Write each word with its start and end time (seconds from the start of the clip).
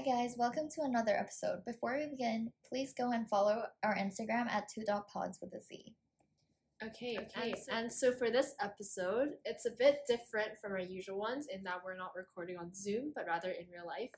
Hi 0.00 0.22
guys, 0.22 0.34
welcome 0.38 0.66
to 0.76 0.80
another 0.84 1.14
episode. 1.14 1.62
Before 1.66 1.94
we 1.94 2.06
begin, 2.06 2.50
please 2.66 2.94
go 2.94 3.12
and 3.12 3.28
follow 3.28 3.64
our 3.82 3.94
Instagram 3.96 4.48
at 4.48 4.66
two 4.66 4.82
dot 4.82 5.06
pods 5.08 5.38
with 5.42 5.52
a 5.52 5.62
Z. 5.62 5.94
Okay, 6.82 7.18
Okay, 7.18 7.50
and, 7.50 7.58
so, 7.58 7.72
and 7.74 7.92
so 7.92 8.12
for 8.12 8.30
this 8.30 8.54
episode, 8.62 9.32
it's 9.44 9.66
a 9.66 9.72
bit 9.78 9.98
different 10.08 10.52
from 10.58 10.72
our 10.72 10.78
usual 10.78 11.18
ones 11.18 11.48
in 11.52 11.62
that 11.64 11.82
we're 11.84 11.98
not 11.98 12.12
recording 12.16 12.56
on 12.56 12.74
Zoom, 12.74 13.12
but 13.14 13.26
rather 13.26 13.50
in 13.50 13.66
real 13.70 13.86
life. 13.86 14.08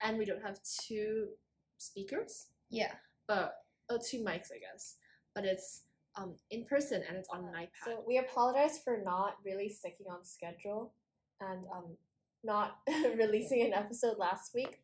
And 0.00 0.16
we 0.16 0.26
don't 0.26 0.42
have 0.42 0.60
two 0.62 1.30
speakers, 1.76 2.46
Yeah. 2.70 2.92
but 3.26 3.56
oh, 3.90 3.98
two 3.98 4.18
mics, 4.20 4.52
I 4.54 4.60
guess. 4.60 4.94
But 5.34 5.44
it's 5.44 5.82
um 6.14 6.36
in 6.52 6.66
person 6.66 7.02
and 7.08 7.16
it's 7.16 7.30
on 7.30 7.40
an 7.46 7.52
iPad. 7.52 7.84
So 7.84 8.04
we 8.06 8.18
apologize 8.18 8.78
for 8.84 9.02
not 9.04 9.38
really 9.44 9.68
sticking 9.68 10.06
on 10.08 10.24
schedule 10.24 10.92
and 11.40 11.64
um 11.74 11.96
not 12.44 12.76
releasing 13.16 13.62
an 13.62 13.72
episode 13.72 14.18
last 14.18 14.54
week. 14.54 14.78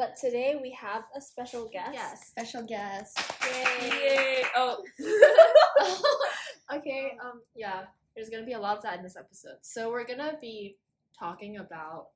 But 0.00 0.16
today 0.16 0.58
we 0.58 0.70
have 0.70 1.04
a 1.14 1.20
special 1.20 1.68
guest. 1.70 1.90
yes. 1.92 2.28
Special 2.28 2.62
guest. 2.66 3.20
Yay! 3.44 4.42
Oh. 4.56 4.82
okay. 6.74 7.18
Um. 7.22 7.42
Yeah. 7.54 7.82
There's 8.16 8.30
gonna 8.30 8.46
be 8.46 8.54
a 8.54 8.58
lot 8.58 8.78
of 8.78 8.82
that 8.84 8.96
in 8.96 9.02
this 9.02 9.18
episode. 9.18 9.58
So 9.60 9.90
we're 9.90 10.06
gonna 10.06 10.38
be 10.40 10.78
talking 11.18 11.58
about, 11.58 12.06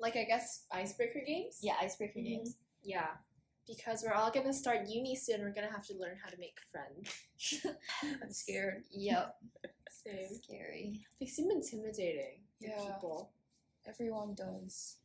like, 0.00 0.16
I 0.16 0.24
guess 0.24 0.64
icebreaker 0.72 1.20
games. 1.26 1.58
Yeah, 1.60 1.74
icebreaker 1.78 2.20
Mhm. 2.20 2.24
games. 2.24 2.56
Yeah. 2.82 3.08
Because 3.66 4.02
we're 4.02 4.14
all 4.14 4.30
gonna 4.30 4.54
start 4.54 4.88
uni 4.88 5.14
soon. 5.14 5.42
We're 5.42 5.52
gonna 5.52 5.70
have 5.70 5.86
to 5.88 5.94
learn 5.98 6.16
how 6.24 6.30
to 6.30 6.38
make 6.38 6.56
friends. 6.70 7.66
I'm 8.22 8.32
scared. 8.32 8.84
Yep. 8.92 9.36
Same. 9.90 10.28
Scary. 10.42 11.06
They 11.20 11.26
seem 11.26 11.50
intimidating. 11.50 12.40
to 12.62 12.68
Yeah. 12.68 12.94
People. 12.94 13.30
Everyone 13.86 14.32
does. 14.32 14.96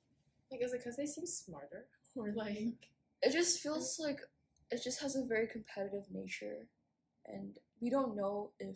Like, 0.51 0.61
is 0.61 0.73
it 0.73 0.79
because 0.79 0.95
they 0.97 1.05
seem 1.05 1.25
smarter, 1.25 1.85
or 2.15 2.31
like? 2.31 2.89
It 3.21 3.31
just 3.33 3.59
feels 3.61 3.99
like 3.99 4.19
it 4.71 4.81
just 4.83 5.01
has 5.01 5.15
a 5.15 5.23
very 5.25 5.47
competitive 5.47 6.05
nature, 6.11 6.67
and 7.25 7.57
we 7.81 7.89
don't 7.89 8.15
know 8.15 8.51
if 8.59 8.75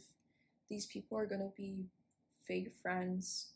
these 0.69 0.85
people 0.85 1.17
are 1.17 1.25
gonna 1.25 1.51
be 1.55 1.85
fake 2.47 2.71
friends 2.81 3.51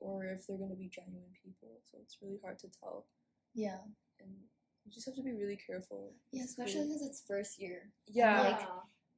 or 0.00 0.24
if 0.26 0.46
they're 0.46 0.58
gonna 0.58 0.74
be 0.74 0.88
genuine 0.88 1.32
people. 1.44 1.68
So 1.90 1.98
it's 2.02 2.18
really 2.22 2.38
hard 2.42 2.58
to 2.60 2.68
tell, 2.68 3.06
Yeah. 3.54 3.78
and 4.20 4.28
you 4.84 4.92
just 4.92 5.06
have 5.06 5.14
to 5.16 5.22
be 5.22 5.32
really 5.32 5.56
careful. 5.66 6.12
Yeah, 6.32 6.44
especially 6.44 6.86
because 6.86 7.02
it's 7.02 7.22
first 7.22 7.58
year. 7.60 7.90
yeah, 8.06 8.40
like- 8.42 8.68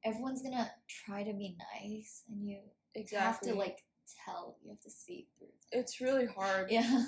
Everyone's 0.05 0.41
gonna 0.41 0.71
try 0.87 1.23
to 1.23 1.33
be 1.33 1.57
nice, 1.81 2.23
and 2.29 2.47
you 2.47 2.59
exactly. 2.95 3.17
have 3.19 3.41
to 3.41 3.53
like 3.59 3.83
tell. 4.25 4.55
You 4.63 4.69
have 4.69 4.79
to 4.81 4.89
see 4.89 5.27
through. 5.37 5.47
them. 5.47 5.79
it's 5.81 5.99
really 5.99 6.25
hard. 6.25 6.71
Yeah. 6.71 7.03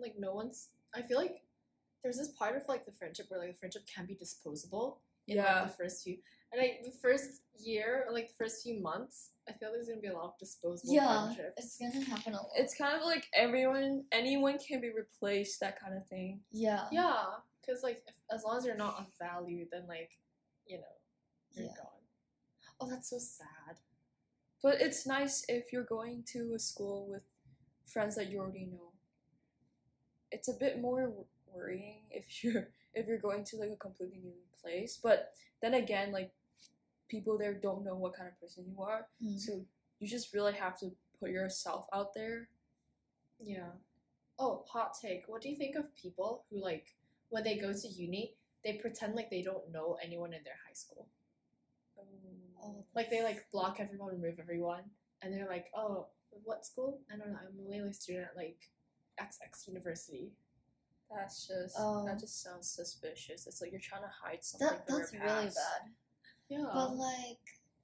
Like 0.00 0.14
no 0.18 0.34
one's 0.34 0.68
i 0.94 1.02
feel 1.02 1.18
like 1.18 1.42
there's 2.02 2.16
this 2.18 2.28
part 2.28 2.56
of 2.56 2.62
like 2.68 2.84
the 2.86 2.92
friendship 2.92 3.26
where 3.28 3.40
like 3.40 3.52
the 3.52 3.58
friendship 3.58 3.82
can 3.92 4.06
be 4.06 4.14
disposable 4.14 5.00
in 5.26 5.36
Yeah. 5.36 5.62
like 5.62 5.70
the 5.70 5.76
first 5.84 6.04
few 6.04 6.18
and 6.52 6.60
like 6.62 6.80
the 6.84 6.90
first 7.02 7.42
year 7.58 8.04
or 8.06 8.14
like 8.14 8.28
the 8.28 8.34
first 8.34 8.62
few 8.62 8.80
months 8.80 9.30
i 9.48 9.52
feel 9.52 9.70
there's 9.72 9.88
gonna 9.88 10.00
be 10.00 10.06
a 10.08 10.14
lot 10.14 10.24
of 10.32 10.38
disposable 10.38 10.94
Yeah. 10.94 11.24
friendships 11.34 11.52
It's 11.58 11.78
gonna 11.78 12.04
happen 12.04 12.32
a 12.34 12.36
lot. 12.36 12.50
It's 12.56 12.74
kind 12.74 12.94
of 12.96 13.02
like 13.04 13.26
everyone, 13.34 14.04
anyone 14.12 14.58
can 14.58 14.80
be 14.80 14.90
replaced, 14.90 15.60
that 15.60 15.78
kind 15.80 15.94
of 15.96 16.06
thing. 16.06 16.40
yeah. 16.52 16.86
yeah 16.92 17.24
because 17.60 17.82
like 17.82 18.02
if, 18.08 18.14
as 18.32 18.44
long 18.44 18.56
as 18.56 18.64
you're 18.64 18.76
not 18.76 18.98
of 18.98 19.06
value 19.18 19.66
then 19.70 19.86
like 19.88 20.12
you 20.66 20.78
know 20.78 20.94
you're 21.52 21.66
Yeah. 21.66 21.72
gone 21.76 22.02
oh 22.80 22.88
that's 22.88 23.10
so 23.10 23.18
sad 23.18 23.76
But 24.62 24.80
it's 24.80 25.06
nice 25.06 25.44
if 25.48 25.72
you're 25.72 25.84
going 25.84 26.22
to 26.32 26.54
a 26.54 26.58
school 26.58 27.06
with 27.10 27.22
friends 27.86 28.16
that 28.16 28.28
you 28.30 28.38
already 28.40 28.66
know. 28.66 28.92
It's 30.30 30.48
a 30.48 30.52
bit 30.54 30.80
more 30.80 31.12
worrying 31.52 32.02
if 32.10 32.24
you're 32.44 32.68
if 32.94 33.06
you're 33.06 33.18
going 33.18 33.44
to 33.44 33.56
like 33.56 33.70
a 33.70 33.76
completely 33.76 34.18
new 34.22 34.32
place. 34.62 34.98
But 35.02 35.32
then 35.62 35.74
again, 35.74 36.12
like 36.12 36.32
people 37.08 37.38
there 37.38 37.54
don't 37.54 37.84
know 37.84 37.94
what 37.96 38.14
kind 38.14 38.28
of 38.28 38.38
person 38.40 38.64
you 38.68 38.82
are, 38.82 39.06
Mm. 39.22 39.38
so 39.38 39.64
you 39.98 40.06
just 40.08 40.32
really 40.34 40.54
have 40.54 40.78
to 40.80 40.90
put 41.20 41.30
yourself 41.30 41.86
out 41.92 42.14
there. 42.14 42.48
yeah 43.40 43.70
oh 44.38 44.64
hot 44.68 44.94
take 45.02 45.24
what 45.26 45.42
do 45.42 45.48
you 45.48 45.56
think 45.56 45.74
of 45.76 45.92
people 45.96 46.44
who 46.50 46.62
like 46.62 46.94
when 47.30 47.42
they 47.42 47.56
go 47.56 47.72
to 47.72 47.88
uni 47.88 48.34
they 48.64 48.74
pretend 48.74 49.14
like 49.16 49.30
they 49.30 49.42
don't 49.42 49.72
know 49.72 49.96
anyone 50.04 50.32
in 50.32 50.42
their 50.44 50.58
high 50.66 50.74
school 50.74 51.08
Oh, 52.62 52.84
Like 52.94 53.10
they 53.10 53.22
like 53.22 53.50
block 53.52 53.78
everyone, 53.80 54.10
remove 54.20 54.38
everyone, 54.38 54.82
and 55.22 55.32
they're 55.32 55.46
like, 55.48 55.66
"Oh, 55.76 56.06
what 56.44 56.66
school? 56.66 57.00
I 57.12 57.16
don't 57.16 57.30
know. 57.32 57.38
I'm 57.40 57.58
a 57.58 57.70
Malay 57.78 57.92
student 57.92 58.28
like 58.36 58.58
XX 59.20 59.66
university." 59.68 60.32
That's 61.10 61.46
just 61.46 61.74
Oh. 61.78 62.04
that 62.04 62.12
um, 62.12 62.18
just 62.18 62.42
sounds 62.42 62.68
suspicious. 62.70 63.46
It's 63.46 63.60
like 63.62 63.70
you're 63.72 63.80
trying 63.80 64.02
to 64.02 64.08
hide 64.22 64.44
something 64.44 64.68
that, 64.68 64.86
from 64.86 64.98
that's 64.98 65.12
your 65.12 65.22
really 65.22 65.46
bad. 65.46 65.90
Yeah. 66.48 66.70
But 66.72 66.96
like, 66.96 67.40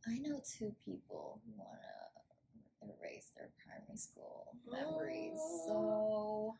I 0.06 0.19
know 0.19 0.43
two 0.45 0.75
people 0.84 1.41
who 1.47 1.53
wanna 1.56 2.93
erase 3.00 3.31
their 3.34 3.50
primary 3.65 3.97
school 3.97 4.56
memories. 4.71 5.39
Oh. 5.39 5.65
So 5.67 6.56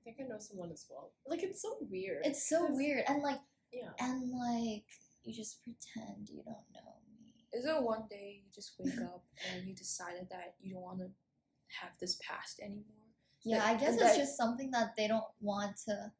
I 0.00 0.02
think 0.04 0.16
I 0.20 0.24
know 0.28 0.38
someone 0.40 0.72
as 0.72 0.84
well. 0.90 1.12
Like 1.26 1.42
it's 1.44 1.62
so 1.62 1.76
weird. 1.80 2.26
it's 2.26 2.48
so 2.48 2.66
weird, 2.70 3.04
and 3.08 3.22
like, 3.22 3.40
Yeah. 3.72 3.90
and 4.00 4.32
like, 4.32 4.84
you 5.22 5.32
just 5.32 5.62
pretend 5.62 6.28
you 6.28 6.42
don't 6.42 6.66
know 6.74 6.96
me. 7.12 7.34
Is 7.52 7.64
it 7.66 7.82
one 7.82 8.06
day 8.10 8.42
you 8.44 8.50
just 8.52 8.72
wake 8.78 8.98
up 9.02 9.24
and 9.52 9.66
you 9.66 9.74
decided 9.74 10.28
that 10.30 10.54
you 10.60 10.72
don't 10.74 10.82
want 10.82 10.98
to 11.00 11.10
have 11.80 11.92
this 12.00 12.16
past 12.16 12.58
anymore? 12.60 12.97
Yeah, 13.44 13.64
I 13.64 13.74
guess 13.74 13.92
and 13.92 14.00
it's 14.00 14.10
that- 14.12 14.16
just 14.18 14.36
something 14.36 14.70
that 14.72 14.94
they 14.96 15.08
don't 15.08 15.24
want 15.40 15.76
to 15.86 16.12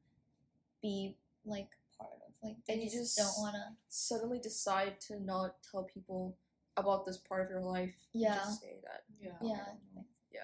be 0.83 1.17
like 1.45 1.71
part 1.99 2.11
of. 2.27 2.33
Like 2.43 2.57
they 2.67 2.75
And 2.75 2.83
you 2.83 2.89
just, 2.91 3.17
just- 3.17 3.19
don't 3.19 3.43
want 3.43 3.55
to. 3.57 3.77
Suddenly 3.89 4.39
decide 4.39 5.01
to 5.03 5.21
not 5.21 5.57
tell 5.71 5.85
people 5.85 6.37
about 6.77 7.05
this 7.07 7.17
part 7.19 7.43
of 7.45 7.51
your 7.51 7.61
life. 7.61 7.97
Yeah. 8.13 8.37
Just 8.37 8.61
say 8.61 8.77
that. 8.85 9.03
Yeah. 9.21 9.33
Yeah, 9.43 9.65
Yeah. 10.33 10.41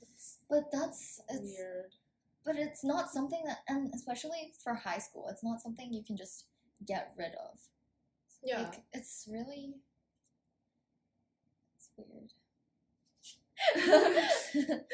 It's 0.00 0.38
but 0.48 0.70
that's 0.72 1.20
it's 1.28 1.56
weird. 1.58 1.94
but 2.44 2.56
it's 2.56 2.82
not 2.82 3.10
something 3.10 3.42
that 3.44 3.58
and 3.68 3.92
especially 3.94 4.54
for 4.64 4.74
high 4.74 4.98
school 4.98 5.28
it's 5.28 5.44
not 5.44 5.60
something 5.60 5.92
you 5.92 6.02
can 6.02 6.16
just 6.16 6.46
get 6.86 7.12
rid 7.18 7.32
of 7.34 7.58
Yeah. 8.42 8.62
like 8.62 8.82
it's 8.94 9.28
really 9.30 9.74
it's 11.76 11.90
weird 11.96 12.32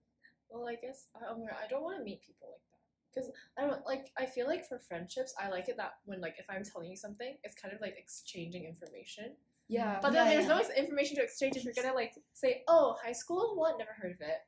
Well, 0.50 0.68
I 0.68 0.74
guess 0.74 1.06
I, 1.14 1.26
I'm- 1.26 1.44
I 1.64 1.68
don't 1.68 1.82
want 1.82 1.98
to 1.98 2.04
meet 2.04 2.20
people 2.22 2.48
like 2.50 2.60
that 2.70 2.80
because 3.14 3.30
I 3.58 3.66
don't 3.66 3.84
like. 3.86 4.10
I 4.18 4.26
feel 4.26 4.46
like 4.46 4.66
for 4.68 4.78
friendships, 4.78 5.34
I 5.40 5.48
like 5.48 5.68
it 5.68 5.76
that 5.76 5.94
when 6.04 6.20
like 6.20 6.34
if 6.38 6.46
I'm 6.50 6.64
telling 6.64 6.90
you 6.90 6.96
something, 6.96 7.36
it's 7.44 7.54
kind 7.60 7.74
of 7.74 7.80
like 7.80 7.94
exchanging 7.98 8.64
information. 8.64 9.36
Yeah. 9.68 9.98
But 10.02 10.12
then 10.12 10.26
Yeah, 10.26 10.34
there's 10.34 10.48
yeah. 10.48 10.58
no 10.68 10.74
information 10.82 11.16
to 11.16 11.22
exchange 11.22 11.56
if 11.56 11.64
you're 11.64 11.74
gonna 11.74 11.94
like 11.94 12.12
say, 12.32 12.62
"Oh, 12.66 12.96
high 13.02 13.12
school? 13.12 13.54
What? 13.56 13.78
Never 13.78 13.92
heard 14.00 14.12
of 14.12 14.20
it." 14.20 14.38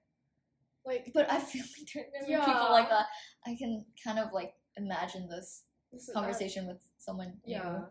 Like, 0.84 1.12
but 1.14 1.30
i 1.30 1.38
feel 1.38 1.62
like 1.78 1.92
there 1.94 2.06
are 2.24 2.28
Yeah. 2.28 2.44
people 2.44 2.70
like 2.70 2.88
that 2.90 3.06
i 3.46 3.54
can 3.56 3.84
kind 4.02 4.19
of 4.19 4.32
like 4.32 4.54
imagine 4.76 5.28
this 5.28 5.62
this 5.92 6.10
conversation 6.12 6.66
with 6.66 6.78
someone 6.98 7.34
new. 7.46 7.54
Yeah. 7.54 7.82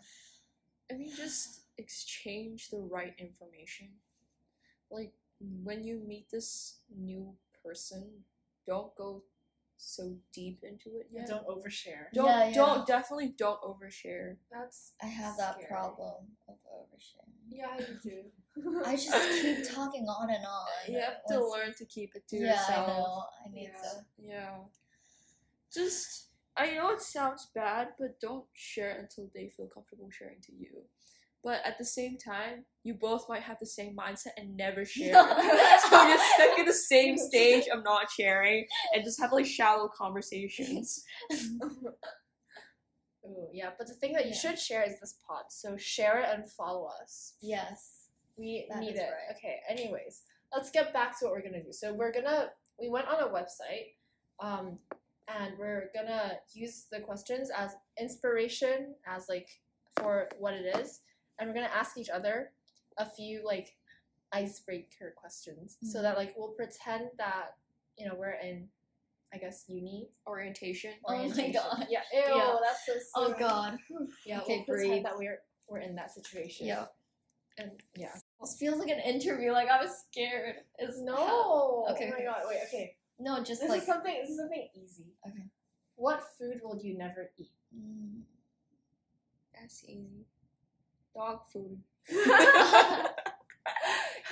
I 0.92 0.96
mean, 0.96 1.10
just 1.16 1.62
exchange 1.78 2.70
the 2.70 2.80
right 2.80 3.14
information. 3.18 3.90
Like 4.90 5.14
when 5.40 5.84
you 5.86 6.02
meet 6.06 6.30
this 6.32 6.80
new 6.94 7.34
person, 7.64 8.10
don't 8.68 8.96
go 8.96 9.24
so 9.78 10.16
deep 10.34 10.64
into 10.64 10.98
it 11.00 11.08
yet. 11.12 11.28
Don't 11.28 11.48
overshare. 11.48 12.06
don't 12.14 12.28
Yeah, 12.28 12.48
yeah. 12.50 12.54
don't 12.54 12.86
definitely 12.86 13.34
don't 13.38 13.60
overshare. 13.62 14.38
That's 14.52 14.94
i 15.02 15.08
have 15.08 15.38
that 15.38 15.58
problem 15.68 16.26
of 16.48 16.56
oversharing 16.72 17.34
Yeah, 17.50 17.78
you 17.80 17.98
do. 18.04 18.82
i 18.86 18.96
just 18.96 19.42
keep 19.42 19.60
talking 19.76 20.06
on 20.08 20.30
and 20.30 20.46
on 20.46 20.68
You 20.94 21.00
have 21.00 21.26
to 21.30 21.40
Once- 21.40 21.52
learn 21.56 21.74
to 21.78 21.86
keep 21.86 22.16
it 22.16 22.28
to 22.28 22.38
yeah 22.38 22.52
yourself. 22.52 22.90
i 22.90 22.92
know 22.92 23.24
i 23.46 23.50
need 23.50 23.72
Yeah. 23.74 23.82
to 23.82 24.06
Yeah. 24.20 24.58
Just 25.74 26.28
I 26.58 26.74
know 26.76 26.90
it 26.92 27.02
sounds 27.02 27.48
bad, 27.56 27.90
but 27.98 28.20
don't 28.20 28.46
share 28.54 28.98
until 29.00 29.30
they 29.34 29.48
feel 29.50 29.68
comfortable 29.68 30.10
sharing 30.12 30.42
to 30.42 30.52
you. 30.54 30.84
But 31.44 31.62
at 31.66 31.78
the 31.80 31.86
same 31.86 32.18
time, 32.18 32.66
you 32.84 32.94
both 32.94 33.28
might 33.28 33.42
have 33.42 33.58
the 33.60 33.66
same 33.66 33.96
mindset 33.96 34.34
and 34.38 34.56
never 34.56 34.86
share. 34.86 35.14
so 35.14 35.90
just 35.92 36.34
stuck 36.36 36.60
in 36.60 36.66
the 36.66 36.74
same 36.74 37.18
stage 37.18 37.66
of 37.74 37.84
not 37.84 38.12
sharing 38.12 38.66
and 38.94 39.04
just 39.04 39.20
have 39.20 39.32
like 39.32 39.46
shallow 39.46 39.88
conversations. 39.88 41.04
Ooh, 43.26 43.48
yeah, 43.54 43.70
but 43.78 43.88
the 43.88 43.94
thing 43.94 44.14
that 44.14 44.26
you 44.26 44.32
Yeah. 44.32 44.38
should 44.38 44.60
share 44.60 44.84
is 44.84 45.00
this 45.00 45.16
pod. 45.28 45.44
So 45.50 45.78
share 45.78 46.20
it 46.22 46.30
and 46.34 46.50
follow 46.50 46.90
us. 47.02 47.34
yes 47.42 48.08
We 48.38 48.66
That 48.70 48.80
need 48.80 48.96
it. 48.96 49.02
right. 49.02 49.36
Okay. 49.38 49.60
Anyways, 49.70 50.24
let's 50.54 50.72
get 50.72 50.94
back 50.94 51.18
to 51.20 51.26
what 51.26 51.34
we're 51.34 51.42
gonna 51.44 51.64
do. 51.64 51.72
So 51.72 51.94
we're 51.94 52.12
gonna 52.12 52.52
we 52.80 52.90
went 52.90 53.08
on 53.08 53.20
a 53.22 53.28
website, 53.32 53.94
um, 54.40 54.80
and 55.28 55.56
we're 55.60 55.92
gonna 55.94 56.40
use 56.54 56.86
the 56.92 57.00
questions 57.00 57.52
as 57.56 57.76
inspiration, 58.00 58.96
as 59.06 59.30
like 59.30 59.48
for 60.00 60.30
what 60.40 60.56
it 60.56 60.76
is, 60.78 61.02
and 61.42 61.50
we're 61.50 61.56
gonna 61.56 61.74
ask 61.76 61.98
each 61.98 62.10
other 62.10 62.52
a 62.98 63.06
few 63.10 63.44
like 63.44 63.76
icebreaker 64.32 65.14
questions, 65.18 65.78
so 65.84 66.02
that 66.02 66.16
like 66.18 66.34
we'll 66.38 66.50
pretend 66.54 67.10
that 67.18 67.56
you 67.98 68.08
know 68.08 68.16
we're 68.18 68.38
in 68.42 68.70
I 69.34 69.38
guess 69.38 69.66
uni 69.68 70.10
Orientation. 70.28 70.92
Oh 71.06 71.18
my. 71.28 71.50
God. 71.52 71.88
Yeah. 71.90 72.02
Ew, 72.14 72.20
Yeah. 72.36 72.56
that's 72.62 72.86
so 72.86 73.02
Oh. 73.16 73.34
God. 73.38 73.78
Yeah. 74.26 74.42
Okay, 74.42 74.64
we'll 74.68 74.78
pretend 74.78 75.06
that 75.06 75.18
we're 75.18 75.40
we're 75.68 75.80
in 75.80 75.96
that 75.96 76.12
situation. 76.12 76.68
Yeah. 76.68 76.86
And 77.58 77.72
yeah. 77.96 78.14
This 78.40 78.58
feels 78.60 78.78
like 78.80 78.90
an 78.90 79.00
interview. 79.00 79.52
Like 79.52 79.70
I 79.70 79.82
was 79.82 79.92
scared. 80.10 80.56
It's 80.78 81.00
No. 81.00 81.86
Okay, 81.92 82.12
Oh 82.14 82.18
my 82.18 82.24
god. 82.26 82.42
Wait. 82.48 82.60
Okay. 82.68 82.96
No, 83.20 83.42
just 83.44 83.62
This 83.62 83.70
like 83.70 83.82
is 83.82 83.88
something. 83.88 84.16
This 84.22 84.32
is 84.32 84.38
something 84.38 84.68
easy. 84.76 85.14
Okay. 85.28 85.46
What 85.96 86.24
food 86.38 86.60
will 86.64 86.78
you 86.82 86.98
never 86.98 87.30
eat? 87.38 87.52
mm, 87.76 88.22
That's 89.54 89.84
easy. 89.86 90.26
Dog 91.16 91.40
food. 91.52 91.78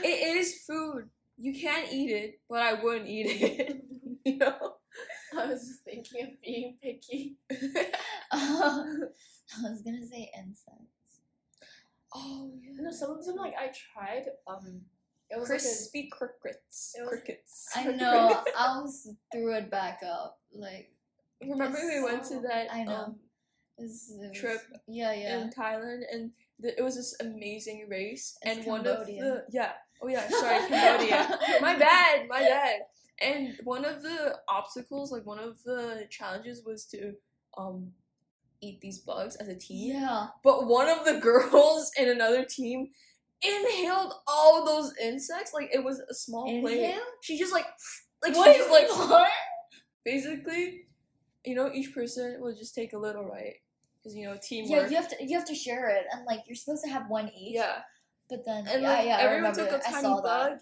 it 0.03 0.37
is 0.37 0.63
food. 0.67 1.09
You 1.37 1.53
can 1.53 1.85
eat 1.91 2.11
it, 2.11 2.39
but 2.49 2.61
I 2.61 2.81
wouldn't 2.81 3.07
eat 3.07 3.27
it. 3.27 3.83
you 4.25 4.37
know? 4.37 4.73
I 5.37 5.45
was 5.47 5.67
just 5.67 5.83
thinking 5.83 6.23
of 6.23 6.41
being 6.43 6.77
picky. 6.81 7.37
I 8.31 8.83
was 9.63 9.81
gonna 9.83 10.05
say 10.05 10.31
insects. 10.37 11.21
Oh 12.13 12.51
yeah. 12.61 12.71
No, 12.81 12.91
some 12.91 13.11
of 13.11 13.25
them 13.25 13.35
like 13.35 13.53
I 13.59 13.67
tried. 13.93 14.25
Um, 14.47 14.81
it 15.29 15.39
was 15.39 15.49
like 15.49 15.59
a- 15.59 15.61
Crispy 15.61 16.09
crickets. 16.11 16.95
It 16.97 17.01
was- 17.01 17.09
crickets. 17.09 17.67
I 17.75 17.85
know. 17.85 18.41
I 18.57 18.79
was 18.81 19.13
threw 19.31 19.53
it 19.55 19.69
back 19.69 20.01
up. 20.03 20.39
Like 20.53 20.91
Remember 21.41 21.77
we 21.87 22.03
went 22.03 22.23
to 22.25 22.39
that 22.41 22.67
I 22.73 22.83
know. 22.83 22.95
um, 22.95 23.15
this 23.77 24.11
it 24.11 24.29
was- 24.29 24.37
Trip 24.37 24.61
Yeah, 24.87 25.13
yeah. 25.13 25.41
in 25.41 25.49
Thailand, 25.51 26.01
and 26.11 26.31
the, 26.31 26.31
it 26.61 26.83
was 26.83 26.95
this 26.95 27.15
amazing 27.19 27.87
race. 27.89 28.37
And 28.43 28.65
one 28.65 28.85
of 28.85 29.05
the 29.05 29.43
yeah, 29.49 29.71
oh 30.01 30.07
yeah, 30.07 30.27
sorry, 30.29 30.67
Cambodia. 30.67 31.39
my 31.61 31.75
bad, 31.79 32.27
my 32.27 32.39
bad. 32.39 32.81
And 33.21 33.55
one 33.63 33.83
of 33.85 34.01
the 34.01 34.37
obstacles, 34.47 35.11
like 35.11 35.25
one 35.25 35.39
of 35.39 35.61
the 35.63 36.07
challenges, 36.09 36.63
was 36.65 36.85
to 36.87 37.13
um 37.57 37.91
eat 38.61 38.81
these 38.81 38.99
bugs 38.99 39.35
as 39.37 39.47
a 39.47 39.55
team. 39.55 39.93
Yeah. 39.93 40.27
But 40.43 40.67
one 40.67 40.89
of 40.89 41.05
the 41.05 41.19
girls 41.21 41.91
in 41.97 42.09
another 42.09 42.45
team 42.45 42.89
inhaled 43.41 44.13
all 44.27 44.65
those 44.65 44.93
insects. 45.01 45.53
Like 45.53 45.69
it 45.73 45.83
was 45.83 45.99
a 45.99 46.13
small 46.13 46.45
plate. 46.61 46.79
Inhale? 46.79 47.01
She 47.21 47.37
just 47.37 47.53
like 47.53 47.65
like 48.23 48.35
Wait, 48.35 48.53
she 48.53 48.57
just 48.59 48.71
like 48.71 48.89
what? 48.89 49.29
basically, 50.03 50.85
you 51.45 51.55
know, 51.55 51.71
each 51.73 51.93
person 51.93 52.37
will 52.39 52.55
just 52.55 52.75
take 52.75 52.93
a 52.93 52.97
little, 52.97 53.23
right? 53.23 53.55
Because 54.01 54.15
you 54.15 54.25
know, 54.27 54.37
teamwork. 54.41 54.83
Yeah, 54.83 54.89
you 54.89 54.95
have 54.95 55.07
to 55.09 55.15
you 55.25 55.37
have 55.37 55.47
to 55.47 55.55
share 55.55 55.89
it, 55.89 56.05
and 56.11 56.25
like 56.25 56.41
you're 56.47 56.55
supposed 56.55 56.83
to 56.85 56.89
have 56.89 57.09
one 57.09 57.29
each. 57.29 57.55
Yeah. 57.55 57.79
But 58.29 58.45
then 58.45 58.67
And 58.67 58.81
yeah, 58.83 58.89
like, 58.89 59.05
yeah, 59.05 59.17
everyone 59.19 59.51
remember 59.51 59.63
took 59.65 59.71
a 59.73 59.75
it. 59.77 59.91
Tiny 59.91 60.01
saw 60.03 60.21
bug, 60.21 60.51
that. 60.51 60.61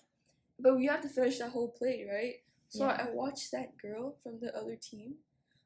but 0.60 0.78
we 0.78 0.86
have 0.88 1.02
to 1.02 1.10
finish 1.10 1.38
that 1.40 1.50
whole 1.52 1.70
plate, 1.70 2.08
right? 2.12 2.36
So 2.70 2.86
Yeah. 2.86 3.06
I 3.08 3.10
watched 3.12 3.52
that 3.52 3.78
girl 3.78 4.16
from 4.24 4.40
the 4.40 4.56
other 4.56 4.76
team. 4.76 5.16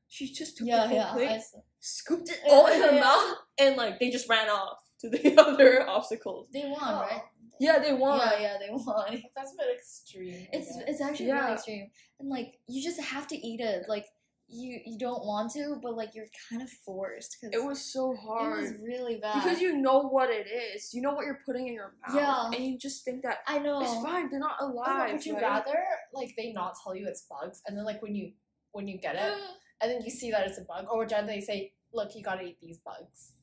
She 0.07 0.27
just 0.33 0.57
took 0.57 0.67
Yeah, 0.67 0.81
the 0.83 0.87
whole 0.87 0.97
yeah. 0.97 1.13
plate, 1.13 1.41
scooped 1.79 2.29
it 2.29 2.39
all 2.49 2.67
in 2.67 2.81
her 2.81 2.91
mouth, 2.99 3.35
and 3.59 3.77
like 3.77 3.99
they 3.99 4.09
just 4.09 4.27
ran 4.27 4.49
off 4.49 4.79
to 4.99 5.09
the 5.09 5.37
other 5.41 5.87
obstacles. 5.87 6.47
They 6.51 6.65
won, 6.65 6.79
Oh. 6.81 7.01
right? 7.09 7.21
Yeah, 7.59 7.77
they 7.77 7.93
won. 7.93 8.19
Yeah, 8.19 8.39
yeah, 8.41 8.57
they 8.59 8.69
won. 8.71 9.23
That's 9.35 9.53
a 9.53 9.57
bit 9.57 9.67
extreme. 9.77 10.47
It's 10.51 10.75
it's 10.87 10.99
actually 11.01 11.27
Yeah. 11.27 11.41
really 11.41 11.53
extreme, 11.53 11.91
and 12.19 12.27
like 12.29 12.57
you 12.67 12.83
just 12.83 12.99
have 12.99 13.27
to 13.27 13.35
eat 13.37 13.59
it. 13.61 13.85
Like 13.87 14.07
you 14.51 14.79
you 14.85 14.97
don't 14.97 15.25
want 15.25 15.51
to, 15.53 15.79
but 15.81 15.95
like 15.95 16.13
you're 16.13 16.27
kind 16.49 16.61
of 16.61 16.69
forced 16.69 17.37
because 17.39 17.55
It 17.55 17.65
was 17.65 17.81
so 17.81 18.15
hard. 18.15 18.59
it 18.59 18.61
was 18.61 18.73
really 18.81 19.17
bad. 19.17 19.43
because 19.43 19.61
you 19.61 19.77
know 19.77 20.01
what 20.09 20.29
it 20.29 20.47
is. 20.47 20.93
You 20.93 21.01
know 21.01 21.13
what 21.13 21.25
you're 21.25 21.39
putting 21.45 21.67
in 21.67 21.73
your 21.73 21.93
mouth. 22.07 22.15
Yeah. 22.15 22.45
And 22.47 22.65
you 22.65 22.77
just 22.77 23.03
think 23.05 23.23
that 23.23 23.39
I 23.47 23.59
know 23.59 23.81
it's 23.81 23.93
fine, 24.03 24.29
they're 24.29 24.39
not 24.39 24.57
alive. 24.61 25.13
would 25.13 25.25
you 25.25 25.33
right? 25.35 25.41
rather 25.43 25.79
like 26.13 26.33
they 26.37 26.51
not 26.51 26.75
tell 26.83 26.95
you 26.95 27.07
it's 27.07 27.23
bugs, 27.29 27.61
and 27.67 27.77
then 27.77 27.85
like 27.85 28.01
when 28.01 28.15
you 28.15 28.33
when 28.71 28.87
you 28.87 28.97
get 28.99 29.15
it, 29.15 29.33
and 29.81 29.91
then 29.91 30.01
you 30.03 30.11
see 30.11 30.31
that 30.31 30.47
it's 30.47 30.57
a 30.57 30.61
bug, 30.63 30.85
or 30.91 30.99
would 30.99 31.11
you 31.11 31.17
they 31.25 31.41
say, 31.41 31.73
"Look, 31.93 32.15
you 32.15 32.23
gotta 32.23 32.43
eat 32.43 32.57
these 32.61 32.77
bugs." 32.79 33.33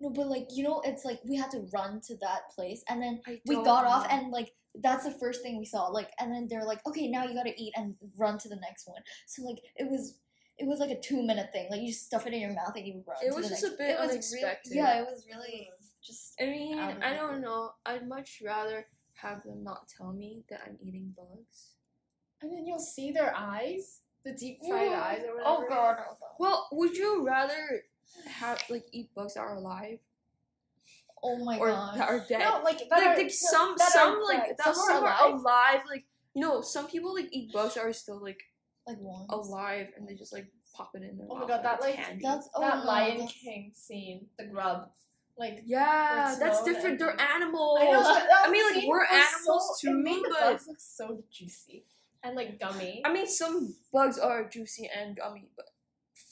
No, 0.00 0.10
but 0.10 0.26
like 0.28 0.48
you 0.50 0.64
know, 0.64 0.80
it's 0.84 1.04
like 1.04 1.20
we 1.24 1.36
had 1.36 1.50
to 1.52 1.66
run 1.72 2.00
to 2.08 2.16
that 2.18 2.50
place, 2.54 2.82
and 2.88 3.00
then 3.02 3.20
we 3.46 3.54
got 3.56 3.84
off, 3.84 4.06
and 4.10 4.30
like 4.30 4.52
that's 4.82 5.04
the 5.04 5.10
first 5.12 5.42
thing 5.42 5.58
we 5.58 5.64
saw. 5.64 5.86
Like, 5.86 6.10
and 6.18 6.32
then 6.32 6.48
they're 6.48 6.64
like, 6.64 6.80
okay, 6.86 7.08
now 7.08 7.24
you 7.24 7.34
gotta 7.34 7.54
eat 7.56 7.72
and 7.76 7.94
run 8.18 8.38
to 8.38 8.48
the 8.48 8.56
next 8.56 8.88
one. 8.88 9.02
So 9.26 9.42
like 9.44 9.58
it 9.76 9.90
was. 9.90 10.18
It 10.56 10.68
was 10.68 10.78
like 10.78 10.90
a 10.90 11.00
two 11.00 11.20
minute 11.26 11.48
thing. 11.52 11.66
Like 11.68 11.80
you 11.80 11.88
just 11.88 12.06
stuff 12.06 12.28
it 12.28 12.32
in 12.32 12.40
your 12.40 12.52
mouth 12.52 12.76
and 12.76 12.86
you 12.86 13.02
run. 13.08 13.16
It 13.20 13.30
to 13.30 13.34
was 13.34 13.46
the 13.46 13.54
just 13.54 13.64
next- 13.64 13.74
a 13.74 13.76
bit 13.76 13.90
it 13.90 13.98
was 13.98 14.10
unexpected. 14.10 14.70
Really, 14.70 14.82
yeah, 14.82 15.00
it 15.00 15.04
was 15.04 15.26
really 15.26 15.68
mm. 15.68 15.86
just. 16.00 16.34
I 16.40 16.44
mean, 16.44 16.78
I 16.78 17.12
don't 17.12 17.32
group. 17.32 17.42
know. 17.42 17.70
I'd 17.84 18.08
much 18.08 18.40
rather 18.46 18.86
have 19.14 19.42
them 19.42 19.64
not 19.64 19.88
tell 19.88 20.12
me 20.12 20.44
that 20.50 20.60
I'm 20.64 20.78
eating 20.80 21.12
bugs. 21.16 21.74
And 22.40 22.52
then 22.52 22.66
you'll 22.66 22.78
see 22.78 23.10
their 23.10 23.34
eyes, 23.36 24.02
the 24.24 24.32
deep 24.32 24.58
fried 24.60 24.92
mm. 24.92 25.02
eyes, 25.02 25.22
or 25.24 25.40
oh, 25.44 25.60
whatever. 25.60 25.66
Oh 25.66 25.68
god, 25.68 25.96
oh 25.98 26.16
god. 26.20 26.36
Well, 26.38 26.68
would 26.70 26.96
you 26.96 27.26
rather 27.26 27.82
have 28.26 28.62
like 28.68 28.84
eat 28.92 29.10
bugs 29.14 29.34
that 29.34 29.40
are 29.40 29.56
alive 29.56 29.98
Oh 31.26 31.42
my 31.42 31.58
or 31.58 31.68
god. 31.68 31.96
that 31.98 32.08
are 32.08 32.24
dead? 32.28 32.38
No, 32.40 32.60
like 32.62 32.78
that 32.78 32.90
like, 32.90 33.06
are, 33.06 33.16
like 33.16 33.30
some 33.30 33.74
that 33.78 33.88
some 33.90 34.16
are 34.18 34.24
like 34.24 34.46
dead. 34.46 34.56
that 34.58 34.64
some, 34.64 34.74
some 34.74 35.04
are 35.04 35.08
are 35.08 35.26
alive. 35.30 35.40
alive. 35.40 35.80
Like 35.88 36.04
you 36.34 36.42
know, 36.42 36.60
some 36.60 36.86
people 36.86 37.14
like 37.14 37.28
eat 37.32 37.52
bugs 37.52 37.74
that 37.74 37.84
are 37.84 37.92
still 37.92 38.20
like 38.22 38.40
Like 38.86 38.98
one. 38.98 39.26
alive 39.30 39.88
and 39.96 40.06
they 40.06 40.14
just 40.14 40.32
like 40.32 40.48
pop 40.76 40.90
it 40.94 41.02
in 41.02 41.16
their 41.16 41.26
Oh 41.30 41.36
my 41.38 41.46
god, 41.46 41.64
that, 41.64 41.80
like, 41.80 41.94
candy. 41.94 42.20
That's 42.22 42.48
oh 42.54 42.60
that 42.60 42.84
Lion 42.84 43.18
that's- 43.18 43.32
King 43.32 43.70
scene, 43.74 44.26
the 44.38 44.44
grub, 44.46 44.90
like. 45.38 45.62
yeah, 45.64 46.30
It's 46.30 46.38
that's 46.40 46.62
different. 46.64 46.98
They're 46.98 47.18
animals. 47.20 47.78
I 47.82 47.84
know, 47.90 48.02
I 48.44 48.50
mean, 48.50 48.74
like, 48.74 48.84
we're 48.86 49.04
animals 49.04 49.80
so, 49.80 49.90
It 49.90 49.94
made 49.94 50.14
too, 50.16 50.22
the 50.22 50.28
but- 50.30 50.40
bugs 50.52 50.66
look 50.68 50.80
so 50.80 51.22
juicy 51.32 51.84
and 52.24 52.34
like 52.36 52.58
gummy. 52.58 53.02
I 53.04 53.12
mean, 53.12 53.26
some 53.28 53.74
bugs 53.92 54.18
are 54.18 54.48
juicy 54.48 54.90
and 54.94 55.16
gummy, 55.16 55.48
but 55.56 55.66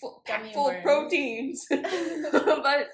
full, 0.02 0.22
Gummy 0.26 0.52
full 0.52 0.66
worms. 0.66 0.82
proteins. 0.82 1.66
but 1.70 2.88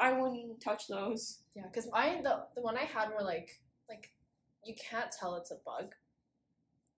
I 0.00 0.12
wouldn't 0.18 0.62
touch 0.62 0.84
those. 0.88 1.40
Yeah, 1.54 1.64
because 1.66 1.88
I 1.92 2.20
the 2.22 2.46
the 2.54 2.62
one 2.62 2.78
I 2.78 2.84
had 2.84 3.10
were 3.10 3.24
like 3.24 3.60
like 3.88 4.10
you 4.64 4.74
can't 4.74 5.10
tell 5.12 5.34
it's 5.34 5.50
a 5.50 5.56
bug, 5.66 5.92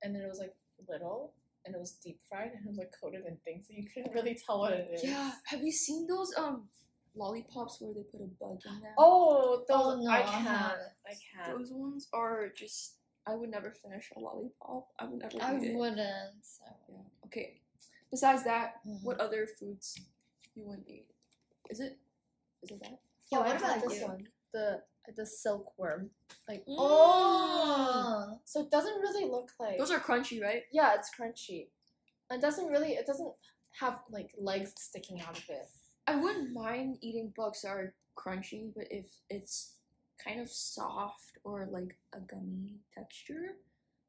and 0.02 0.14
then 0.14 0.22
it 0.22 0.28
was 0.28 0.38
like 0.38 0.54
little 0.88 1.32
and 1.64 1.74
it 1.74 1.78
was 1.78 1.92
deep 2.04 2.20
fried 2.28 2.52
and 2.54 2.64
it 2.64 2.68
was 2.68 2.78
like 2.78 2.92
coated 3.02 3.22
in 3.26 3.36
things, 3.44 3.66
so 3.66 3.74
you 3.76 3.88
couldn't 3.92 4.14
really 4.14 4.38
tell 4.46 4.60
what 4.60 4.72
it 4.72 4.88
is. 4.94 5.02
Yeah, 5.02 5.32
have 5.46 5.62
you 5.62 5.72
seen 5.72 6.06
those 6.06 6.32
um 6.36 6.68
lollipops 7.16 7.78
where 7.80 7.94
they 7.94 8.02
put 8.02 8.20
a 8.20 8.28
bug 8.40 8.60
in 8.66 8.80
them? 8.80 8.92
Oh, 8.98 9.64
those 9.68 9.96
Oh, 9.98 10.00
no, 10.00 10.10
I 10.10 10.22
can't. 10.22 10.46
I 10.46 11.14
can't. 11.44 11.58
those 11.58 11.72
ones 11.72 12.08
are 12.12 12.48
just. 12.56 12.98
I 13.28 13.34
would 13.34 13.50
never 13.50 13.72
finish 13.72 14.12
a 14.16 14.20
lollipop. 14.20 14.86
I 15.00 15.06
would 15.06 15.18
never 15.18 15.36
I 15.40 15.54
wouldn't. 15.54 15.98
I 15.98 16.70
Yeah. 16.88 16.98
Okay. 17.24 17.60
Besides 18.16 18.44
that, 18.44 18.76
wouldn't. 18.86 19.04
what 19.04 19.20
other 19.20 19.46
foods 19.60 20.00
you 20.54 20.64
wouldn't 20.64 20.88
eat? 20.88 21.04
Is 21.68 21.80
it? 21.80 21.98
Is 22.62 22.70
it 22.70 22.80
that? 22.80 22.98
Yeah, 23.30 23.38
oh, 23.38 23.40
what 23.42 23.48
I 23.48 23.52
had 23.52 23.60
about 23.60 23.88
this 23.90 24.00
you? 24.00 24.06
one? 24.06 24.26
The 24.54 24.80
the 25.14 25.26
silkworm. 25.26 26.08
Like 26.48 26.60
mm. 26.60 26.76
Oh. 26.78 28.38
so, 28.46 28.62
it 28.62 28.70
doesn't 28.70 29.00
really 29.02 29.30
look 29.30 29.50
like. 29.60 29.76
Those 29.76 29.90
are 29.90 29.98
crunchy, 29.98 30.42
right? 30.42 30.62
yeah, 30.72 30.94
it's 30.94 31.10
crunchy. 31.10 31.66
It 32.30 32.40
doesn't 32.40 32.68
really. 32.68 32.92
It 32.92 33.06
doesn't 33.06 33.34
have 33.80 34.00
like 34.10 34.30
legs 34.38 34.72
sticking 34.78 35.20
out 35.20 35.36
of 35.36 35.44
it. 35.50 35.68
I 36.06 36.16
wouldn't 36.16 36.54
mind 36.54 36.96
eating 37.02 37.34
bugs 37.36 37.60
that 37.62 37.68
are 37.68 37.92
crunchy, 38.16 38.72
but 38.74 38.86
if 38.90 39.10
it's 39.28 39.74
kind 40.24 40.40
of 40.40 40.48
soft 40.48 41.36
or 41.44 41.68
like 41.70 41.98
a 42.14 42.20
gummy 42.20 42.76
texture, 42.94 43.56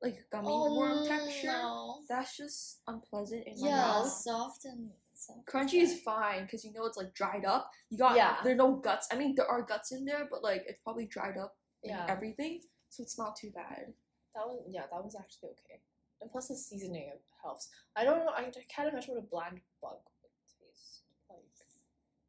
like 0.01 0.25
gummy 0.31 0.47
Oh, 0.49 0.73
worm 0.75 1.05
texture, 1.05 1.47
no. 1.47 2.01
that's 2.07 2.37
just 2.37 2.81
unpleasant 2.87 3.47
in 3.47 3.59
my 3.61 3.67
Yeah, 3.69 3.77
mouth. 3.81 4.07
soft 4.11 4.65
and 4.65 4.91
soft. 5.13 5.47
Crunchy 5.47 5.81
is 5.81 6.01
fine 6.01 6.43
because 6.43 6.63
you 6.63 6.71
know 6.73 6.85
it's 6.85 6.97
like 6.97 7.13
dried 7.15 7.45
up. 7.45 7.71
You 7.89 7.97
got 7.97 8.15
Yeah. 8.15 8.37
there 8.43 8.53
are 8.53 8.55
no 8.55 8.75
guts. 8.75 9.07
I 9.11 9.15
mean 9.15 9.33
there 9.35 9.47
are 9.47 9.61
guts 9.63 9.91
in 9.91 10.05
there, 10.05 10.27
but 10.29 10.43
like 10.43 10.63
it's 10.67 10.79
probably 10.81 11.07
dried 11.07 11.37
up 11.37 11.57
in 11.83 11.91
Yeah. 11.91 12.05
everything, 12.07 12.61
so 12.89 13.01
it's 13.03 13.17
not 13.17 13.35
too 13.35 13.49
bad. 13.51 13.93
That 14.35 14.47
one, 14.47 14.59
yeah, 14.67 14.83
that 14.91 15.03
was 15.03 15.15
actually 15.15 15.49
okay. 15.51 15.81
And 16.21 16.31
plus 16.31 16.47
the 16.49 16.55
seasoning 16.55 17.11
helps. 17.41 17.69
I 17.95 18.03
don't 18.03 18.19
know. 18.25 18.31
I 18.35 18.51
can't 18.69 18.89
imagine 18.89 19.15
what 19.15 19.23
a 19.23 19.27
bland 19.27 19.61
bug 19.81 19.97
would 20.21 20.31
taste 20.69 21.01
like. 21.29 21.41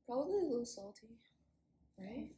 Probably 0.06 0.40
a 0.40 0.48
little 0.48 0.64
salty, 0.64 1.08
right? 1.98 2.30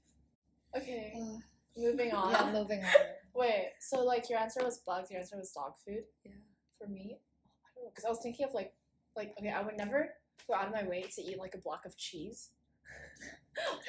Okay, 0.77 1.13
uh, 1.17 1.21
Ugh. 1.35 1.43
moving 1.77 2.13
on. 2.13 2.33
yeah, 2.33 2.53
moving 2.53 2.85
on. 2.85 2.91
Wait, 3.35 3.73
so 3.81 4.03
like 4.05 4.29
your 4.29 4.39
answer 4.39 4.61
was 4.65 4.79
bugs. 4.79 5.11
Your 5.11 5.21
answer 5.21 5.37
was 5.37 5.51
dog 5.53 5.75
food. 5.87 6.05
Yeah. 6.25 6.33
For 6.79 6.89
me, 6.89 7.19
I 7.45 7.69
don't 7.75 7.85
know, 7.85 7.91
because 7.91 8.05
I 8.05 8.09
was 8.09 8.21
thinking 8.23 8.47
of 8.47 8.55
like, 8.55 8.73
like 9.17 9.35
okay, 9.39 9.51
I 9.51 9.63
would 9.63 9.77
never 9.77 10.11
go 10.49 10.55
out 10.55 10.67
of 10.67 10.73
my 10.73 10.85
way 10.85 11.03
to 11.15 11.23
eat 11.23 11.39
like 11.39 11.55
a 11.55 11.59
block 11.59 11.85
of 11.85 11.97
cheese, 11.97 12.51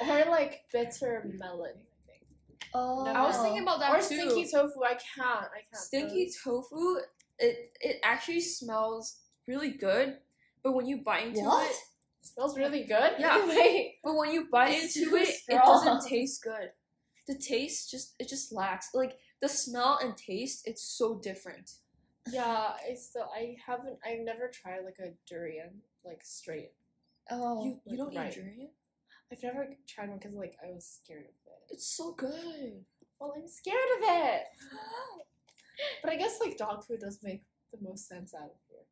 or 0.00 0.24
like 0.30 0.62
bitter 0.72 1.28
melon. 1.38 1.72
I. 1.76 2.68
Oh, 2.74 3.04
I 3.04 3.22
was 3.22 3.36
thinking 3.38 3.62
about 3.62 3.80
that 3.80 3.90
or 3.92 3.96
too. 3.98 4.02
stinky 4.02 4.44
tofu. 4.50 4.82
I 4.84 4.94
can't. 4.94 5.46
I 5.46 5.60
can't. 5.70 5.76
Stinky 5.76 6.26
those- 6.26 6.36
tofu, 6.44 6.96
it 7.38 7.72
it 7.80 7.96
actually 8.04 8.40
smells 8.40 9.16
really 9.48 9.70
good, 9.72 10.18
but 10.62 10.72
when 10.72 10.86
you 10.86 10.98
bite 10.98 11.26
into 11.28 11.40
What? 11.40 11.68
it, 11.70 11.76
smells 12.22 12.56
really 12.56 12.84
good. 12.84 13.14
Yeah. 13.18 13.46
Wait. 13.48 13.96
but 14.04 14.14
when 14.16 14.30
you 14.32 14.48
bite 14.50 14.74
It's 14.74 14.96
into 14.96 15.16
it, 15.16 15.28
it 15.48 15.60
doesn't 15.64 16.08
taste 16.08 16.42
good. 16.42 16.70
The 17.26 17.36
taste 17.38 17.90
just 17.90 18.14
it 18.18 18.28
just 18.28 18.52
lacks. 18.52 18.90
Like 18.94 19.16
the 19.42 19.48
smell 19.48 19.98
and 20.00 20.16
taste, 20.16 20.62
it's 20.66 20.82
so 20.82 21.18
different. 21.22 21.72
Yeah, 22.30 22.70
I 22.88 22.94
still 22.94 23.28
I 23.34 23.56
haven't 23.66 23.98
I've 24.06 24.20
never 24.20 24.48
tried 24.48 24.84
like 24.84 24.98
a 25.00 25.12
durian 25.28 25.82
like 26.04 26.20
straight. 26.22 26.70
Oh, 27.30 27.64
you 27.64 27.80
you 27.84 27.96
don't 27.96 28.14
right. 28.14 28.28
eat 28.28 28.34
durian? 28.34 28.70
I've 29.30 29.42
never 29.42 29.68
tried 29.88 30.08
one 30.08 30.18
because 30.18 30.34
like 30.34 30.56
I 30.64 30.70
was 30.72 30.86
scared 30.86 31.24
of 31.24 31.34
it. 31.46 31.74
It's 31.74 31.86
so 31.86 32.12
good. 32.12 32.84
Well, 33.18 33.34
I'm 33.36 33.48
scared 33.48 33.76
of 33.98 34.04
it. 34.08 34.42
But 36.02 36.12
I 36.12 36.16
guess 36.16 36.38
like 36.40 36.56
dog 36.56 36.84
food 36.84 37.00
does 37.00 37.18
make 37.22 37.42
the 37.72 37.78
most 37.80 38.08
sense 38.08 38.34
out 38.34 38.44
of 38.44 38.56
here. 38.68 38.84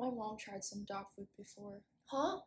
My 0.00 0.10
mom 0.10 0.36
tried 0.36 0.64
some 0.64 0.84
dog 0.84 1.06
food 1.14 1.28
before. 1.36 1.80
Huh? 2.06 2.38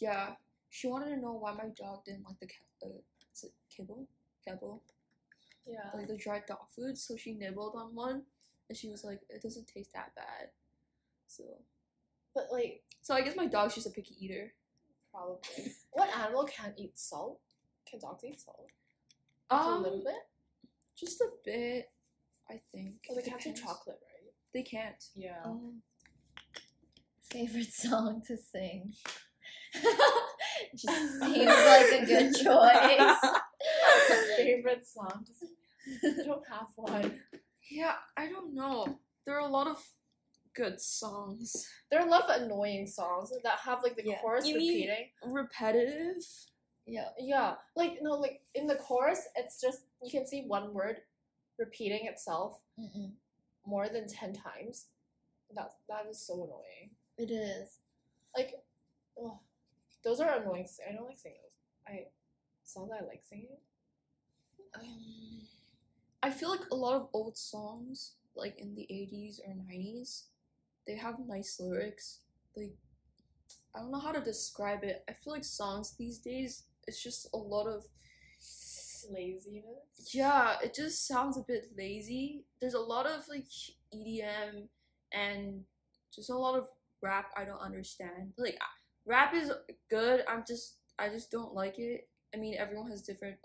Yeah, 0.00 0.34
she 0.70 0.88
wanted 0.88 1.10
to 1.14 1.20
know 1.20 1.32
why 1.32 1.52
my 1.52 1.68
dog 1.76 2.04
didn't 2.04 2.24
like 2.24 2.40
the 2.40 2.46
ca- 2.46 2.86
uh, 2.86 3.00
is 3.34 3.44
it 3.44 3.52
kibble, 3.74 4.08
kibble, 4.46 4.82
Yeah. 5.70 5.90
like 5.94 6.08
the 6.08 6.16
dried 6.16 6.42
dog 6.46 6.68
food. 6.74 6.98
So 6.98 7.16
she 7.16 7.34
nibbled 7.34 7.74
on 7.76 7.94
one, 7.94 8.22
and 8.68 8.76
she 8.76 8.88
was 8.90 9.04
like, 9.04 9.20
"It 9.28 9.42
doesn't 9.42 9.66
taste 9.68 9.92
that 9.94 10.14
bad." 10.14 10.50
So, 11.28 11.44
But 12.34 12.48
like 12.52 12.82
so 13.02 13.14
I 13.14 13.20
guess 13.22 13.36
my 13.36 13.46
dog's 13.46 13.74
just 13.74 13.86
a 13.86 13.90
picky 13.90 14.14
eater. 14.24 14.52
probably. 15.12 15.72
what 15.92 16.08
animal 16.16 16.44
can't 16.44 16.74
eat 16.78 16.98
salt? 16.98 17.40
Can 17.88 17.98
dogs 18.00 18.24
eat 18.24 18.40
salt? 18.40 18.66
Like, 19.50 19.60
a 19.60 19.70
little 19.78 19.98
Um, 19.98 20.04
bit. 20.04 20.68
just 20.96 21.20
a 21.20 21.28
bit, 21.44 21.90
I 22.48 22.60
think. 22.72 23.04
Well, 23.08 23.16
they 23.16 23.28
can't 23.28 23.42
do 23.42 23.52
chocolate, 23.52 23.98
right? 24.02 24.32
They 24.54 24.62
can't. 24.62 25.02
Yeah. 25.16 25.42
oh. 25.44 25.72
Favorite 27.30 27.72
song 27.72 28.22
to 28.26 28.36
sing. 28.36 28.92
Just 30.74 31.20
seems 31.20 31.46
like 31.46 31.92
a 31.92 32.04
good 32.06 32.34
choice. 32.44 33.16
Favorite 34.36 34.86
song? 34.86 35.24
Just, 35.26 35.44
I 36.04 36.22
don't 36.24 36.46
have 36.48 36.68
one. 36.76 37.20
Yeah, 37.70 37.94
I 38.16 38.28
don't 38.28 38.54
know. 38.54 38.98
There 39.26 39.36
are 39.36 39.46
a 39.48 39.52
lot 39.52 39.66
of 39.66 39.82
good 40.54 40.80
songs. 40.80 41.68
There 41.90 42.00
are 42.00 42.06
a 42.06 42.10
lot 42.10 42.28
of 42.28 42.42
annoying 42.42 42.86
songs 42.86 43.30
that 43.44 43.58
have 43.64 43.82
like 43.82 43.96
the 43.96 44.02
Yeah. 44.04 44.20
chorus 44.20 44.46
You 44.46 44.54
repeating. 44.54 45.10
Repetitive. 45.24 46.16
yeah. 46.86 47.08
Yeah, 47.18 47.54
like 47.76 47.98
no, 48.02 48.12
like 48.12 48.42
in 48.54 48.66
the 48.66 48.74
chorus, 48.76 49.28
it's 49.36 49.60
just 49.60 49.82
you 50.02 50.10
can 50.10 50.26
see 50.26 50.44
one 50.46 50.72
word 50.74 51.02
repeating 51.58 52.06
itself 52.06 52.58
Mm-mm. 52.78 53.12
more 53.66 53.88
than 53.88 54.08
ten 54.08 54.32
times. 54.32 54.86
That 55.54 55.72
that 55.88 56.06
is 56.10 56.18
so 56.18 56.34
annoying. 56.34 56.90
It 57.18 57.30
is. 57.32 57.78
Like, 58.36 58.54
ugh, 59.22 59.38
those 60.04 60.20
are 60.20 60.40
annoying. 60.40 60.66
I 60.88 60.92
don't 60.94 61.04
like 61.06 61.18
singing 61.18 61.38
those. 61.42 61.94
I 61.94 62.06
songs 62.64 62.90
I 62.92 63.04
like 63.04 63.22
singing. 63.28 63.58
Um, 64.74 65.42
I 66.22 66.30
feel 66.30 66.50
like 66.50 66.70
a 66.70 66.74
lot 66.76 66.94
of 66.94 67.08
old 67.12 67.36
songs, 67.36 68.12
like 68.36 68.58
in 68.58 68.74
the 68.74 68.86
80s 68.90 69.40
or 69.46 69.54
90s, 69.54 70.24
they 70.86 70.96
have 70.96 71.16
nice 71.26 71.58
lyrics. 71.60 72.20
Like, 72.56 72.74
I 73.74 73.80
don't 73.80 73.92
know 73.92 74.00
how 74.00 74.12
to 74.12 74.20
describe 74.20 74.84
it. 74.84 75.04
I 75.08 75.12
feel 75.12 75.32
like 75.32 75.44
songs 75.44 75.94
these 75.98 76.18
days, 76.18 76.64
it's 76.86 77.02
just 77.02 77.28
a 77.32 77.38
lot 77.38 77.66
of. 77.66 77.84
Laziness. 79.10 79.64
Yeah, 80.12 80.56
it 80.62 80.74
just 80.74 81.06
sounds 81.06 81.36
a 81.38 81.42
bit 81.42 81.68
lazy. 81.76 82.44
There's 82.60 82.74
a 82.74 82.80
lot 82.80 83.06
of 83.06 83.26
like 83.28 83.46
EDM 83.94 84.68
and 85.12 85.64
just 86.14 86.30
a 86.30 86.36
lot 86.36 86.58
of 86.58 86.68
rap 87.02 87.30
I 87.36 87.44
don't 87.44 87.60
understand. 87.60 88.34
Like, 88.36 88.58
rap 89.06 89.34
is 89.34 89.50
good. 89.88 90.22
I'm 90.28 90.44
just, 90.46 90.76
I 90.98 91.08
just 91.08 91.30
don't 91.30 91.54
like 91.54 91.78
it. 91.78 92.08
I 92.34 92.36
mean, 92.36 92.56
everyone 92.58 92.90
has 92.90 93.02
different 93.02 93.36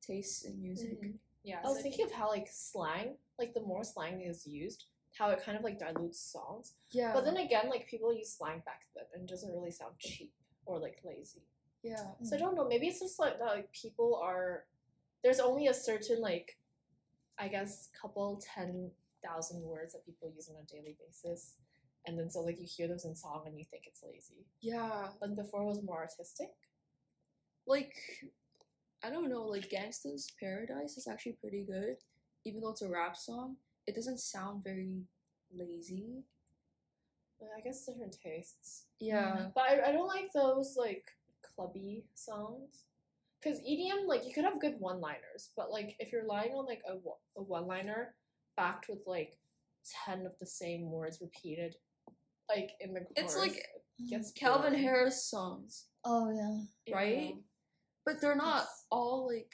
tastes 0.00 0.44
in 0.44 0.60
music. 0.60 1.00
Mhm. 1.02 1.18
Yeah, 1.44 1.58
I 1.64 1.68
was 1.68 1.82
thinking 1.82 2.04
of 2.04 2.12
how 2.12 2.28
like 2.28 2.46
slang, 2.50 3.16
like 3.38 3.54
the 3.54 3.62
more 3.62 3.82
slang 3.84 4.22
is 4.22 4.46
used, 4.46 4.86
how 5.18 5.30
it 5.30 5.42
kind 5.44 5.58
of 5.58 5.64
like 5.64 5.78
dilutes 5.78 6.20
songs. 6.20 6.74
Yeah. 6.90 7.12
But 7.12 7.24
then 7.24 7.36
again, 7.36 7.68
like 7.68 7.88
people 7.88 8.14
use 8.14 8.36
slang 8.36 8.62
back 8.64 8.82
then 8.94 9.04
and 9.14 9.24
it 9.24 9.28
doesn't 9.28 9.52
really 9.52 9.70
sound 9.70 9.92
cheap 9.98 10.32
or 10.66 10.78
like 10.78 10.98
lazy. 11.04 11.42
yeah. 11.82 11.96
So 12.22 12.36
I 12.36 12.38
mm. 12.38 12.42
don't 12.42 12.56
know. 12.56 12.68
Maybe 12.68 12.86
it's 12.86 13.00
just 13.00 13.18
like 13.18 13.38
that. 13.38 13.44
Like 13.44 13.72
people 13.72 14.20
are 14.22 14.64
there's 15.22 15.40
only 15.40 15.66
a 15.68 15.74
certain 15.74 16.20
like, 16.20 16.58
I 17.38 17.48
guess, 17.48 17.88
couple 18.00 18.40
ten 18.54 18.90
thousand 19.24 19.62
words 19.62 19.92
that 19.92 20.04
people 20.04 20.32
use 20.34 20.48
on 20.48 20.56
a 20.62 20.66
daily 20.66 20.96
basis, 21.04 21.54
and 22.06 22.18
then 22.18 22.30
so 22.30 22.40
like 22.40 22.60
you 22.60 22.66
hear 22.66 22.88
those 22.88 23.04
in 23.04 23.14
song 23.14 23.42
and 23.46 23.58
you 23.58 23.64
think 23.64 23.84
it's 23.86 24.02
lazy. 24.02 24.46
Yeah. 24.60 25.08
But 25.20 25.36
before 25.36 25.62
it 25.62 25.66
was 25.66 25.82
more 25.82 25.98
artistic. 25.98 26.50
Like, 27.66 27.94
I 29.04 29.10
don't 29.10 29.28
know, 29.28 29.42
like 29.44 29.68
Gangsta's 29.70 30.30
Paradise 30.38 30.96
is 30.96 31.08
actually 31.08 31.36
pretty 31.40 31.64
good. 31.64 31.96
Even 32.44 32.60
though 32.60 32.70
it's 32.70 32.82
a 32.82 32.88
rap 32.88 33.16
song, 33.16 33.56
it 33.86 33.94
doesn't 33.94 34.20
sound 34.20 34.62
very 34.64 35.02
lazy. 35.54 36.22
I 37.56 37.60
guess 37.60 37.84
different 37.84 38.16
tastes. 38.24 38.84
Yeah. 39.00 39.48
But 39.54 39.64
I, 39.64 39.88
I 39.88 39.92
don't 39.92 40.06
like 40.06 40.32
those 40.32 40.76
like 40.78 41.04
clubby 41.56 42.04
songs. 42.14 42.84
Cause 43.42 43.58
EDM 43.68 44.06
like 44.06 44.24
you 44.24 44.32
could 44.32 44.44
have 44.44 44.60
good 44.60 44.76
one 44.78 45.00
liners, 45.00 45.50
but 45.56 45.72
like 45.72 45.96
if 45.98 46.12
you're 46.12 46.22
relying 46.22 46.52
on 46.52 46.64
like 46.64 46.80
a, 46.88 46.92
a 47.36 47.42
one 47.42 47.66
liner 47.66 48.14
backed 48.56 48.86
with 48.88 49.00
like 49.04 49.36
ten 50.04 50.24
of 50.24 50.38
the 50.38 50.46
same 50.46 50.88
words 50.92 51.18
repeated, 51.20 51.74
like 52.48 52.70
in 52.78 52.94
the 52.94 53.00
chorus, 53.00 53.10
It's 53.16 53.36
like 53.36 53.56
it 53.98 54.10
gets 54.10 54.30
Calvin 54.30 54.70
boring. 54.74 54.84
Harris 54.84 55.24
songs, 55.28 55.86
Oh 56.04 56.30
yeah. 56.86 56.94
right? 56.94 57.34
But 58.04 58.20
they're 58.20 58.36
not 58.36 58.62
Yes. 58.64 58.84
all 58.90 59.26
like. 59.26 59.52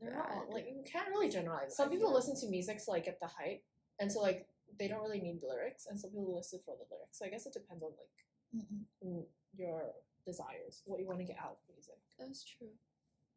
They're 0.00 0.14
not 0.16 0.50
like 0.50 0.66
you 0.68 0.82
can't 0.90 1.08
really 1.08 1.30
generalize. 1.30 1.76
Some 1.76 1.88
people 1.90 2.08
feel- 2.08 2.14
listen 2.14 2.36
to 2.40 2.48
music 2.48 2.82
to 2.84 2.90
like 2.90 3.04
get 3.04 3.20
the 3.20 3.28
hype, 3.28 3.62
and 4.00 4.10
so 4.10 4.20
like 4.20 4.46
they 4.78 4.88
don't 4.88 5.02
really 5.02 5.20
need 5.20 5.40
lyrics, 5.42 5.86
and 5.86 5.98
some 5.98 6.10
people 6.10 6.34
listen 6.34 6.58
for 6.64 6.74
the 6.76 6.84
lyrics. 6.94 7.18
So 7.18 7.24
I 7.24 7.28
guess 7.28 7.46
it 7.46 7.52
depends 7.52 7.82
on 7.82 7.90
like 7.92 8.64
Mm-mm. 8.64 8.84
mm, 9.06 9.24
your 9.56 9.92
desires, 10.26 10.82
what 10.84 10.98
you 11.00 11.06
want 11.06 11.20
to 11.20 11.24
get 11.24 11.36
out 11.38 11.52
of 11.52 11.74
music. 11.74 11.94
That's 12.18 12.42
true. 12.44 12.68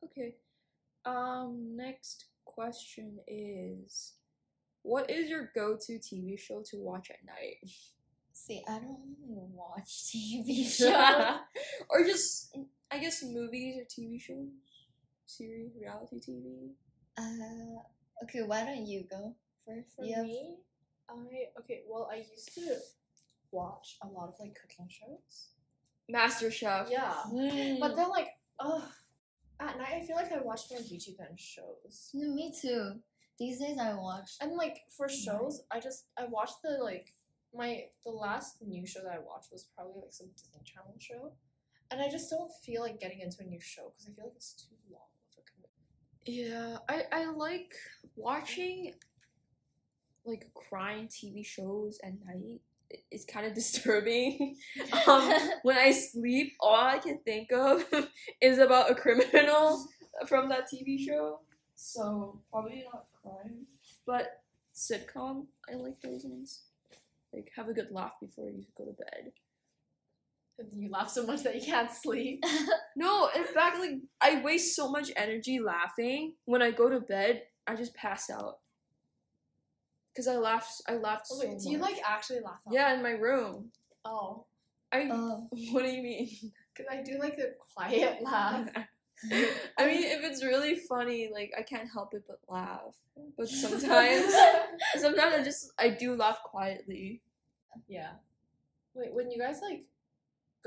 Okay. 0.03 0.35
Um, 1.05 1.75
next 1.75 2.25
question 2.45 3.19
is 3.27 4.13
What 4.81 5.09
is 5.09 5.29
your 5.29 5.51
go 5.53 5.77
to 5.77 5.99
TV 5.99 6.37
show 6.39 6.61
to 6.71 6.77
watch 6.77 7.09
at 7.11 7.23
night? 7.25 7.57
See, 8.33 8.63
I 8.67 8.79
don't 8.79 9.15
really 9.27 9.47
watch 9.53 10.05
TV 10.05 10.63
shows. 10.77 11.39
or 11.89 12.03
just, 12.03 12.55
I 12.91 12.99
guess, 12.99 13.23
movies 13.23 13.75
or 13.77 13.85
TV 13.85 14.19
shows? 14.19 14.47
Series, 15.25 15.71
reality 15.79 16.17
TV? 16.19 16.71
uh, 17.17 17.81
okay, 18.23 18.43
why 18.43 18.63
don't 18.63 18.85
you 18.85 19.03
go 19.09 19.35
first? 19.65 19.95
For 19.95 20.05
You 20.05 20.15
have- 20.15 20.25
me, 20.25 20.57
I 21.09 21.13
okay. 21.59 21.83
Well, 21.87 22.07
I 22.11 22.17
used 22.17 22.53
to 22.55 22.77
watch 23.51 23.97
a 24.03 24.07
lot 24.07 24.29
of 24.29 24.35
like 24.39 24.55
cooking 24.61 24.87
shows. 24.89 25.49
Master 26.09 26.49
Chef. 26.51 26.89
Yeah, 26.89 27.13
Mm. 27.27 27.79
but 27.79 27.95
then 27.95 28.09
like, 28.09 28.29
ugh, 28.59 28.83
at 29.59 29.77
night 29.77 29.93
I 30.01 30.05
feel 30.05 30.15
like 30.15 30.31
I 30.31 30.39
watch 30.39 30.69
more 30.71 30.79
YouTube 30.79 31.17
than 31.17 31.35
shows. 31.37 32.09
No, 32.13 32.33
me 32.33 32.53
too. 32.53 33.01
These 33.39 33.59
days 33.59 33.77
I 33.77 33.93
watch. 33.95 34.37
And 34.41 34.53
like 34.53 34.77
for 34.89 35.09
shows, 35.09 35.63
I 35.71 35.79
just 35.79 36.05
I 36.17 36.25
watched 36.25 36.61
the 36.63 36.77
like 36.81 37.13
my 37.53 37.89
the 38.05 38.11
last 38.11 38.61
new 38.61 38.85
show 38.85 39.01
that 39.03 39.11
I 39.13 39.19
watched 39.19 39.51
was 39.51 39.65
probably 39.75 40.01
like 40.03 40.13
some 40.13 40.27
Disney 40.37 40.61
Channel 40.63 40.95
show, 40.99 41.33
and 41.91 42.01
I 42.01 42.09
just 42.09 42.29
don't 42.29 42.51
feel 42.63 42.81
like 42.81 42.99
getting 42.99 43.19
into 43.19 43.37
a 43.41 43.45
new 43.45 43.59
show 43.59 43.91
because 43.91 44.07
I 44.07 44.15
feel 44.15 44.25
like 44.25 44.35
it's 44.35 44.53
too 44.53 44.75
long 44.91 45.01
of 45.31 45.43
a 45.43 45.49
commitment. 45.49 46.25
Yeah, 46.25 46.77
I, 46.89 47.23
I 47.23 47.31
like 47.31 47.73
watching 48.15 48.93
like 50.25 50.49
crime 50.53 51.07
TV 51.07 51.45
shows 51.45 51.99
at 52.03 52.13
night. 52.25 52.61
It's 53.11 53.25
kind 53.25 53.45
of 53.45 53.53
disturbing. 53.55 54.57
um, 55.07 55.31
when 55.63 55.77
I 55.77 55.91
sleep, 55.91 56.53
all 56.59 56.75
I 56.75 56.99
can 56.99 57.19
think 57.19 57.51
of 57.51 57.85
is 58.41 58.59
about 58.59 58.91
a 58.91 58.95
criminal 58.95 59.85
from 60.27 60.49
that 60.49 60.67
TV 60.71 60.99
show. 60.99 61.39
So 61.75 62.39
probably 62.51 62.83
not 62.91 63.05
crime, 63.21 63.67
but 64.05 64.41
sitcom. 64.75 65.45
I 65.71 65.75
like 65.75 66.01
those 66.01 66.23
ones. 66.23 66.61
Like 67.33 67.51
have 67.55 67.69
a 67.69 67.73
good 67.73 67.89
laugh 67.91 68.13
before 68.19 68.49
you 68.49 68.65
go 68.77 68.85
to 68.85 68.93
bed. 68.93 69.31
And 70.59 70.67
you 70.83 70.89
laugh 70.89 71.09
so 71.09 71.25
much 71.25 71.43
that 71.43 71.55
you 71.55 71.61
can't 71.61 71.91
sleep. 71.91 72.43
No, 72.95 73.29
in 73.35 73.43
fact, 73.43 73.77
like 73.79 73.91
I 74.19 74.41
waste 74.41 74.75
so 74.75 74.89
much 74.89 75.11
energy 75.15 75.59
laughing. 75.59 76.33
When 76.45 76.63
I 76.63 76.71
go 76.71 76.89
to 76.89 76.99
bed, 76.99 77.43
I 77.67 77.75
just 77.75 77.93
pass 77.93 78.27
out. 78.31 78.57
Cause 80.15 80.27
I 80.27 80.37
laughed. 80.37 80.81
I 80.89 80.95
laughed 80.95 81.27
Oh, 81.31 81.39
so 81.39 81.47
wait, 81.47 81.59
do 81.59 81.69
you 81.69 81.77
like 81.77 81.97
actually 82.03 82.39
laugh? 82.39 82.57
out 82.67 82.73
Yeah, 82.73 82.87
loud? 82.87 82.97
in 82.97 83.03
my 83.03 83.11
room. 83.11 83.71
Oh, 84.03 84.45
I. 84.91 85.09
Oh. 85.11 85.47
What 85.71 85.83
do 85.83 85.89
you 85.89 86.01
mean? 86.01 86.27
because 86.73 86.91
I 86.91 87.03
do 87.03 87.19
like 87.19 87.37
a 87.37 87.51
quiet 87.75 88.17
laugh. 88.23 88.67
I 89.77 89.85
mean, 89.85 90.03
if 90.05 90.23
it's 90.23 90.43
really 90.43 90.75
funny, 90.75 91.29
like 91.31 91.51
I 91.55 91.61
can't 91.61 91.87
help 91.93 92.15
it 92.15 92.23
but 92.27 92.39
laugh. 92.49 92.95
But 93.37 93.47
sometimes, 93.47 94.33
sometimes 94.95 95.33
I 95.35 95.43
just 95.43 95.71
I 95.77 95.89
do 95.89 96.15
laugh 96.15 96.39
quietly. 96.43 97.21
yeah. 97.87 98.13
Wait, 98.95 99.13
when 99.13 99.29
you 99.29 99.39
guys 99.39 99.59
like 99.61 99.85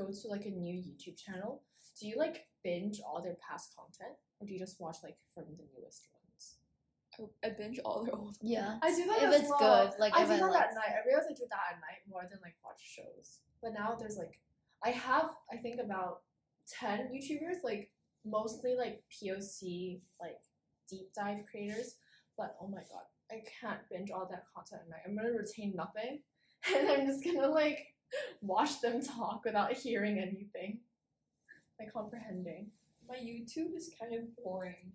go 0.01 0.11
to 0.11 0.29
like 0.29 0.47
a 0.47 0.51
new 0.51 0.75
YouTube 0.75 1.17
channel, 1.17 1.63
do 1.99 2.07
you 2.09 2.17
like 2.17 2.47
binge 2.65 3.01
all 3.07 3.23
their 3.23 3.37
past 3.47 3.75
content, 3.77 4.17
or 4.41 4.47
do 4.47 4.53
you 4.53 4.59
just 4.59 4.81
watch 4.81 4.97
like 5.03 5.17
from 5.35 5.45
the 5.57 5.65
newest 5.77 6.09
ones? 6.15 7.31
I 7.45 7.49
I 7.49 7.51
binge 7.59 7.79
all 7.85 8.05
their 8.05 8.15
old. 8.15 8.37
Yeah. 8.41 8.79
I 8.83 8.95
do 8.95 9.05
that 9.07 9.23
If 9.23 9.35
as 9.35 9.41
it's 9.43 9.51
well. 9.51 9.59
good, 9.89 10.01
like, 10.01 10.17
I 10.17 10.23
if 10.23 10.29
do 10.29 10.35
I 10.35 10.39
that 10.39 10.51
like 10.51 10.63
at 10.63 10.75
night. 10.75 10.93
I 11.03 11.07
realize 11.07 11.27
I 11.29 11.35
do 11.35 11.45
that 11.51 11.65
at 11.75 11.81
night 11.81 12.01
more 12.09 12.23
than 12.31 12.39
like 12.43 12.55
watch 12.65 12.81
shows. 12.81 13.41
But 13.63 13.73
now 13.75 13.97
there's 13.99 14.17
like, 14.17 14.41
I 14.85 14.91
have 14.91 15.31
I 15.53 15.57
think 15.57 15.81
about 15.81 16.23
ten 16.67 17.11
YouTubers, 17.13 17.63
like 17.63 17.91
mostly 18.25 18.75
like 18.77 19.03
POC, 19.13 20.01
like 20.21 20.39
deep 20.89 21.13
dive 21.15 21.45
creators. 21.51 21.97
But 22.39 22.57
oh 22.63 22.69
my 22.69 22.79
god, 22.91 23.07
I 23.31 23.43
can't 23.61 23.81
binge 23.91 24.11
all 24.11 24.27
that 24.31 24.45
content 24.55 24.83
at 24.85 24.91
night. 24.91 25.01
I'm 25.07 25.15
gonna 25.17 25.37
retain 25.37 25.75
nothing, 25.77 26.21
and 26.75 26.89
I'm 26.89 27.07
just 27.07 27.23
gonna 27.25 27.49
like 27.49 27.95
watch 28.43 28.81
them 28.81 29.03
talk 29.03 29.43
without 29.45 29.73
hearing 29.73 30.19
anything, 30.19 30.81
like 31.79 31.93
comprehending. 31.93 32.69
My 33.09 33.17
YouTube 33.17 33.77
is 33.77 33.91
kind 34.01 34.15
of 34.15 34.23
boring. 34.43 34.93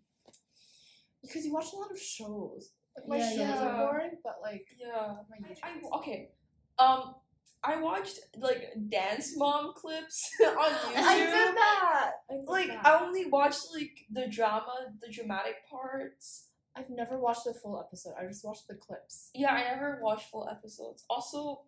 Because 1.22 1.46
you 1.46 1.54
watch 1.54 1.74
a 1.74 1.78
lot 1.78 1.92
of 1.92 2.00
shows. 2.00 2.72
Like 2.98 3.08
my 3.08 3.18
Yeah, 3.18 3.30
shows 3.30 3.38
yeah. 3.40 3.68
are 3.68 3.88
boring, 3.88 4.12
but 4.24 4.38
like 4.42 4.68
Yeah. 4.80 5.16
my 5.30 5.38
I, 5.64 5.70
I- 5.70 5.98
okay. 5.98 6.30
Um, 6.78 7.16
I 7.64 7.82
watched 7.82 8.20
like 8.38 8.72
dance 8.90 9.36
mom 9.36 9.74
clips 9.76 10.22
on 10.46 10.72
YouTube. 10.72 10.94
I 10.98 11.18
did 11.20 11.56
that. 11.58 12.12
I 12.30 12.34
did 12.36 12.46
Like 12.46 12.68
that. 12.68 12.86
I 12.86 13.04
only 13.04 13.26
watched 13.26 13.68
like 13.74 14.06
the 14.12 14.28
drama, 14.28 14.94
the 15.02 15.12
dramatic 15.12 15.56
parts. 15.70 16.50
I've 16.78 16.90
never 16.90 17.18
watched 17.18 17.46
the 17.46 17.54
full 17.54 17.80
episode. 17.80 18.14
I 18.22 18.26
just 18.28 18.46
watched 18.46 18.68
the 18.68 18.76
clips. 18.76 19.32
Yeah, 19.34 19.54
I 19.54 19.64
never 19.76 20.00
watched 20.02 20.30
full 20.30 20.48
episodes. 20.50 21.06
Also, 21.10 21.62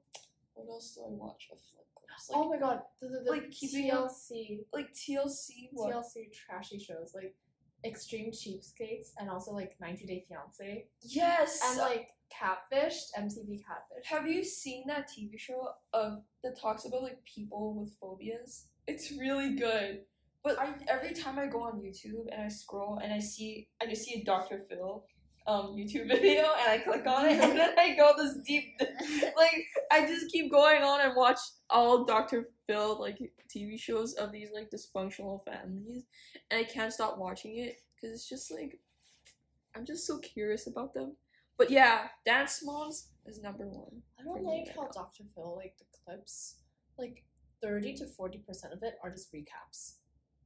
what 0.58 0.72
else 0.74 0.96
do 0.96 1.02
I 1.02 1.10
watch 1.10 1.48
of 1.52 1.60
like 1.78 1.88
clips? 1.96 2.30
Oh 2.34 2.40
like, 2.40 2.46
oh 2.46 2.50
my 2.50 2.58
god, 2.58 2.82
the, 3.02 3.08
the, 3.08 3.20
the 3.26 3.32
like, 3.32 3.50
TLC 3.52 4.66
like 4.74 4.94
TLC. 4.94 5.70
What? 5.72 5.94
TLC 5.94 6.32
trashy 6.34 6.80
shows 6.80 7.14
like 7.16 7.36
Extreme 7.86 8.32
Cheapskates 8.32 9.12
and 9.20 9.30
also 9.30 9.52
like 9.52 9.76
90 9.80 10.06
Day 10.06 10.26
Fiance 10.28 10.86
Yes. 11.04 11.62
and 11.64 11.78
like 11.78 12.10
Catfished, 12.32 13.12
MTV 13.18 13.62
Catfish. 13.64 14.06
have 14.06 14.28
you 14.28 14.44
seen 14.44 14.86
that 14.88 15.08
TV 15.10 15.40
show 15.40 15.70
of 15.94 16.24
that 16.44 16.60
talks 16.60 16.86
about 16.86 17.04
like 17.04 17.24
people 17.24 17.76
with 17.80 17.94
phobias? 18.02 18.66
It's 18.88 19.12
really 19.12 19.56
good. 19.56 20.02
But 20.44 20.60
I 20.60 20.74
every 20.88 21.14
time 21.14 21.38
I 21.40 21.48
go 21.48 21.62
on 21.62 21.80
YouTube 21.82 22.26
and 22.32 22.42
I 22.42 22.48
scroll 22.48 23.00
and 23.04 23.14
I 23.14 23.20
see 23.20 23.68
I 23.82 23.86
just 23.86 24.04
see 24.04 24.22
a 24.22 24.26
Dr. 24.26 24.60
Phil 24.70 25.04
um 25.48 25.76
YouTube 25.78 26.08
video 26.08 26.44
and 26.60 26.70
I 26.70 26.78
click 26.80 27.08
on 27.08 27.26
it 27.26 27.40
and 27.42 27.58
then 27.58 27.72
I 27.80 27.96
go 27.96 28.14
this 28.18 28.36
deep 28.46 28.80
like 29.38 29.66
I 29.92 30.06
just 30.06 30.32
keep 30.32 30.52
going 30.52 30.84
on 30.84 31.02
and 31.02 31.16
watch 31.16 31.40
all 31.70 32.04
Dr. 32.04 32.48
Phil 32.68 33.00
like 33.00 33.18
TV 33.54 33.80
shows 33.80 34.14
of 34.16 34.32
these 34.32 34.50
like 34.54 34.70
dysfunctional 34.70 35.44
families 35.46 36.04
and 36.52 36.60
I 36.60 36.64
can't 36.64 36.92
stop 36.92 37.18
watching 37.18 37.58
it 37.58 37.78
because 37.96 38.14
it's 38.14 38.30
just 38.30 38.52
like 38.52 38.80
I'm 39.78 39.86
just 39.86 40.08
so 40.08 40.18
curious 40.18 40.66
about 40.66 40.94
them. 40.96 41.16
But 41.58 41.70
yeah, 41.70 42.08
Dance 42.26 42.62
Moms 42.64 43.10
is 43.26 43.42
number 43.42 43.68
one. 43.68 44.02
I 44.20 44.24
don't 44.24 44.44
like 44.44 44.76
how. 44.76 44.88
Dr. 44.92 45.24
Phil 45.36 45.56
like 45.56 45.76
the 45.78 45.86
clips 46.04 46.56
like 46.98 47.24
30 47.62 47.94
to 47.96 48.08
40 48.08 48.40
percent 48.40 48.74
of 48.74 48.82
it 48.84 48.96
are 49.04 49.12
just 49.12 49.32
recaps, 49.34 49.96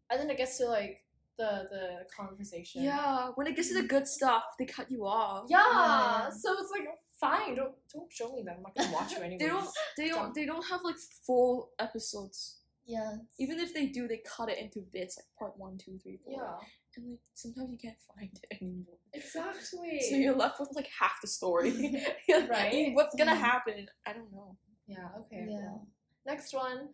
and 0.09 0.19
then 0.19 0.29
it 0.29 0.37
gets 0.37 0.57
to 0.57 0.65
like 0.65 1.03
the 1.37 1.67
the 1.69 2.05
conversation. 2.15 2.83
Yeah, 2.83 3.29
when 3.35 3.47
it 3.47 3.55
gets 3.55 3.69
to 3.69 3.81
the 3.81 3.87
good 3.87 4.07
stuff, 4.07 4.43
they 4.59 4.65
cut 4.65 4.89
you 4.91 5.05
off. 5.05 5.45
Yeah. 5.49 5.63
Yeah. 5.71 6.29
So 6.29 6.53
it's 6.59 6.71
like 6.71 6.87
fine. 7.19 7.55
Don't 7.55 7.73
don't 7.93 8.11
show 8.11 8.33
me 8.35 8.43
that. 8.45 8.57
I'm 8.57 8.63
not 8.63 8.75
gonna 8.75 8.93
watch 8.93 9.11
you 9.11 9.17
anyways. 9.21 9.39
They 9.39 9.47
don't 9.47 9.69
they 9.97 10.09
don't 10.09 10.33
they 10.35 10.45
don't 10.45 10.65
have 10.67 10.81
like 10.83 10.97
full 11.25 11.71
episodes. 11.79 12.57
Yeah. 12.85 13.17
Even 13.39 13.59
if 13.59 13.73
they 13.73 13.85
do, 13.87 14.07
they 14.07 14.21
cut 14.37 14.49
it 14.49 14.57
into 14.57 14.81
bits 14.91 15.17
like 15.17 15.27
part 15.37 15.57
one, 15.57 15.77
two, 15.77 15.97
three, 16.03 16.17
four. 16.23 16.33
Yeah. 16.33 16.67
And 16.97 17.11
like 17.11 17.19
sometimes 17.35 17.71
you 17.71 17.77
can't 17.77 17.95
find 18.15 18.29
it 18.43 18.57
anymore. 18.61 18.97
Exactly. 19.13 20.01
So 20.09 20.15
you're 20.15 20.35
left 20.35 20.59
with 20.59 20.69
like 20.75 20.89
half 20.99 21.13
the 21.21 21.27
story. 21.27 21.71
You're 22.27 22.47
Right? 22.47 22.89
What's 22.93 23.15
gonna 23.15 23.31
Mhm. 23.33 23.37
happen? 23.39 23.87
I 24.05 24.13
don't 24.13 24.31
know. 24.31 24.57
yeah. 24.87 25.07
Okay. 25.19 25.45
Yeah. 25.49 25.59
well. 25.61 25.87
Next 26.25 26.53
one. 26.53 26.89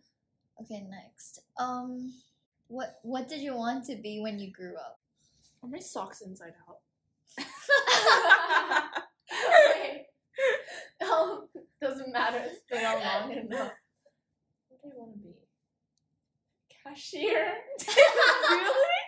Okay, 0.62 0.86
next. 0.88 1.40
Um, 1.58 2.12
what 2.68 2.98
what 3.02 3.28
did 3.28 3.40
you 3.40 3.56
want 3.56 3.84
to 3.86 3.96
be 3.96 4.20
when 4.20 4.38
you 4.38 4.50
grew 4.52 4.76
up? 4.76 4.98
Are 5.62 5.68
my 5.68 5.78
socks 5.80 6.20
inside 6.20 6.54
out? 6.68 6.78
Okay. 9.30 10.06
Um, 11.02 11.48
doesn't 11.80 12.12
matter. 12.12 12.38
It's 12.44 12.64
been 12.70 12.84
on 12.84 13.02
long 13.02 13.32
enough. 13.38 13.72
What 14.68 14.82
do 14.82 14.88
I 14.88 14.98
want 14.98 15.12
to 15.14 15.18
be? 15.18 15.34
Cashier. 16.84 17.54
Really? 18.50 19.04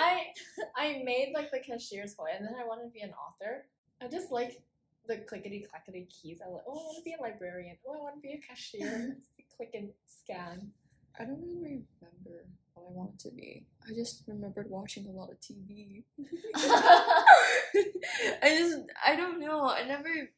I 0.00 0.32
I 0.76 1.02
made 1.04 1.30
like 1.32 1.52
the 1.52 1.60
cashier's 1.60 2.14
toy, 2.14 2.30
and 2.36 2.44
then 2.44 2.54
I 2.60 2.66
wanted 2.66 2.84
to 2.84 2.90
be 2.90 3.00
an 3.00 3.12
author. 3.12 3.66
I 4.02 4.08
just 4.08 4.32
like 4.32 4.60
the 5.06 5.18
clickety 5.18 5.64
clackety 5.70 6.08
keys. 6.10 6.40
I 6.44 6.50
like, 6.50 6.62
oh, 6.66 6.72
I 6.72 6.74
want 6.74 6.96
to 6.98 7.04
be 7.04 7.14
a 7.18 7.22
librarian. 7.22 7.76
Oh, 7.86 7.94
I 7.94 7.98
want 7.98 8.16
to 8.16 8.20
be 8.20 8.32
a 8.32 8.40
cashier. 8.40 9.16
Click 9.56 9.70
and 9.74 9.90
scan. 10.06 10.72
I 11.18 11.24
don't 11.24 11.42
really 11.42 11.82
remember 12.00 12.46
what 12.74 12.86
I 12.88 12.92
wanted 12.92 13.18
to 13.20 13.30
be. 13.30 13.66
I 13.88 13.92
just 13.94 14.22
remembered 14.26 14.70
watching 14.70 15.06
a 15.06 15.10
lot 15.10 15.30
of 15.30 15.40
TV. 15.40 16.04
I 16.56 18.48
just 18.58 18.78
I 19.04 19.16
don't 19.16 19.40
know. 19.40 19.70
I 19.70 19.84
never 19.84 20.30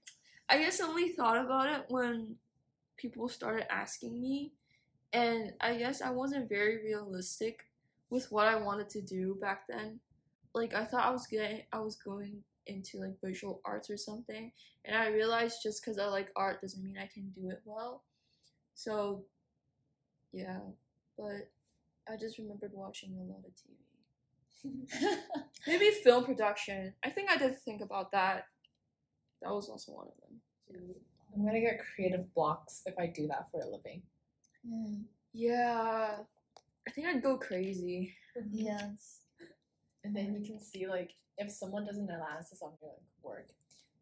I 0.49 0.59
guess 0.59 0.81
only 0.81 1.11
thought 1.11 1.39
about 1.45 1.69
it 1.69 1.85
when 1.89 2.37
people 2.97 3.29
started 3.29 3.73
asking 3.73 4.21
me 4.21 4.53
and 5.13 5.53
I 5.61 5.77
guess 5.77 6.03
I 6.03 6.11
wasn't 6.11 6.49
very 6.49 6.83
realistic 6.85 7.67
with 8.11 8.31
what 8.31 8.49
I 8.49 8.57
wanted 8.57 8.91
to 8.91 9.01
do 9.01 9.37
back 9.41 9.67
then. 9.69 10.01
Like 10.55 10.75
I 10.75 10.85
thought 10.85 11.07
I 11.07 11.11
was 11.11 11.27
getting 11.27 11.63
I 11.73 11.79
was 11.81 11.97
going 11.97 12.43
into 12.67 12.99
like 12.99 13.21
visual 13.23 13.61
arts 13.65 13.91
or 13.91 13.97
something 13.97 14.51
and 14.85 14.97
I 14.97 15.09
realized 15.09 15.63
just 15.63 15.85
cuz 15.85 15.99
I 15.99 16.07
like 16.07 16.31
art 16.35 16.61
doesn't 16.61 16.83
mean 16.83 16.99
I 16.99 17.07
can 17.07 17.31
do 17.31 17.51
it 17.51 17.63
well. 17.65 18.03
So 18.75 19.25
yeah, 20.35 20.59
but 21.17 21.49
I 22.09 22.17
just 22.19 22.39
remembered 22.39 22.73
watching 22.75 23.15
a 23.17 23.23
lot 23.23 23.45
of 23.47 23.53
TV. 23.55 25.19
Maybe 25.67 25.91
film 26.03 26.25
production. 26.25 26.95
I 27.05 27.11
think 27.11 27.31
I 27.31 27.37
did 27.37 27.59
think 27.61 27.83
about 27.83 28.13
that. 28.13 28.47
That 29.43 29.51
was 29.53 29.69
also 29.69 29.93
one 29.93 30.07
of 30.09 30.15
them. 30.21 30.95
I'm 31.35 31.45
gonna 31.45 31.61
get 31.61 31.79
creative 31.95 32.33
blocks 32.35 32.83
if 32.87 32.95
I 32.99 33.07
do 33.07 33.27
that 33.29 33.51
for 33.51 33.61
a 33.61 33.67
living. 33.69 34.03
Hmm, 34.67 35.03
Yeah. 35.33 36.17
I 36.87 36.91
think 36.91 37.07
I'd 37.07 37.23
go 37.23 37.37
crazy. 37.37 38.15
yes. 38.51 39.21
And 40.03 40.15
then 40.15 40.35
you 40.35 40.45
can 40.47 40.61
see 40.61 40.87
like 40.87 41.13
if 41.39 41.51
someone 41.51 41.87
does 41.87 41.97
an 41.99 42.09
analysis 42.11 42.61
on 42.63 42.73
your 42.81 42.91
like, 42.91 43.01
work, 43.23 43.49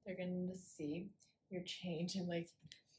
they're 0.04 0.16
gonna 0.16 0.54
see 0.56 1.08
your 1.50 1.62
change 1.62 2.14
and 2.16 2.28
like 2.28 2.48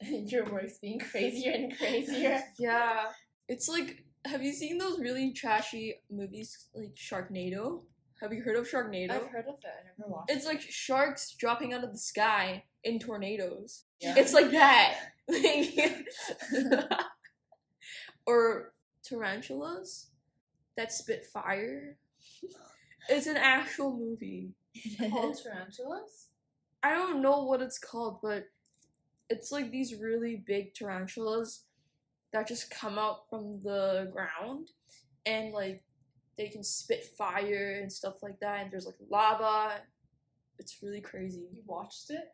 your 0.02 0.44
work's 0.50 0.78
being 0.78 0.98
crazier 0.98 1.52
and 1.52 1.76
crazier. 1.76 2.42
Yeah. 2.58 3.06
It's 3.48 3.68
like 3.68 4.04
have 4.26 4.42
you 4.42 4.52
seen 4.52 4.78
those 4.78 4.98
really 4.98 5.32
trashy 5.32 5.96
movies 6.10 6.68
like 6.74 6.94
Sharknado? 6.94 7.82
Have 8.20 8.32
you 8.32 8.42
heard 8.42 8.56
of 8.56 8.66
Sharknado? 8.66 9.10
I've 9.10 9.26
heard 9.26 9.46
of 9.46 9.56
it. 9.56 9.66
I 9.66 9.84
never 9.98 10.10
watched. 10.10 10.30
It's 10.30 10.46
like 10.46 10.62
sharks 10.62 11.32
dropping 11.32 11.74
out 11.74 11.84
of 11.84 11.92
the 11.92 11.98
sky 11.98 12.64
in 12.84 12.98
tornadoes. 12.98 13.84
Yeah. 14.00 14.14
It's 14.16 14.32
like 14.32 14.50
that. 14.52 14.96
or 18.26 18.72
tarantulas 19.02 20.06
that 20.76 20.92
spit 20.92 21.26
fire. 21.26 21.96
It's 23.08 23.26
an 23.26 23.36
actual 23.36 23.96
movie. 23.96 24.52
called 24.98 25.38
tarantulas. 25.42 26.28
I 26.82 26.94
don't 26.94 27.22
know 27.22 27.44
what 27.44 27.62
it's 27.62 27.78
called, 27.78 28.18
but 28.22 28.46
it's 29.30 29.52
like 29.52 29.70
these 29.70 29.94
really 29.94 30.36
big 30.36 30.74
tarantulas 30.74 31.64
that 32.34 32.46
just 32.48 32.68
come 32.70 32.98
out 32.98 33.28
from 33.30 33.60
the 33.62 34.10
ground 34.12 34.68
and 35.24 35.52
like 35.52 35.82
they 36.36 36.48
can 36.48 36.62
spit 36.64 37.04
fire 37.16 37.78
and 37.80 37.90
stuff 37.90 38.22
like 38.22 38.38
that 38.40 38.62
and 38.62 38.70
there's 38.72 38.86
like 38.86 38.96
lava. 39.08 39.76
It's 40.58 40.78
really 40.82 41.00
crazy. 41.00 41.46
You 41.52 41.62
watched 41.64 42.10
it? 42.10 42.24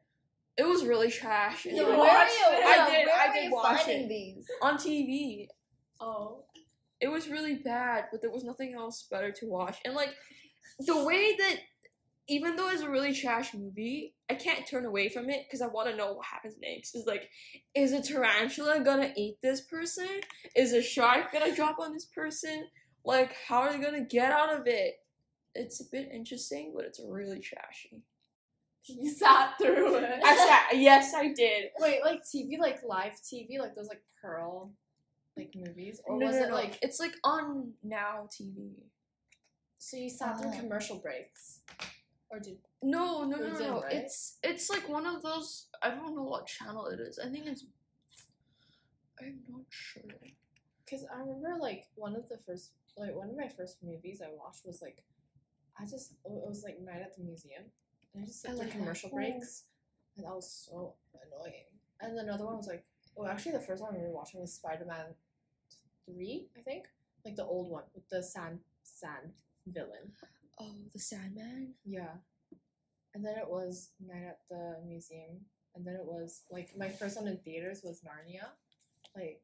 It 0.56 0.66
was 0.66 0.84
really 0.84 1.10
trash. 1.10 1.64
You 1.66 1.72
it 1.76 1.86
where 1.86 1.94
are 1.94 1.98
watched 1.98 2.32
you? 2.32 2.46
it? 2.48 2.64
I 2.64 2.90
did- 2.90 3.06
Where 3.06 3.20
I 3.20 3.32
did 3.40 3.52
watch 3.52 3.88
it. 3.88 4.08
these? 4.08 4.46
on 4.62 4.76
TV. 4.76 5.46
Oh. 6.00 6.44
It 7.00 7.08
was 7.08 7.28
really 7.28 7.54
bad, 7.54 8.06
but 8.10 8.20
there 8.20 8.30
was 8.30 8.44
nothing 8.44 8.74
else 8.74 9.06
better 9.10 9.30
to 9.32 9.46
watch. 9.46 9.78
And 9.84 9.94
like 9.94 10.14
the 10.80 11.04
way 11.04 11.36
that 11.36 11.56
even 12.30 12.54
though 12.54 12.70
it's 12.70 12.82
a 12.82 12.88
really 12.88 13.12
trash 13.12 13.52
movie, 13.54 14.14
I 14.30 14.34
can't 14.36 14.64
turn 14.64 14.86
away 14.86 15.08
from 15.08 15.28
it 15.28 15.46
because 15.46 15.60
I 15.60 15.66
want 15.66 15.90
to 15.90 15.96
know 15.96 16.12
what 16.12 16.26
happens 16.26 16.54
next. 16.62 16.94
Is 16.94 17.04
like, 17.04 17.28
is 17.74 17.92
a 17.92 18.00
tarantula 18.00 18.78
gonna 18.84 19.12
eat 19.16 19.38
this 19.42 19.60
person? 19.62 20.06
Is 20.54 20.72
a 20.72 20.80
shark 20.80 21.32
gonna 21.32 21.54
drop 21.54 21.80
on 21.80 21.92
this 21.92 22.04
person? 22.04 22.68
Like, 23.04 23.34
how 23.48 23.62
are 23.62 23.72
they 23.72 23.82
gonna 23.82 24.04
get 24.04 24.30
out 24.30 24.54
of 24.54 24.68
it? 24.68 24.94
It's 25.56 25.80
a 25.80 25.84
bit 25.90 26.08
interesting, 26.14 26.72
but 26.76 26.84
it's 26.84 27.00
really 27.04 27.40
trashy. 27.40 28.04
You 28.86 29.10
sat 29.10 29.54
through 29.60 29.96
it. 29.96 30.20
I 30.24 30.36
sat, 30.36 30.78
yes, 30.78 31.12
I 31.14 31.32
did. 31.32 31.70
Wait, 31.80 32.00
like 32.04 32.22
TV, 32.22 32.58
like 32.60 32.78
live 32.86 33.14
TV, 33.14 33.58
like 33.58 33.74
those 33.74 33.88
like 33.88 34.02
Pearl, 34.22 34.72
like 35.36 35.52
movies, 35.56 36.00
or 36.04 36.16
no, 36.16 36.26
was 36.26 36.36
no, 36.36 36.42
it 36.44 36.48
no. 36.50 36.54
like 36.54 36.78
it's 36.80 37.00
like 37.00 37.14
on 37.24 37.72
now 37.82 38.28
TV? 38.30 38.70
so 39.78 39.96
you 39.96 40.10
sat 40.10 40.38
through 40.38 40.52
Oh. 40.54 40.60
commercial 40.60 40.98
breaks? 40.98 41.60
Or 42.30 42.38
did 42.38 42.58
No, 42.82 43.24
no, 43.24 43.36
no, 43.36 43.48
no. 43.48 43.58
no. 43.58 43.82
right? 43.82 43.92
It's 43.92 44.38
it's 44.42 44.70
like 44.70 44.88
one 44.88 45.06
of 45.06 45.22
those. 45.22 45.66
I 45.82 45.90
don't 45.90 46.14
know 46.14 46.24
what 46.24 46.46
channel 46.46 46.86
it 46.86 47.00
is. 47.00 47.18
I 47.18 47.28
think 47.28 47.46
it's. 47.46 47.64
I'm 49.20 49.40
not 49.48 49.62
sure. 49.68 50.02
Because 50.84 51.04
I 51.12 51.20
remember 51.20 51.58
like 51.60 51.86
one 51.94 52.14
of 52.14 52.28
the 52.28 52.38
first, 52.38 52.72
like 52.96 53.14
one 53.14 53.30
of 53.30 53.36
my 53.36 53.48
first 53.48 53.78
movies 53.82 54.22
I 54.24 54.30
watched 54.36 54.64
was 54.64 54.80
like, 54.80 55.02
I 55.78 55.84
just 55.84 56.12
it 56.12 56.30
was 56.30 56.62
like 56.64 56.80
Night 56.80 57.02
at 57.02 57.16
the 57.16 57.24
Museum, 57.24 57.64
and 58.14 58.22
I 58.22 58.26
just 58.26 58.48
I 58.48 58.52
like 58.52 58.70
commercial 58.70 59.10
breaks, 59.10 59.64
and 60.16 60.24
that 60.26 60.34
was 60.34 60.68
so 60.70 60.94
annoying. 61.14 61.66
And 62.00 62.16
then 62.16 62.26
another 62.26 62.46
one 62.46 62.56
was 62.56 62.66
like, 62.66 62.84
oh, 63.16 63.26
actually 63.26 63.52
the 63.52 63.60
first 63.60 63.82
one 63.82 63.92
I 63.92 63.96
remember 63.96 64.14
watching 64.16 64.40
was 64.40 64.54
Spider 64.54 64.84
Man, 64.86 65.14
three, 66.06 66.48
I 66.56 66.62
think, 66.62 66.84
like 67.24 67.36
the 67.36 67.44
old 67.44 67.70
one 67.70 67.84
with 67.94 68.08
the 68.08 68.22
sand 68.22 68.60
sand 68.82 69.32
villain. 69.66 70.12
Oh, 70.60 70.74
the 70.92 70.98
Sandman. 70.98 71.74
Yeah, 71.84 72.14
and 73.14 73.24
then 73.24 73.36
it 73.38 73.48
was 73.48 73.90
Night 74.06 74.24
at 74.28 74.40
the 74.50 74.76
Museum, 74.86 75.40
and 75.74 75.86
then 75.86 75.94
it 75.94 76.04
was 76.04 76.42
like 76.50 76.70
my 76.76 76.88
first 76.88 77.16
one 77.16 77.28
in 77.28 77.38
theaters 77.38 77.80
was 77.82 78.02
Narnia, 78.02 78.46
like 79.16 79.42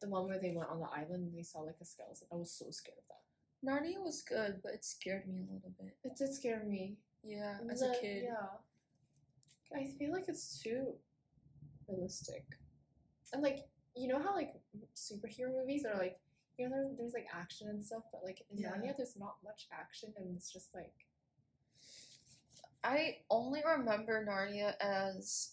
the 0.00 0.08
one 0.08 0.26
where 0.26 0.38
they 0.38 0.52
went 0.52 0.70
on 0.70 0.80
the 0.80 0.86
island 0.86 1.24
and 1.24 1.36
they 1.36 1.42
saw 1.42 1.60
like 1.60 1.76
a 1.80 1.84
skeleton. 1.84 2.28
I 2.32 2.36
was 2.36 2.52
so 2.52 2.70
scared 2.70 2.98
of 2.98 3.08
that. 3.08 3.22
Narnia 3.66 4.02
was 4.02 4.22
good, 4.22 4.60
but 4.62 4.72
it 4.72 4.84
scared 4.84 5.26
me 5.26 5.40
a 5.40 5.54
little 5.54 5.72
bit. 5.80 5.96
It 6.04 6.16
did 6.16 6.32
scare 6.34 6.62
me 6.64 6.98
Yeah, 7.22 7.56
as 7.70 7.82
a 7.82 7.94
kid. 8.00 8.24
Yeah, 8.24 8.58
I 9.76 9.86
feel 9.98 10.12
like 10.12 10.28
it's 10.28 10.62
too 10.62 10.94
realistic, 11.88 12.44
and 13.32 13.42
like 13.42 13.66
you 13.96 14.08
know 14.08 14.20
how 14.22 14.34
like 14.34 14.54
superhero 14.94 15.52
movies 15.52 15.84
are 15.84 15.98
like 15.98 16.18
you 16.58 16.68
know 16.68 16.76
there's, 16.76 16.96
there's 16.98 17.14
like 17.14 17.26
action 17.34 17.68
and 17.68 17.84
stuff, 17.84 18.02
but 18.12 18.22
like 18.24 18.42
in 18.50 18.58
Yeah. 18.58 18.70
Narnia 18.72 18.96
there's 18.96 19.16
not 19.16 19.36
much 19.44 19.66
action 19.72 20.12
and 20.16 20.36
it's 20.36 20.52
just 20.52 20.74
like 20.74 20.92
I 22.84 23.16
only 23.30 23.62
remember 23.66 24.24
Narnia 24.26 24.74
as 24.78 25.52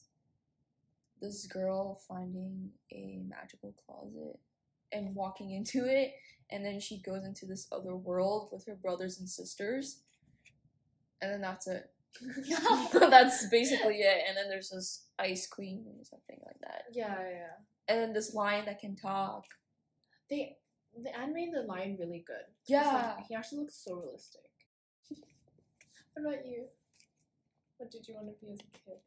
this 1.22 1.48
girl 1.48 2.02
finding 2.08 2.72
a 2.92 3.22
magical 3.26 3.74
closet 3.86 4.38
and 4.92 5.16
walking 5.16 5.52
into 5.52 5.86
it, 5.86 6.14
and 6.50 6.66
then 6.66 6.82
she 6.82 7.02
goes 7.02 7.24
into 7.24 7.46
this 7.46 7.68
other 7.72 7.96
world 7.96 8.50
with 8.52 8.66
her 8.66 8.76
brothers 8.76 9.18
and 9.20 9.30
sisters, 9.30 10.02
and 11.22 11.32
then 11.32 11.42
that's 11.42 11.68
it. 11.68 11.90
that's 13.10 13.48
basically 13.48 14.00
it. 14.00 14.24
And 14.28 14.36
then 14.36 14.50
there's 14.50 14.72
this 14.72 15.06
ice 15.18 15.48
queen 15.48 15.86
or 15.88 16.04
something 16.04 16.40
like 16.46 16.60
that, 16.62 16.84
yeah 16.92 17.16
yeah. 17.30 17.54
and 17.88 18.00
then 18.02 18.14
this 18.14 18.34
lion 18.34 18.66
that 18.66 18.80
can 18.80 18.98
talk. 18.98 19.46
They 20.30 20.58
they 20.98 21.10
animated 21.12 21.56
the 21.56 21.62
lion 21.64 21.98
really 22.00 22.24
good. 22.26 22.46
It's 22.62 22.70
like- 22.70 22.84
Yeah. 22.86 23.18
he 23.28 23.36
actually 23.36 23.60
looks 23.60 23.76
so 23.84 23.96
realistic. 23.96 24.42
what 26.14 26.26
about 26.34 26.46
you? 26.46 26.66
What 27.78 27.90
did 27.92 28.08
you 28.08 28.16
want 28.16 28.28
to 28.28 28.46
be 28.46 28.52
as 28.54 28.60
a 28.60 28.78
kid? 28.86 28.98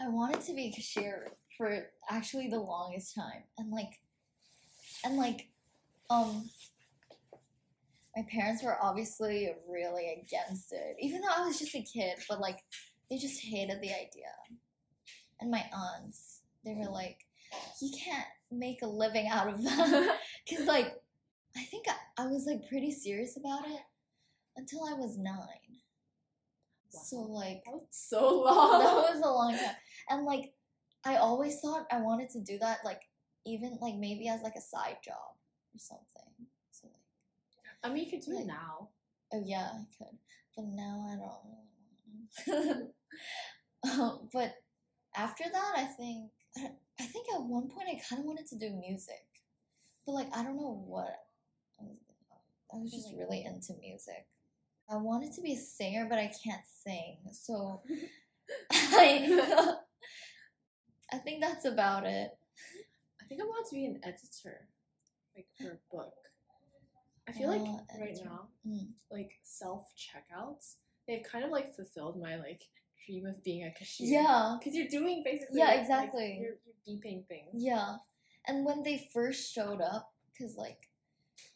I 0.00 0.08
wanted 0.08 0.40
to 0.42 0.54
be 0.54 0.66
a 0.66 0.72
cashier 0.72 1.28
for 1.56 1.90
actually 2.08 2.48
the 2.48 2.58
longest 2.58 3.14
time, 3.14 3.44
and 3.58 3.70
like, 3.70 4.00
and 5.04 5.16
like, 5.16 5.48
um, 6.10 6.48
my 8.16 8.22
parents 8.30 8.62
were 8.62 8.76
obviously 8.82 9.50
really 9.68 10.22
against 10.22 10.72
it, 10.72 10.96
even 11.00 11.20
though 11.20 11.32
I 11.34 11.46
was 11.46 11.58
just 11.58 11.74
a 11.74 11.82
kid. 11.82 12.18
But 12.28 12.40
like, 12.40 12.58
they 13.10 13.16
just 13.16 13.40
hated 13.42 13.80
the 13.80 13.90
idea, 13.90 14.32
and 15.40 15.50
my 15.50 15.64
aunts, 15.72 16.40
they 16.64 16.74
were 16.74 16.90
like, 16.90 17.18
"You 17.80 17.90
can't 17.96 18.26
make 18.52 18.82
a 18.82 18.86
living 18.86 19.28
out 19.28 19.48
of 19.48 19.62
them. 19.62 20.10
because 20.48 20.66
like, 20.66 20.94
I 21.56 21.62
think 21.64 21.86
I, 21.88 22.22
I 22.22 22.26
was 22.26 22.46
like 22.46 22.68
pretty 22.68 22.90
serious 22.90 23.36
about 23.36 23.66
it 23.66 23.80
until 24.56 24.84
I 24.84 24.94
was 24.94 25.18
nine. 25.18 25.36
Wow. 26.92 27.00
So 27.04 27.16
like 27.16 27.62
That 27.64 27.72
was 27.72 27.86
so 27.90 28.40
long. 28.46 28.80
that 28.82 28.94
was 28.94 29.20
a 29.24 29.30
long 29.30 29.52
time. 29.56 29.76
And 30.10 30.24
like, 30.24 30.52
I 31.04 31.16
always 31.16 31.58
thought 31.60 31.86
I 31.90 32.00
wanted 32.00 32.30
to 32.30 32.40
do 32.40 32.58
that, 32.58 32.78
like, 32.84 33.02
even 33.44 33.76
like 33.80 33.96
maybe 33.96 34.28
as 34.28 34.40
like 34.42 34.54
a 34.56 34.60
side 34.60 34.98
job 35.04 35.34
or 35.74 35.78
something. 35.78 36.46
So 36.70 36.86
like, 36.88 37.02
I 37.82 37.92
mean, 37.92 38.04
you 38.04 38.10
could 38.10 38.20
do 38.24 38.34
Like- 38.34 38.44
it 38.44 38.46
now. 38.46 38.88
oh 39.32 39.42
yeah, 39.44 39.70
I 39.74 39.84
could, 39.98 40.16
but 40.56 40.64
now 40.66 41.06
I 41.10 41.16
don't 41.16 42.46
really 42.46 42.66
want 42.68 42.90
to. 43.86 43.90
um, 44.02 44.28
but 44.32 44.54
after 45.16 45.44
that, 45.52 45.72
I 45.76 45.84
think 45.84 46.30
I, 47.02 47.06
think 47.06 47.26
at 47.34 47.42
one 47.42 47.68
point 47.68 47.88
I 47.88 48.00
kind 48.08 48.20
of 48.20 48.26
wanted 48.26 48.46
to 48.48 48.58
do 48.58 48.70
music, 48.70 49.24
but 50.06 50.12
like 50.12 50.28
I 50.34 50.42
don't 50.42 50.56
know 50.56 50.82
what. 50.86 51.16
I 51.80 51.84
was, 51.84 51.96
I 52.72 52.76
was 52.78 52.92
just 52.92 53.08
really 53.16 53.44
into 53.44 53.74
music. 53.80 54.26
I 54.90 54.96
wanted 54.96 55.32
to 55.34 55.40
be 55.42 55.54
a 55.54 55.56
singer, 55.56 56.06
but 56.08 56.18
I 56.18 56.30
can't 56.44 56.62
sing, 56.84 57.16
so 57.32 57.82
I 58.70 59.74
I 61.12 61.18
think 61.18 61.40
that's 61.40 61.64
about 61.64 62.06
it. 62.06 62.30
I 63.20 63.24
think 63.26 63.40
I 63.40 63.44
want 63.44 63.66
to 63.68 63.74
be 63.74 63.86
an 63.86 64.00
editor, 64.02 64.68
like 65.36 65.46
for 65.60 65.72
a 65.72 65.94
book. 65.96 66.14
I 67.28 67.32
feel 67.32 67.48
like 67.48 67.62
right 68.00 68.18
now, 68.24 68.48
Mm. 68.66 68.88
like 69.10 69.32
self 69.42 69.92
checkouts, 69.96 70.76
they've 71.06 71.22
kind 71.22 71.44
of 71.44 71.50
like 71.50 71.74
fulfilled 71.74 72.20
my 72.20 72.36
like 72.36 72.62
dream 73.06 73.26
of 73.26 73.42
being 73.44 73.64
a 73.64 73.70
cashier. 73.72 74.22
Yeah, 74.22 74.56
because 74.58 74.74
you're 74.74 74.88
doing 74.88 75.22
basically. 75.24 75.58
Yeah, 75.60 75.66
like- 75.66 75.80
exactly. 75.80 76.38
you're, 76.40 76.56
you're 76.64 76.98
beeping 76.98 77.26
things. 77.26 77.50
yeah. 77.54 77.96
And 78.46 78.64
when 78.64 78.82
they 78.82 79.08
first 79.14 79.52
showed 79.54 79.80
up, 79.80 80.12
because 80.32 80.56
like, 80.56 80.88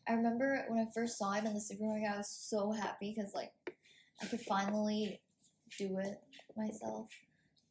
I 0.09 0.13
remember 0.13 0.65
when 0.69 0.79
I 0.79 0.87
first 0.95 1.19
saw 1.19 1.33
it 1.33 1.45
in 1.45 1.53
the 1.53 1.61
supermarket, 1.61 2.09
I 2.09 2.17
was 2.19 2.31
so 2.31 2.71
happy 2.71 3.13
because 3.17 3.35
like, 3.35 3.53
I 4.23 4.27
could 4.27 4.41
finally 4.41 5.21
do 5.79 5.99
it 5.99 6.21
myself. 6.57 7.09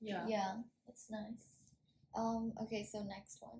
Yeah. 0.02 0.26
Yeah, 0.28 0.54
it's 0.88 1.06
nice. 1.10 1.56
Um. 2.16 2.54
Okay, 2.64 2.84
so 2.90 3.04
next 3.04 3.38
one. 3.42 3.60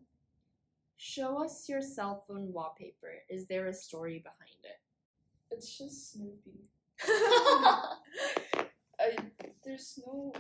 Show 0.98 1.44
us 1.44 1.68
your 1.70 1.82
cell 1.82 2.24
phone 2.28 2.52
wallpaper. 2.54 3.14
Is 3.30 3.48
there 3.48 3.68
a 3.68 3.74
story 3.74 4.20
behind 4.20 4.60
it? 4.64 4.80
It's 5.52 5.78
just 5.78 6.14
Snoopy. 6.14 6.70
I 9.06 9.16
there's 9.64 10.00
no 10.06 10.34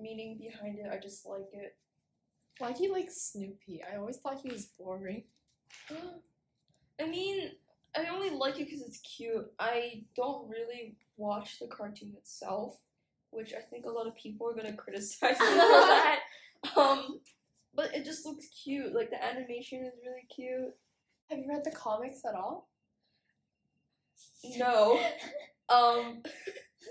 meaning 0.00 0.38
behind 0.38 0.78
it. 0.78 0.86
I 0.90 0.98
just 0.98 1.26
like 1.26 1.48
it. 1.52 1.76
Why 2.58 2.72
do 2.72 2.82
you 2.82 2.92
like 2.92 3.10
Snoopy? 3.10 3.82
I 3.82 3.96
always 3.96 4.18
thought 4.18 4.40
he 4.42 4.50
was 4.50 4.66
boring. 4.66 5.24
I 7.00 7.06
mean, 7.06 7.50
I 7.96 8.06
only 8.06 8.30
like 8.30 8.60
it 8.60 8.66
because 8.66 8.82
it's 8.82 9.00
cute. 9.00 9.50
I 9.58 10.04
don't 10.16 10.48
really 10.48 10.96
watch 11.16 11.58
the 11.58 11.66
cartoon 11.66 12.14
itself, 12.16 12.76
which 13.30 13.52
I 13.54 13.60
think 13.60 13.86
a 13.86 13.90
lot 13.90 14.06
of 14.06 14.14
people 14.16 14.48
are 14.48 14.54
gonna 14.54 14.72
criticize 14.76 15.38
me 15.38 15.46
for 15.46 15.56
that. 15.56 16.20
Um, 16.76 17.20
but 17.74 17.94
it 17.94 18.04
just 18.04 18.26
looks 18.26 18.46
cute. 18.48 18.94
Like 18.94 19.10
the 19.10 19.22
animation 19.22 19.84
is 19.84 19.94
really 20.04 20.26
cute. 20.34 20.74
Have 21.30 21.38
you 21.38 21.48
read 21.48 21.64
the 21.64 21.70
comics 21.70 22.24
at 22.24 22.34
all? 22.34 22.68
No. 24.56 25.00
Um, 25.68 26.22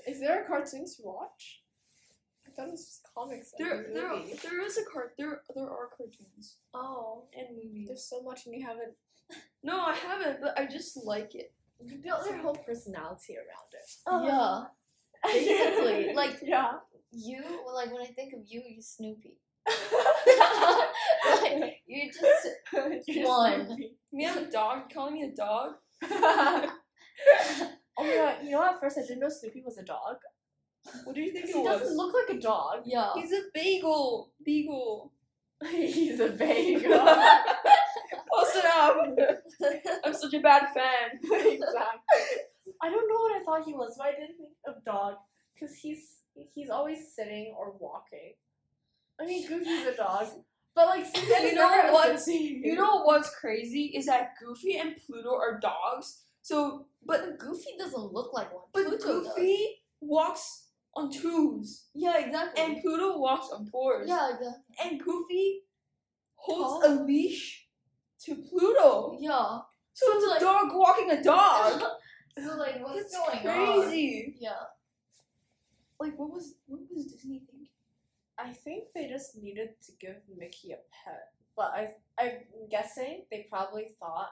Is 0.07 0.19
there 0.19 0.43
a 0.43 0.47
cartoon 0.47 0.85
to 0.85 1.01
watch? 1.03 1.61
I 2.47 2.51
thought 2.51 2.67
it 2.67 2.71
was 2.71 2.85
just 2.85 3.07
comics. 3.15 3.53
and 3.57 3.65
there, 3.65 3.81
a 3.81 3.93
there, 3.93 4.35
there 4.43 4.61
is 4.65 4.77
a 4.77 4.83
cart. 4.91 5.13
There, 5.17 5.41
there 5.55 5.69
are 5.69 5.87
cartoons 5.95 6.57
Oh, 6.73 7.23
and 7.37 7.55
movies. 7.55 7.87
there's 7.87 8.03
so 8.03 8.21
much 8.21 8.45
and 8.45 8.55
you 8.55 8.65
haven't. 8.65 8.93
No, 9.63 9.79
I 9.79 9.93
haven't, 9.95 10.41
but 10.41 10.59
I 10.59 10.65
just 10.65 10.97
like 11.05 11.35
it. 11.35 11.53
You 11.83 11.97
built 11.99 12.25
your 12.27 12.37
whole 12.39 12.55
personality 12.55 13.35
around 13.37 13.71
it. 13.73 13.95
Oh. 14.07 14.25
Yeah. 14.25 14.65
Basically, 15.31 16.13
like- 16.13 16.39
yeah. 16.43 16.73
You 17.13 17.43
like 17.73 17.91
when 17.93 18.01
I 18.01 18.07
think 18.07 18.33
of 18.33 18.39
you, 18.47 18.61
you 18.67 18.81
Snoopy. 18.81 19.37
like, 19.67 19.77
Like 21.59 21.81
you're 21.85 22.07
just 22.07 22.47
you're 23.07 23.27
one. 23.27 23.65
Snoopy. 23.67 23.91
Me, 24.13 24.27
I'm 24.27 24.37
a 24.37 24.49
dog. 24.51 24.83
You 24.89 24.95
calling 24.95 25.13
me 25.15 25.23
a 25.23 25.31
dog? 25.35 25.75
Oh 28.01 28.07
my 28.07 28.15
god! 28.15 28.35
You 28.43 28.51
know, 28.51 28.63
at 28.63 28.79
first 28.79 28.97
I 28.97 29.01
didn't 29.01 29.19
know 29.19 29.29
Snoopy 29.29 29.61
was 29.65 29.77
a 29.77 29.83
dog. 29.83 30.17
What 31.03 31.15
do 31.15 31.21
you 31.21 31.31
think 31.31 31.45
He 31.45 31.51
it 31.51 31.57
was? 31.57 31.79
doesn't 31.79 31.95
look 31.97 32.13
like 32.13 32.37
a 32.37 32.41
dog. 32.41 32.83
yeah. 32.85 33.11
He's 33.15 33.31
a 33.31 33.41
bagel. 33.53 34.31
Beagle. 34.43 35.11
He's 35.69 36.19
a 36.19 36.29
bagel. 36.29 36.91
Close 38.33 38.55
enough. 38.55 38.95
I'm 40.03 40.13
such 40.13 40.33
a 40.33 40.39
bad 40.39 40.63
fan. 40.73 41.19
exactly. 41.23 42.21
I 42.81 42.89
don't 42.89 43.07
know 43.07 43.15
what 43.19 43.39
I 43.39 43.43
thought 43.45 43.65
he 43.65 43.73
was, 43.73 43.93
but 43.97 44.07
I 44.07 44.11
didn't 44.11 44.37
think 44.37 44.53
of 44.67 44.83
dog 44.83 45.15
because 45.53 45.75
he's 45.75 46.17
he's 46.55 46.69
always 46.69 47.13
sitting 47.15 47.53
or 47.57 47.73
walking. 47.79 48.33
I 49.19 49.25
mean, 49.25 49.47
Goofy's 49.47 49.85
a 49.85 49.95
dog, 49.95 50.27
but 50.73 50.87
like 50.87 51.05
Snoopy's 51.05 51.29
You 51.51 51.55
know 51.55 51.69
never 51.69 51.91
what's- 51.93 52.27
You 52.27 52.73
know 52.75 53.03
what's 53.03 53.29
crazy 53.35 53.91
is 53.95 54.07
that 54.07 54.31
Goofy 54.41 54.77
and 54.77 54.95
Pluto 55.05 55.35
are 55.35 55.59
dogs. 55.59 56.23
So, 56.41 56.87
but 57.05 57.21
But 57.21 57.39
Goofy 57.39 57.71
doesn't 57.77 58.13
look 58.13 58.33
like 58.33 58.53
one. 58.53 58.63
but 58.73 58.85
Pluto 58.85 59.21
Goofy 59.21 59.57
does. 59.57 59.75
walks 60.01 60.67
on 60.95 61.09
twos, 61.11 61.85
Yeah, 61.93 62.17
exactly. 62.17 62.63
and 62.63 62.81
Pluto 62.81 63.17
walks 63.17 63.49
on 63.51 63.65
fours. 63.67 64.07
yeah, 64.09 64.29
exactly. 64.33 64.63
And 64.83 64.99
Goofy 64.99 65.61
holds 66.35 66.85
Tall. 66.85 67.01
a 67.01 67.03
leash 67.05 67.67
to 68.25 68.35
Pluto. 68.35 69.17
Yeah. 69.19 69.59
So 69.93 70.05
it's 70.13 70.41
a 70.41 70.45
dog 70.45 70.69
walking 70.73 71.11
a 71.11 71.23
dog. 71.23 71.81
So 72.37 72.55
like, 72.55 72.81
what's 72.81 72.97
It's 73.01 73.17
going 73.17 73.45
on? 73.45 73.81
crazy. 73.83 74.37
Yeah. 74.39 74.53
like 75.99 76.17
what 76.17 76.31
was 76.31 76.55
what 76.65 76.79
was 76.89 77.05
Disney 77.05 77.39
thinking? 77.39 77.67
I 78.39 78.53
think 78.53 78.85
they 78.95 79.07
just 79.09 79.35
needed 79.35 79.71
to 79.85 79.91
give 79.99 80.15
Mickey 80.37 80.71
a 80.71 80.77
pet, 80.91 81.33
but 81.57 81.71
I 81.75 81.89
I'm 82.17 82.39
guessing 82.69 83.25
they 83.29 83.47
probably 83.49 83.95
thought 83.99 84.31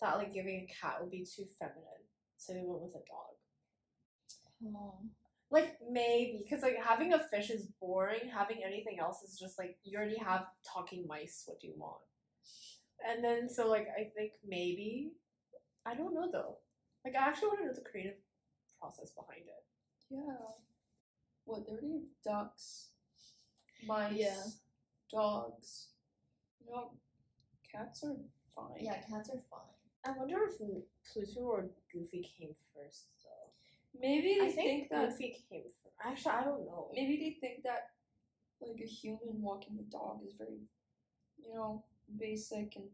that 0.00 0.16
like 0.18 0.34
giving 0.34 0.66
a 0.66 0.72
cat 0.80 0.98
would 1.00 1.10
be 1.10 1.24
too 1.24 1.46
feminine, 1.58 2.04
so 2.36 2.52
they 2.52 2.62
went 2.64 2.82
with 2.82 2.94
a 2.94 3.04
dog. 3.06 3.36
Oh. 4.74 4.98
Like 5.50 5.76
maybe 5.88 6.42
because 6.42 6.62
like 6.62 6.76
having 6.82 7.12
a 7.12 7.20
fish 7.30 7.50
is 7.50 7.68
boring. 7.80 8.28
Having 8.34 8.62
anything 8.64 8.98
else 9.00 9.22
is 9.22 9.38
just 9.38 9.58
like 9.58 9.76
you 9.84 9.96
already 9.98 10.18
have 10.18 10.46
talking 10.66 11.06
mice. 11.06 11.44
What 11.46 11.60
do 11.60 11.68
you 11.68 11.74
want? 11.76 12.00
And 13.08 13.22
then 13.24 13.48
so 13.48 13.68
like 13.68 13.86
I 13.96 14.10
think 14.16 14.32
maybe 14.46 15.12
I 15.84 15.94
don't 15.94 16.14
know 16.14 16.28
though. 16.32 16.58
Like 17.04 17.14
I 17.14 17.28
actually 17.28 17.48
want 17.48 17.60
to 17.60 17.66
know 17.66 17.72
the 17.74 17.88
creative 17.88 18.18
process 18.80 19.12
behind 19.12 19.42
it. 19.46 19.64
Yeah. 20.10 20.46
What, 21.44 21.64
they 21.64 21.72
already 21.74 22.02
ducks, 22.24 22.88
mice, 23.86 24.14
Yeah. 24.16 24.42
dogs. 25.12 25.90
You 26.60 26.72
know, 26.72 26.90
cats 27.70 28.02
are 28.02 28.16
fine. 28.52 28.78
Yeah, 28.84 29.00
cats 29.08 29.30
are 29.30 29.42
fine. 29.48 29.76
I 30.06 30.12
wonder 30.18 30.38
if 30.48 30.58
Pluto 31.12 31.40
or 31.40 31.66
Goofy 31.92 32.28
came 32.38 32.54
first 32.74 33.06
though. 33.24 33.50
Maybe 34.00 34.36
they 34.40 34.46
I 34.46 34.50
think, 34.50 34.56
think 34.56 34.90
that 34.90 35.10
Goofy 35.10 35.36
came 35.50 35.62
first. 35.62 35.76
Actually, 36.04 36.32
I 36.32 36.44
don't 36.44 36.66
know. 36.66 36.90
maybe 36.94 37.16
they 37.16 37.46
think 37.46 37.64
that 37.64 37.90
like 38.60 38.80
a 38.82 38.86
human 38.86 39.42
walking 39.42 39.78
a 39.80 39.90
dog 39.90 40.20
is 40.26 40.34
very 40.38 40.60
you 41.46 41.54
know, 41.54 41.82
basic 42.18 42.76
and 42.76 42.86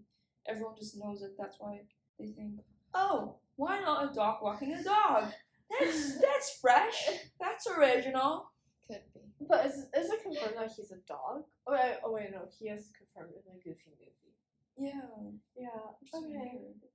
everyone 0.46 0.75
just 0.77 0.96
knows 0.98 1.22
it. 1.22 1.33
That's 1.38 1.57
why 1.59 1.83
they 2.18 2.27
think, 2.27 2.61
Oh, 2.94 3.37
why 3.57 3.81
not 3.81 4.11
a 4.11 4.14
dog 4.14 4.42
walking 4.42 4.75
a 4.75 4.83
dog? 4.83 5.33
That's 5.70 6.20
that's 6.20 6.59
fresh. 6.61 7.09
That's 7.40 7.66
original. 7.66 8.51
Could 8.87 9.03
be. 9.14 9.20
But 9.48 9.66
is 9.66 9.87
is 9.96 10.11
it 10.11 10.22
confirmed 10.22 10.57
that 10.57 10.72
he's 10.77 10.90
a 10.90 11.01
dog? 11.09 11.44
Oh 11.66 11.72
wait, 11.72 11.96
oh 12.05 12.12
wait, 12.12 12.31
no, 12.33 12.42
he 12.59 12.68
is 12.68 12.90
confirmed 12.96 13.35
in 13.35 13.55
the 13.55 13.61
Goofy 13.62 13.90
movie. 13.98 14.12
Yeah. 14.77 15.01
Yeah, 15.57 15.68
okay. 16.14 16.27
weird. 16.29 16.92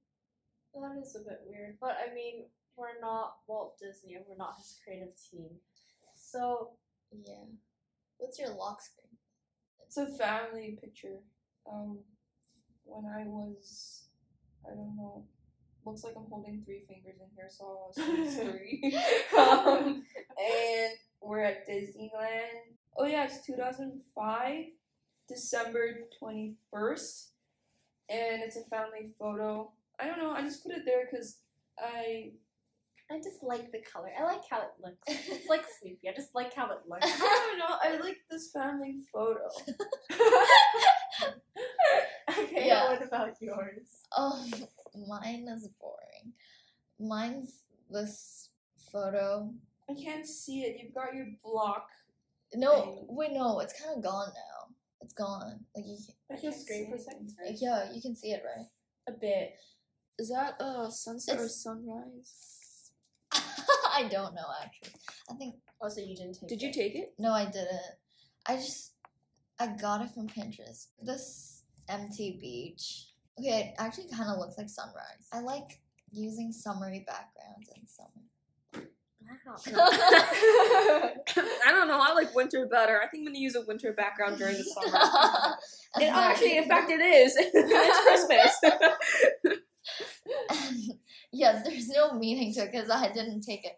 That 0.74 1.02
is 1.02 1.16
a 1.16 1.20
bit 1.20 1.42
weird, 1.46 1.78
but 1.82 1.98
I 1.98 2.14
mean, 2.14 2.46
we're 2.76 3.00
not 3.02 3.38
Walt 3.48 3.78
Disney, 3.80 4.14
and 4.16 4.26
we're 4.30 4.38
not 4.38 4.56
his 4.58 4.78
creative 4.84 5.14
team, 5.32 5.50
so 6.16 6.72
Yeah. 7.12 7.46
What's 8.18 8.40
your 8.40 8.50
lock 8.50 8.82
screen? 8.82 9.18
It's 9.86 9.98
a 9.98 10.08
family 10.18 10.78
picture. 10.82 11.20
Um, 11.72 12.00
when 12.86 13.06
I 13.06 13.24
was, 13.26 14.06
I 14.66 14.70
don't 14.70 14.96
know, 14.98 15.26
looks 15.86 16.04
like 16.04 16.14
I'm 16.18 16.26
holding 16.30 16.62
three 16.62 16.84
fingers 16.88 17.20
in 17.20 17.28
here, 17.36 17.50
so 17.50 17.92
I 17.98 18.02
was 18.02 18.36
three. 18.36 18.98
um, 19.38 20.04
and 20.38 20.92
we're 21.22 21.44
at 21.44 21.68
Disneyland. 21.68 22.76
Oh 22.98 23.06
yeah, 23.06 23.26
it's 23.26 23.46
2005, 23.46 24.66
December 25.28 26.00
21st, 26.22 27.28
and 28.10 28.42
it's 28.44 28.58
a 28.58 28.64
family 28.66 29.12
photo. 29.20 29.72
I 30.00 30.06
don't 30.08 30.20
know. 30.20 30.32
I 30.32 30.42
just 30.42 30.64
put 30.64 30.74
it 30.74 30.84
there 30.86 31.08
because 31.10 31.38
I 31.80 32.32
I 33.10 33.18
just 33.18 33.42
like 33.42 33.72
the 33.72 33.80
color. 33.92 34.10
I 34.20 34.24
like 34.24 34.42
how 34.50 34.62
it 34.62 34.72
looks. 34.84 34.98
It's 35.32 35.48
like 35.48 35.64
Snoopy. 35.82 36.10
I 36.10 36.14
just 36.14 36.36
like 36.36 36.54
how 36.54 36.66
it 36.72 36.80
looks. 36.90 37.06
I 37.06 37.48
don't 37.50 37.60
know. 37.60 37.76
I 37.84 37.98
like 38.04 38.18
this 38.30 38.52
family 38.52 38.98
photo. 39.14 39.48
okay, 42.30 42.68
Yeah. 42.68 42.90
what 42.90 43.02
about 43.06 43.34
yours? 43.42 43.88
Oh, 44.16 44.46
mine 45.08 45.48
is 45.56 45.70
boring. 45.80 46.34
Mine's 47.00 47.60
this 47.90 48.50
photo. 48.92 49.54
I 49.90 49.94
can't 49.94 50.26
see 50.28 50.62
it. 50.64 50.78
You've 50.82 50.94
got 50.94 51.16
your 51.16 51.28
block. 51.44 51.88
No, 52.54 52.82
Thing. 52.82 53.06
wait, 53.10 53.32
no, 53.34 53.60
it's 53.60 53.74
kind 53.82 53.98
of 53.98 54.04
gone 54.04 54.30
now. 54.30 54.76
It's 55.02 55.14
gone. 55.14 55.60
Like 55.76 55.86
you, 55.86 55.98
I 56.32 56.36
can't 56.36 56.56
screen 56.56 56.88
anything. 56.92 57.34
yeah, 57.60 57.92
you 57.94 58.02
can 58.02 58.16
see 58.16 58.32
it, 58.32 58.44
right? 58.46 58.66
A 59.08 59.12
bit. 59.18 59.54
Is 60.20 60.30
that 60.30 60.60
uh 60.60 60.90
sunset 60.90 61.40
or 61.40 61.48
sunrise? 61.48 62.92
I 63.34 64.08
don't 64.10 64.34
know 64.34 64.46
actually. 64.64 64.94
I 65.30 65.34
think 65.34 65.56
Also, 65.82 66.02
you 66.02 66.16
didn't 66.16 66.34
take 66.40 66.50
Did 66.50 66.62
you 66.62 66.72
take 66.74 66.96
it? 66.96 67.14
no, 67.20 67.32
I 67.34 67.46
didn't. 67.46 67.96
I 68.48 68.56
just 68.56 68.94
I 69.60 69.68
got 69.68 70.02
it 70.02 70.12
from 70.12 70.28
Pinterest. 70.28 70.88
This 71.02 71.64
empty 71.90 72.38
beach. 72.42 73.08
Okay, 73.40 73.60
it 73.60 73.76
actually 73.78 74.08
kind 74.10 74.30
of 74.32 74.38
looks 74.40 74.58
like 74.58 74.70
sunrise. 74.70 75.28
I 75.32 75.40
like 75.42 75.82
using 76.12 76.52
summery 76.52 77.06
backgrounds 77.06 77.70
in 77.76 77.88
summer. 77.88 78.24
Wow. 79.46 79.58
I 81.66 81.72
don't 81.72 81.88
know. 81.90 82.00
I 82.02 82.14
like 82.14 82.34
winter 82.34 82.66
better. 82.66 83.02
I 83.04 83.08
think 83.08 83.22
I'm 83.22 83.26
gonna 83.34 83.40
use 83.40 83.56
a 83.56 83.62
winter 83.68 83.92
background 83.94 84.38
during 84.38 84.56
the 84.58 84.64
summer. 84.76 84.98
And 85.96 86.04
And 86.06 86.16
actually, 86.16 86.58
in 86.58 86.68
fact, 86.68 86.90
it 86.90 87.02
is. 87.02 87.36
it's 87.38 88.02
Christmas. 88.62 89.64
yeah, 91.32 91.62
there's 91.64 91.90
no 91.90 92.14
meaning 92.14 92.54
to 92.54 92.62
it 92.64 92.72
because 92.72 92.90
I 92.90 93.12
didn't 93.12 93.42
take 93.42 93.66
it. 93.66 93.74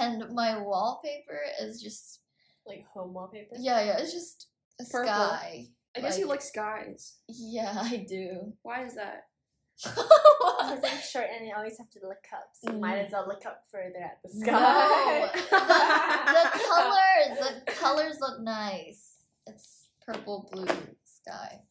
And 0.00 0.24
my 0.34 0.58
wallpaper 0.60 1.40
is 1.60 1.80
just 1.82 2.20
like 2.66 2.84
home 2.92 3.14
wallpaper? 3.14 3.56
yeah, 3.58 3.82
yeah, 3.84 3.96
it's 3.98 4.12
just 4.12 4.46
a 4.80 4.84
Purple. 4.84 5.06
sky. 5.12 5.66
I 5.96 6.00
guess 6.00 6.18
you 6.18 6.26
Like- 6.26 6.40
like 6.40 6.42
skies. 6.42 7.16
Yeah, 7.28 7.72
I 7.76 8.04
do. 8.08 8.52
Why 8.62 8.84
is 8.84 8.94
that? 8.96 9.24
Because 10.60 10.84
I'm 10.84 11.00
short 11.00 11.26
and 11.34 11.50
I 11.50 11.56
always 11.56 11.78
have 11.78 11.90
to 11.90 12.00
look 12.02 12.24
up. 12.32 12.50
So 12.54 12.72
you 12.72 12.78
might 12.78 12.96
Mm. 12.98 13.06
as 13.06 13.12
well 13.12 13.26
look 13.26 13.44
up 13.46 13.62
further 13.72 13.98
at 13.98 14.18
the 14.22 14.28
sky. 14.28 14.50
No, 14.52 15.28
sky. 15.32 15.48
the 16.36 16.60
colors, 16.68 17.64
the 17.66 17.72
colors 17.72 18.16
look 18.20 18.40
nice. 18.40 19.14
It's 19.46 19.86
purple, 20.06 20.48
blue 20.52 20.66
sky. 21.04 21.62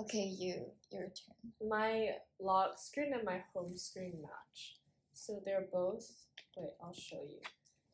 Okay, 0.00 0.24
you, 0.24 0.66
your 0.90 1.02
turn. 1.02 1.68
my 1.68 2.10
lock 2.40 2.78
screen 2.78 3.12
and 3.14 3.24
my 3.24 3.42
home 3.52 3.76
screen 3.76 4.20
match. 4.22 4.76
So 5.12 5.40
they're 5.44 5.66
both. 5.72 6.10
Wait, 6.56 6.70
I'll 6.82 6.92
show 6.92 7.22
you. 7.22 7.38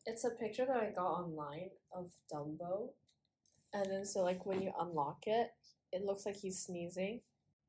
It's 0.06 0.24
a 0.24 0.30
picture 0.30 0.64
that 0.66 0.76
I 0.76 0.92
got 0.94 1.20
online 1.20 1.70
of 1.92 2.10
Dumbo, 2.32 2.90
and 3.74 3.90
then 3.90 4.04
so 4.04 4.22
like 4.22 4.46
when 4.46 4.62
you 4.62 4.72
unlock 4.80 5.24
it, 5.26 5.48
it 5.92 6.04
looks 6.04 6.24
like 6.24 6.36
he's 6.36 6.62
sneezing, 6.62 7.20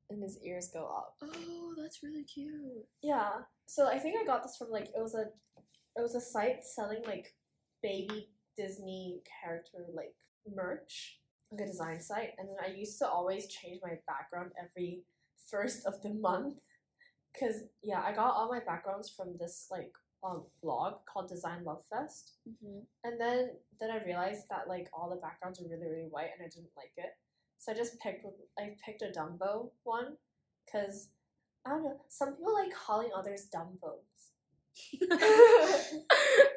and 0.08 0.22
his 0.22 0.38
ears 0.42 0.70
go 0.72 0.86
up. 0.86 1.16
Oh, 1.22 1.74
that's 1.76 2.02
really 2.02 2.24
cute. 2.24 2.86
Yeah. 3.02 3.30
So 3.66 3.86
I 3.86 3.98
think 3.98 4.16
I 4.20 4.24
got 4.24 4.42
this 4.42 4.56
from 4.56 4.70
like 4.70 4.84
it 4.86 5.00
was 5.00 5.14
a 5.14 5.26
it 5.96 6.00
was 6.00 6.14
a 6.14 6.20
site 6.20 6.64
selling 6.64 7.02
like 7.06 7.34
baby 7.82 8.30
Disney 8.56 9.22
character 9.42 9.86
like 9.94 10.14
merch, 10.54 11.18
like 11.52 11.60
a 11.60 11.70
design 11.70 12.00
site, 12.00 12.30
and 12.38 12.48
then 12.48 12.56
I 12.64 12.76
used 12.76 12.98
to 12.98 13.08
always 13.08 13.46
change 13.46 13.80
my 13.82 13.98
background 14.06 14.52
every 14.58 15.02
first 15.50 15.86
of 15.86 16.00
the 16.02 16.10
month. 16.10 16.56
Cause 17.38 17.64
yeah, 17.82 18.02
I 18.04 18.12
got 18.12 18.34
all 18.34 18.48
my 18.50 18.60
backgrounds 18.60 19.10
from 19.10 19.36
this 19.38 19.68
like 19.70 19.92
um 20.22 20.44
blog 20.62 20.94
called 21.06 21.28
Design 21.28 21.64
Love 21.64 21.82
Fest. 21.90 22.32
Mm-hmm. 22.48 22.80
And 23.04 23.20
then 23.20 23.50
then 23.80 23.90
I 23.90 24.04
realized 24.04 24.48
that 24.50 24.68
like 24.68 24.88
all 24.92 25.08
the 25.08 25.16
backgrounds 25.16 25.60
were 25.60 25.68
really 25.68 25.88
really 25.90 26.08
white 26.10 26.30
and 26.36 26.44
I 26.44 26.48
didn't 26.48 26.76
like 26.76 26.92
it. 26.96 27.10
So 27.58 27.72
I 27.72 27.74
just 27.74 27.98
picked 28.00 28.26
I 28.58 28.76
picked 28.84 29.02
a 29.02 29.06
Dumbo 29.06 29.70
one 29.84 30.16
because 30.64 31.08
I 31.66 31.70
don't 31.70 31.84
know. 31.84 32.00
Some 32.08 32.34
people 32.34 32.54
like 32.54 32.72
calling 32.74 33.10
others 33.16 33.48
Dumbos. 33.54 34.02
Hmm. 34.98 35.12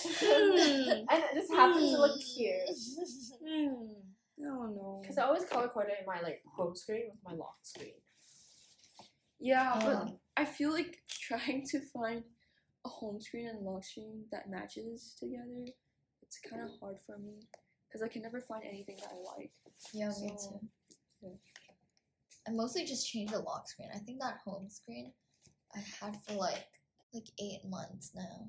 and 0.22 1.22
it 1.24 1.34
just 1.34 1.52
happens 1.52 1.92
to 1.92 2.00
look 2.00 2.20
cute. 2.20 2.68
Oh 4.42 4.66
no. 4.66 4.98
Because 5.02 5.18
I 5.18 5.24
always 5.24 5.44
color 5.44 5.68
coordinate 5.68 6.06
my 6.06 6.20
like 6.20 6.42
home 6.56 6.74
screen 6.76 7.04
with 7.10 7.18
my 7.24 7.32
lock 7.34 7.56
screen. 7.62 7.94
Yeah, 9.38 9.78
but 9.80 9.96
Um, 9.96 10.18
I 10.36 10.44
feel 10.44 10.70
like 10.72 10.98
trying 11.08 11.64
to 11.68 11.80
find 11.92 12.22
a 12.84 12.88
home 12.88 13.20
screen 13.20 13.48
and 13.48 13.60
lock 13.64 13.84
screen 13.84 14.24
that 14.32 14.50
matches 14.50 15.14
together. 15.18 15.66
It's 16.22 16.38
kind 16.48 16.62
of 16.62 16.70
hard 16.80 16.96
for 17.06 17.18
me 17.18 17.40
because 17.88 18.02
I 18.02 18.08
can 18.08 18.22
never 18.22 18.40
find 18.40 18.62
anything 18.64 18.96
that 19.00 19.10
I 19.12 19.36
like. 19.38 19.50
Yeah, 19.92 20.08
me 20.20 20.28
too. 20.30 20.60
yeah. 21.22 21.30
I 22.48 22.52
mostly 22.52 22.84
just 22.84 23.08
change 23.08 23.30
the 23.30 23.38
lock 23.40 23.68
screen. 23.68 23.88
I 23.94 23.98
think 23.98 24.20
that 24.20 24.38
home 24.44 24.68
screen 24.70 25.12
I 25.74 25.80
had 26.00 26.16
for 26.26 26.34
like 26.34 26.66
like 27.12 27.26
eight 27.40 27.60
months 27.68 28.12
now. 28.14 28.46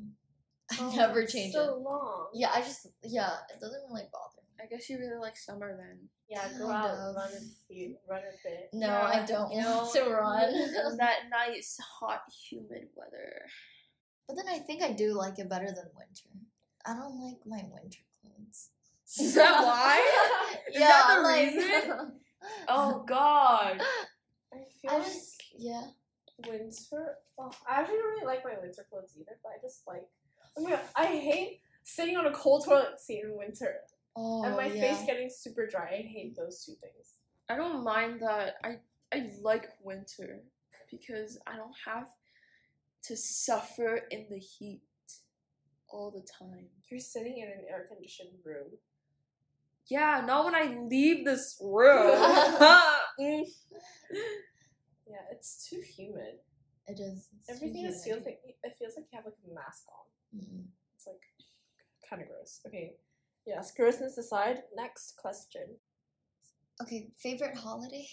I 0.80 0.96
never 0.96 1.26
changed 1.26 1.56
Oh, 1.58 1.66
so 1.66 1.74
it. 1.76 1.82
long. 1.82 2.28
Yeah, 2.34 2.52
I 2.54 2.62
just 2.62 2.88
yeah, 3.04 3.32
it 3.54 3.60
doesn't 3.60 3.82
really 3.90 4.04
bother 4.12 4.38
me. 4.38 4.41
I 4.62 4.68
guess 4.68 4.90
you 4.90 5.00
really 5.00 5.20
like 5.20 5.36
summer 5.38 5.76
then. 5.76 5.98
Yeah, 6.30 6.48
go 6.58 6.68
Kind 6.68 6.86
out, 6.86 6.92
of. 6.92 7.16
run 7.16 7.30
a 7.34 7.42
few, 7.68 7.96
run 8.10 8.22
a 8.22 8.48
bit. 8.48 8.70
No, 8.74 8.88
Yeah, 8.88 9.04
I 9.06 9.26
don't 9.26 9.52
you 9.52 9.58
want 9.66 9.96
know, 9.96 10.04
to 10.06 10.10
run. 10.12 10.98
that 10.98 11.16
nice, 11.30 11.78
hot, 12.00 12.22
humid 12.50 12.88
weather. 12.96 13.42
but 14.28 14.36
then 14.36 14.46
I 14.48 14.60
think 14.60 14.82
I 14.84 14.92
do 14.92 15.14
like 15.14 15.40
it 15.40 15.50
better 15.50 15.66
than 15.66 15.90
winter. 15.96 16.30
I 16.86 16.94
don't 16.94 17.20
like 17.20 17.38
my 17.46 17.64
winter 17.72 18.00
clothes. 18.22 18.70
Is 19.20 19.36
that 19.36 19.64
why? 19.64 20.56
Is 20.74 20.80
yeah, 20.80 20.88
that 20.88 21.16
the 21.18 21.22
like, 21.24 21.48
reason? 21.54 22.12
Oh 22.68 23.04
God. 23.08 23.82
I 24.54 24.58
feel 24.82 24.92
I 24.92 24.98
like 24.98 25.06
just 25.06 25.44
yeah. 25.58 25.84
winter. 26.48 27.16
Oh, 27.40 27.52
I 27.70 27.82
actually 27.82 27.98
don't 27.98 28.10
really 28.12 28.26
like 28.26 28.44
my 28.46 28.54
winter 28.62 28.86
clothes 28.90 29.14
either, 29.20 29.38
but 29.44 29.50
I 29.50 29.62
just 29.62 29.82
like. 29.88 30.04
Oh 30.58 30.64
my 30.64 30.72
god, 30.72 30.80
I 30.96 31.06
hate 31.08 31.62
sitting 31.84 32.16
on 32.18 32.26
a 32.28 32.32
cold 32.32 32.66
toilet 32.66 33.00
seat 33.00 33.24
in 33.24 33.38
winter 33.38 33.76
Oh, 34.16 34.44
and 34.44 34.56
my 34.58 34.68
yeah. 34.68 34.82
face 34.82 35.06
getting 35.06 35.30
super 35.30 35.68
dry. 35.68 35.90
I 36.00 36.08
hate 36.08 36.36
those 36.36 36.64
two 36.66 36.74
things. 36.74 37.16
I 37.50 37.56
don't 37.56 37.84
mind 37.84 38.22
that. 38.22 38.56
I 38.64 38.78
I 39.14 39.32
like 39.42 39.70
winter 39.82 40.42
because 40.90 41.40
I 41.48 41.56
don't 41.56 41.76
have 41.86 42.08
to 43.06 43.18
suffer 43.18 44.02
in 44.10 44.28
the 44.30 44.38
heat 44.38 44.82
all 45.90 46.12
the 46.12 46.26
time. 46.40 46.68
You're 46.90 47.00
sitting 47.00 47.38
in 47.40 47.48
an 47.48 47.66
air 47.70 47.88
conditioned 47.88 48.32
room. 48.46 48.68
Yeah, 49.88 50.24
not 50.26 50.46
when 50.46 50.56
I 50.56 50.78
leave 50.90 51.26
this 51.26 51.58
room. 51.62 52.18
Mm. 53.20 53.44
Yeah, 55.06 55.28
it's 55.32 55.68
too 55.70 55.82
humid. 55.82 56.40
It 56.88 57.00
is. 57.00 57.28
it's 57.38 57.50
Everything 57.50 57.86
is 57.86 58.04
feels 58.04 58.24
like 58.26 58.40
it 58.46 58.74
feels 58.80 58.94
like 58.96 59.06
you 59.12 59.18
have 59.18 59.26
like 59.26 59.36
a 59.46 59.54
mask 59.54 59.84
on. 59.92 60.40
Mm-mm. 60.40 60.66
It's 60.96 61.06
like 61.06 61.20
kind 62.10 62.22
of 62.22 62.30
gross. 62.30 62.62
Okay. 62.66 62.94
Yes, 63.46 63.72
grossness 63.72 64.18
aside. 64.18 64.64
Next 64.76 65.16
question. 65.18 65.78
Okay, 66.82 67.10
favorite 67.18 67.56
holiday? 67.58 68.08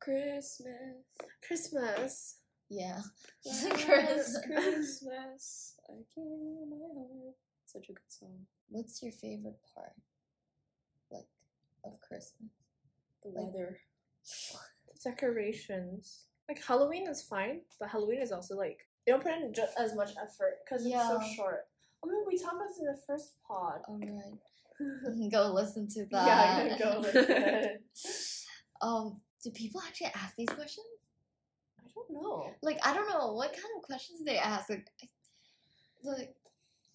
Christmas. 0.00 1.04
Christmas. 1.46 2.36
Yeah. 2.68 3.00
Christmas. 3.44 4.38
Christmas. 4.46 5.74
I 5.88 5.92
gave 5.94 6.04
you 6.16 6.66
my 6.70 6.76
heart. 6.76 7.34
Such 7.66 7.88
a 7.88 7.92
good 7.92 8.02
song. 8.08 8.46
What's 8.68 9.02
your 9.02 9.12
favorite 9.12 9.60
part? 9.74 9.92
Like 11.10 11.26
of 11.84 12.00
Christmas? 12.00 12.50
The 13.22 13.28
Like- 13.30 13.52
the 13.52 15.10
Decorations. 15.10 16.26
Like 16.48 16.62
Halloween 16.64 17.08
is 17.08 17.22
fine, 17.22 17.60
but 17.78 17.88
Halloween 17.90 18.20
is 18.22 18.32
also 18.32 18.56
like 18.56 18.88
you 19.06 19.12
don't 19.14 19.22
put 19.22 19.32
in 19.32 19.52
ju- 19.54 19.62
as 19.78 19.94
much 19.94 20.10
effort 20.22 20.58
because 20.64 20.84
it's 20.86 20.94
so 20.94 21.20
short. 21.34 21.66
I 22.04 22.08
mean, 22.08 22.24
we 22.26 22.38
talked 22.38 22.56
about 22.56 22.68
this 22.68 22.78
in 22.80 22.86
the 22.86 22.98
first 23.06 23.32
pod. 23.46 23.80
Alright. 23.88 25.30
Go 25.32 25.52
listen 25.52 25.86
to 25.88 26.00
yeah, 26.00 26.24
that. 26.24 26.58
I'm 26.58 26.68
gonna 26.78 26.94
go 26.94 27.00
listen. 27.00 27.78
um, 28.80 29.20
do 29.44 29.50
people 29.50 29.80
actually 29.86 30.08
ask 30.14 30.34
these 30.36 30.48
questions? 30.48 30.86
I 31.78 31.84
don't 31.94 32.10
know. 32.22 32.50
Like 32.62 32.78
I 32.84 32.92
don't 32.94 33.08
know 33.08 33.32
what 33.32 33.52
kind 33.52 33.64
of 33.76 33.82
questions 33.82 34.24
they 34.24 34.38
ask. 34.38 34.70
Like, 34.70 34.86
I- 35.02 35.08
like 36.04 36.34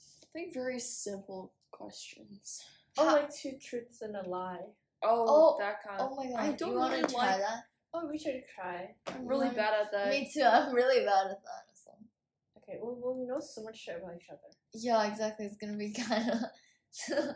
I 0.01 0.25
think 0.33 0.53
very 0.53 0.79
simple 0.79 1.53
questions. 1.71 2.63
Oh, 2.97 3.05
How- 3.07 3.13
like 3.15 3.33
two 3.33 3.53
truths 3.61 4.01
and 4.01 4.15
a 4.17 4.27
lie. 4.27 4.59
Oh, 5.03 5.25
Oh, 5.27 5.57
that 5.59 5.83
kind 5.87 6.01
of. 6.01 6.09
oh 6.11 6.15
my 6.15 6.25
god, 6.29 6.39
I 6.39 6.51
do 6.51 6.57
don't 6.57 6.71
you 6.73 6.79
want 6.79 6.91
to 6.93 6.97
really 7.01 7.13
try 7.13 7.31
like- 7.31 7.39
that? 7.39 7.63
Oh, 7.93 8.07
we 8.09 8.17
should 8.19 8.43
try. 8.53 8.93
I'm 9.07 9.25
really 9.25 9.49
bad 9.49 9.73
at 9.81 9.91
that. 9.93 10.09
Me 10.09 10.29
too. 10.31 10.43
I'm 10.43 10.73
really 10.73 11.05
bad 11.05 11.27
at 11.31 11.41
that. 11.41 11.66
So. 12.67 12.71
Okay, 12.73 12.79
well, 12.83 12.97
well, 13.01 13.15
we 13.15 13.25
know 13.25 13.39
so 13.39 13.63
much 13.63 13.77
shit 13.79 13.97
about 14.01 14.15
each 14.17 14.27
other. 14.29 14.39
Yeah, 14.73 15.05
exactly. 15.07 15.45
It's 15.45 15.57
gonna 15.57 15.77
be 15.77 15.93
kind 16.09 16.29
of. 16.31 17.35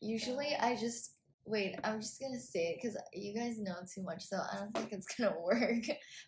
Usually, 0.00 0.54
I 0.60 0.76
just 0.76 1.14
wait. 1.44 1.76
I'm 1.84 2.00
just 2.00 2.20
gonna 2.20 2.38
say 2.40 2.68
it 2.70 2.78
because 2.82 2.96
you 3.12 3.34
guys 3.34 3.58
know 3.58 3.74
too 3.92 4.02
much, 4.02 4.24
so 4.24 4.36
I 4.36 4.58
don't 4.58 4.72
think 4.74 4.92
it's 4.92 5.06
gonna 5.14 5.34
work. 5.42 5.84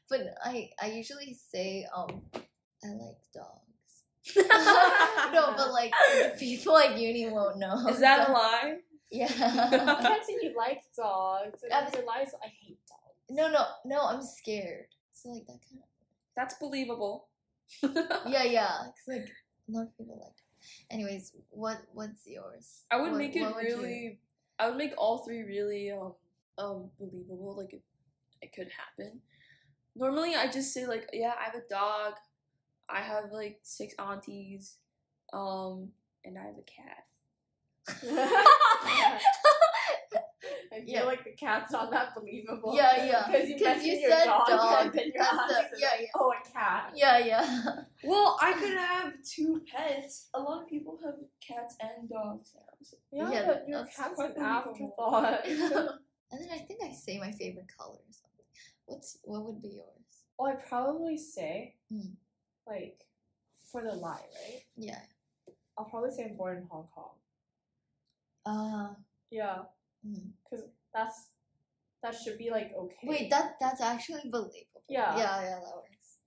But 0.08 0.20
I, 0.44 0.70
I 0.82 0.86
usually 0.90 1.34
say, 1.52 1.86
um, 1.94 2.22
I 2.34 2.88
like 2.88 3.18
dogs. 3.34 4.34
no, 5.32 5.54
but 5.56 5.72
like 5.72 5.92
people 6.38 6.76
at 6.78 6.98
uni 6.98 7.28
won't 7.30 7.58
know. 7.58 7.86
Is 7.88 8.00
that 8.00 8.26
so- 8.26 8.32
a 8.32 8.34
lie? 8.34 8.74
Yeah. 9.10 9.24
I 9.26 10.02
can't 10.02 10.24
say 10.24 10.36
you 10.42 10.54
like 10.54 10.82
dogs. 10.94 11.60
I 11.72 11.76
And 11.78 11.86
was- 11.86 11.94
your 11.94 12.04
lies, 12.04 12.28
I 12.44 12.48
hate 12.60 12.78
dogs. 12.86 13.16
no, 13.30 13.50
no, 13.50 13.64
no. 13.86 14.02
I'm 14.06 14.22
scared. 14.22 14.86
So 15.12 15.30
like 15.30 15.46
that 15.46 15.60
kind 15.68 15.80
of. 15.82 15.88
That's 16.36 16.54
believable. 16.60 17.28
Yeah, 17.82 18.44
yeah. 18.58 18.68
Cause 18.86 19.06
like 19.08 19.28
a 19.68 19.72
lot 19.72 19.82
of 19.84 19.96
people 19.96 20.18
like. 20.22 20.34
Anyways, 20.90 21.32
what 21.50 21.78
what's 21.92 22.26
yours? 22.26 22.84
I 22.90 22.96
would 23.00 23.12
What- 23.12 23.18
make 23.18 23.36
it 23.36 23.42
would 23.42 23.62
you- 23.64 23.76
really. 23.76 24.18
I 24.58 24.68
would 24.68 24.76
make 24.76 24.92
all 24.98 25.18
three 25.18 25.42
really 25.42 25.90
um 25.92 26.14
um 26.58 26.90
believable. 26.98 27.54
Like 27.56 27.72
it, 27.74 27.82
it 28.42 28.52
could 28.54 28.68
happen. 28.70 29.20
Normally, 29.94 30.34
I 30.34 30.46
just 30.48 30.72
say 30.74 30.86
like, 30.86 31.08
yeah, 31.12 31.32
I 31.38 31.44
have 31.44 31.54
a 31.54 31.68
dog. 31.68 32.14
I 32.88 33.00
have 33.00 33.32
like 33.32 33.60
six 33.62 33.94
aunties, 33.98 34.76
um, 35.32 35.88
and 36.24 36.38
I 36.38 36.42
have 36.44 36.56
a 36.58 36.62
cat. 36.62 37.04
I 40.78 40.84
feel 40.84 40.94
Yeah. 40.94 41.02
like 41.04 41.24
the 41.24 41.32
cat's 41.32 41.72
not 41.72 41.90
that 41.90 42.14
believable. 42.14 42.74
Yeah, 42.74 43.04
yeah. 43.04 43.26
Because 43.32 43.48
you, 43.48 43.54
'Cause 43.56 43.64
mentioned 43.64 43.86
you 43.86 43.98
your 43.98 44.10
said 44.10 44.24
dog, 44.24 44.46
dog. 44.48 44.84
and 44.86 44.92
then 44.94 45.06
your 45.14 45.22
That's 45.24 45.36
the- 45.36 45.56
auntie 45.58 45.68
said, 45.70 45.78
yeah, 45.78 46.00
yeah. 46.00 46.06
Oh, 46.14 46.32
a 46.32 46.50
cat. 46.52 46.92
Yeah, 46.94 47.18
yeah. 47.18 47.66
Well, 48.04 48.38
I 48.40 48.52
could 48.52 48.76
have 48.78 49.12
two 49.24 49.62
pets. 49.70 50.28
A 50.34 50.40
lot 50.40 50.62
of 50.62 50.68
people 50.68 50.98
have 51.04 51.16
cats 51.40 51.76
and 51.80 52.08
dogs 52.08 52.52
now. 52.54 52.62
so- 52.82 52.96
Yeah, 53.10 53.30
Yeah, 53.32 53.46
but 53.46 53.68
your 53.68 53.82
that's 53.84 53.96
cat's 53.96 54.14
quite 54.14 54.36
an 54.36 54.42
believable. 54.42 55.16
afterthought. 55.16 55.46
and 56.30 56.40
then 56.40 56.48
I 56.52 56.58
think 56.58 56.82
I 56.82 56.92
say 56.92 57.18
my 57.18 57.32
favorite 57.32 57.68
color 57.76 57.94
or 57.96 58.12
something. 58.12 58.46
What's 58.86 59.18
what 59.24 59.44
would 59.44 59.60
be 59.60 59.68
yours? 59.68 60.24
well, 60.38 60.52
I'd 60.52 60.64
probably 60.66 61.16
say, 61.18 61.74
Hmm. 61.90 62.12
like, 62.66 62.98
for 63.70 63.82
the 63.82 63.92
lie, 63.92 64.24
right? 64.44 64.62
Yeah. 64.76 65.00
I'll 65.76 65.84
probably 65.86 66.10
say 66.12 66.24
I'm 66.24 66.36
born 66.36 66.58
in 66.58 66.64
Hong 66.70 66.88
Kong. 66.94 67.14
Uh 68.46 68.94
Yeah, 69.30 69.64
mm. 70.06 70.30
because 70.42 70.66
that's 70.94 71.28
that 72.02 72.14
should 72.14 72.38
be 72.38 72.50
like 72.50 72.72
okay. 72.76 73.04
wait, 73.04 73.30
that 73.30 73.56
that's 73.60 73.80
actually 73.80 74.30
believable. 74.30 74.82
Yeah. 74.88 75.16
Yeah, 75.16 75.42
yeah, 75.42 75.58
that 75.60 75.76
works. 75.76 76.18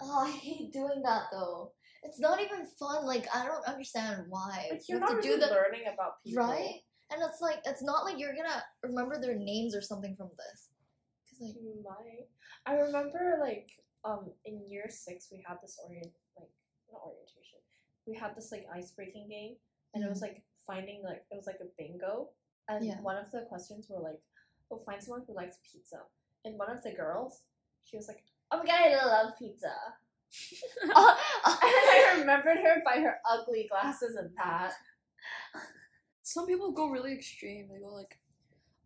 Oh, 0.00 0.26
I 0.26 0.30
hate 0.30 0.72
doing 0.72 1.02
that 1.04 1.24
though. 1.32 1.72
It's 2.04 2.20
not 2.20 2.40
even 2.40 2.66
fun. 2.78 3.06
Like 3.06 3.26
I 3.34 3.46
don't 3.46 3.66
understand 3.66 4.24
why. 4.28 4.68
like 4.70 4.82
you 4.88 4.96
you're 4.96 5.00
have 5.00 5.10
not 5.10 5.22
to 5.22 5.28
really 5.28 5.40
do 5.40 5.46
the 5.46 5.52
learning 5.52 5.84
about 5.92 6.22
people, 6.24 6.44
right, 6.44 6.80
and 7.10 7.22
it's 7.22 7.40
like 7.40 7.60
it's 7.64 7.82
not 7.82 8.04
like 8.04 8.18
you're 8.18 8.34
gonna 8.34 8.62
remember 8.82 9.20
their 9.20 9.36
names 9.36 9.74
or 9.74 9.82
something 9.82 10.14
from 10.16 10.30
this. 10.36 10.68
Cause 11.28 11.40
like 11.40 11.56
You 11.56 11.82
might. 11.82 12.28
I 12.66 12.78
remember 12.78 13.38
like 13.40 13.70
um 14.04 14.30
in 14.44 14.62
year 14.70 14.86
six 14.88 15.28
we 15.32 15.42
had 15.46 15.56
this 15.62 15.78
orient 15.82 16.12
like 16.36 16.50
not 16.92 17.02
orientation. 17.02 17.58
We 18.06 18.14
had 18.14 18.36
this 18.36 18.52
like 18.52 18.66
ice 18.74 18.92
breaking 18.92 19.28
game 19.28 19.56
and 19.94 20.04
it 20.04 20.08
was 20.08 20.20
like 20.20 20.42
finding 20.66 21.02
like 21.02 21.24
it 21.30 21.36
was 21.36 21.46
like 21.46 21.60
a 21.60 21.68
bingo 21.76 22.28
and 22.68 22.84
Yeah. 22.84 23.00
one 23.00 23.16
of 23.16 23.30
the 23.30 23.42
questions 23.48 23.86
were 23.88 24.00
like, 24.00 24.20
Oh 24.70 24.78
find 24.78 25.02
someone 25.02 25.24
who 25.26 25.34
likes 25.34 25.56
pizza. 25.70 26.02
And 26.44 26.58
one 26.58 26.70
of 26.70 26.82
the 26.82 26.92
girls, 26.92 27.42
she 27.84 27.96
was 27.96 28.06
like, 28.08 28.22
Oh 28.50 28.58
my 28.58 28.64
god, 28.66 28.80
I 28.92 29.04
love 29.06 29.32
pizza 29.38 29.72
And 30.84 30.92
I 30.94 32.16
remembered 32.20 32.58
her 32.58 32.82
by 32.84 33.00
her 33.00 33.16
ugly 33.28 33.66
glasses 33.70 34.16
and 34.16 34.30
that. 34.36 34.72
Some 36.22 36.46
people 36.46 36.72
go 36.72 36.88
really 36.90 37.12
extreme. 37.14 37.68
They 37.72 37.80
go 37.80 37.94
like, 37.94 38.18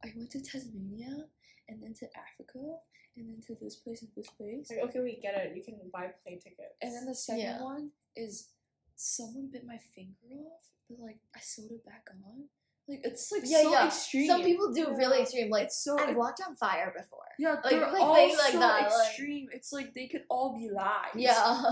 I 0.04 0.12
went 0.16 0.30
to 0.32 0.40
Tasmania 0.40 1.26
and 1.68 1.82
then 1.82 1.94
to 1.94 2.06
Africa 2.16 2.76
and 3.16 3.28
then 3.28 3.40
to 3.46 3.56
this 3.60 3.76
place 3.76 4.02
and 4.02 4.10
this 4.16 4.28
place. 4.30 4.70
Like, 4.70 4.88
okay, 4.88 5.00
we 5.00 5.18
get 5.20 5.34
it. 5.36 5.56
You 5.56 5.62
can 5.62 5.78
buy 5.92 6.10
plane 6.22 6.38
tickets. 6.40 6.76
And 6.80 6.94
then 6.94 7.04
the 7.06 7.14
second 7.14 7.40
Yeah. 7.40 7.62
one 7.62 7.90
is 8.16 8.48
someone 8.94 9.50
bit 9.52 9.66
my 9.66 9.78
finger 9.78 10.14
off, 10.46 10.62
but 10.88 11.00
like 11.00 11.18
I 11.34 11.40
sewed 11.40 11.72
it 11.72 11.84
back 11.84 12.06
on. 12.24 12.44
Like 12.88 13.00
it's 13.04 13.30
like 13.30 13.42
yeah, 13.44 13.62
so 13.62 13.70
yeah. 13.70 13.86
extreme. 13.86 14.26
Some 14.26 14.42
people 14.42 14.72
do 14.72 14.94
really 14.96 15.20
extreme. 15.22 15.50
Like 15.50 15.64
it's 15.64 15.82
so 15.84 15.98
I've 15.98 16.16
walked 16.16 16.40
on 16.46 16.56
fire 16.56 16.92
before. 16.96 17.20
yeah, 17.38 17.56
like- 17.62 17.70
they're 17.70 17.80
like 17.92 18.00
all 18.02 18.12
like 18.12 18.32
so 18.52 18.58
that, 18.58 18.82
like- 18.90 19.06
extreme. 19.06 19.46
It's 19.52 19.72
like 19.72 19.94
they 19.94 20.08
could 20.08 20.22
all 20.28 20.54
be 20.56 20.68
lies. 20.70 21.14
Yeah. 21.14 21.62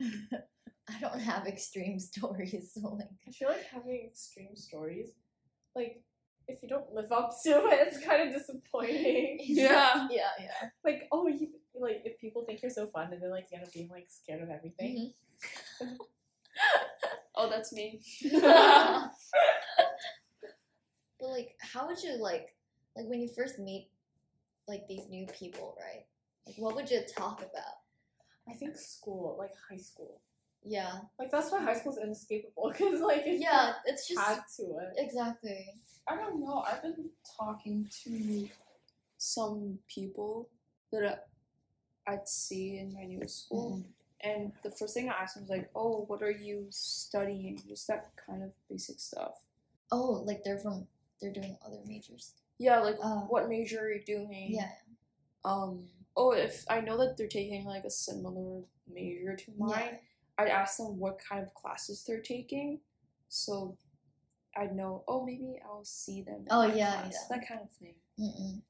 I 0.90 1.00
don't 1.00 1.20
have 1.20 1.46
extreme 1.46 1.98
stories, 2.10 2.72
so 2.72 2.88
like 2.98 3.08
I 3.26 3.30
feel 3.30 3.48
like 3.48 3.66
having 3.70 4.06
extreme 4.08 4.56
stories, 4.56 5.10
like 5.76 6.02
if 6.48 6.62
you 6.62 6.68
don't 6.68 6.90
live 6.94 7.12
up 7.12 7.30
to 7.44 7.50
it, 7.50 7.86
it's 7.88 8.02
kind 8.02 8.26
of 8.26 8.34
disappointing. 8.34 9.36
Yeah. 9.42 10.08
yeah, 10.10 10.30
yeah. 10.40 10.70
like, 10.82 11.02
oh, 11.12 11.26
you 11.28 11.48
like 11.78 12.00
if 12.06 12.18
people 12.18 12.44
think 12.46 12.62
you're 12.62 12.70
so 12.70 12.86
fun 12.86 13.12
and 13.12 13.22
then 13.22 13.30
like 13.30 13.48
you 13.52 13.58
end 13.58 13.66
up 13.66 13.72
being 13.74 13.90
like 13.90 14.06
scared 14.08 14.42
of 14.42 14.48
everything. 14.48 15.12
Mhm. 15.82 15.96
Oh, 17.36 17.48
that's 17.50 17.72
me. 17.72 18.00
But 21.20 21.28
like, 21.28 21.56
how 21.60 21.86
would 21.86 22.02
you 22.02 22.16
like, 22.20 22.54
like 22.96 23.06
when 23.06 23.20
you 23.20 23.28
first 23.28 23.58
meet, 23.58 23.88
like 24.66 24.86
these 24.88 25.08
new 25.08 25.26
people, 25.26 25.76
right? 25.78 26.04
Like, 26.46 26.56
what 26.58 26.74
would 26.74 26.90
you 26.90 27.00
talk 27.16 27.40
about? 27.40 27.78
I 28.48 28.54
think 28.54 28.76
school, 28.76 29.36
like 29.38 29.52
high 29.68 29.76
school, 29.76 30.20
Yeah, 30.64 31.00
like 31.18 31.30
that's 31.30 31.50
why 31.52 31.62
high 31.62 31.74
school 31.74 31.92
is 31.92 31.98
inescapable 32.02 32.68
because 32.72 33.00
like 33.00 33.22
it's 33.26 33.42
yeah. 33.42 33.72
It's 33.84 34.08
just 34.08 34.20
just 34.20 34.56
to 34.56 34.62
it. 34.62 34.94
exactly. 34.96 35.74
I 36.06 36.16
don't 36.16 36.40
know. 36.40 36.64
I've 36.66 36.82
been 36.82 37.10
talking 37.36 37.88
to 38.04 38.48
some 39.18 39.78
people 39.88 40.48
that 40.92 41.26
I'd 42.06 42.26
see 42.26 42.78
in 42.78 42.94
my 42.94 43.04
new 43.04 43.26
school, 43.28 43.82
mm-hmm. 43.82 44.30
and 44.30 44.52
the 44.62 44.70
first 44.70 44.94
thing 44.94 45.10
I 45.10 45.22
asked 45.22 45.34
them 45.34 45.44
was 45.44 45.50
like, 45.50 45.70
"Oh, 45.74 46.04
what 46.06 46.22
are 46.22 46.30
you 46.30 46.66
studying?" 46.70 47.60
Just 47.68 47.86
that 47.88 48.10
kind 48.26 48.42
of 48.42 48.50
basic 48.70 48.98
stuff. 49.00 49.42
Oh, 49.92 50.22
like 50.24 50.42
they're 50.44 50.58
from 50.58 50.86
they're 51.20 51.32
doing 51.32 51.56
other 51.64 51.80
majors. 51.86 52.34
Yeah, 52.58 52.80
like 52.80 52.96
Uh, 53.02 53.20
what 53.22 53.48
major 53.48 53.80
are 53.80 53.92
you 53.92 54.02
doing? 54.04 54.48
Yeah, 54.54 54.70
Um. 55.44 55.88
Oh, 56.16 56.32
if 56.32 56.64
I 56.68 56.80
know 56.80 56.96
that 56.98 57.16
they're 57.16 57.28
taking 57.28 57.64
like 57.64 57.84
a 57.84 57.90
similar 57.90 58.62
major 58.92 59.36
to 59.36 59.52
mine, 59.56 59.70
yeah. 59.92 59.98
I'd 60.38 60.48
ask 60.48 60.76
them 60.78 60.98
what 60.98 61.18
kind 61.20 61.42
of 61.42 61.54
classes 61.54 62.02
they're 62.04 62.20
taking, 62.20 62.80
so 63.28 63.76
I'd 64.56 64.74
know. 64.74 65.04
Oh, 65.06 65.24
maybe 65.24 65.60
I'll 65.64 65.84
see 65.84 66.22
them. 66.22 66.40
in 66.40 66.46
Oh, 66.50 66.62
yeah, 66.62 67.04
yeah. 67.08 67.10
that 67.30 67.46
kind 67.46 67.60
of 67.62 67.70
thing. 67.70 67.94
Mm-mm. 68.18 68.60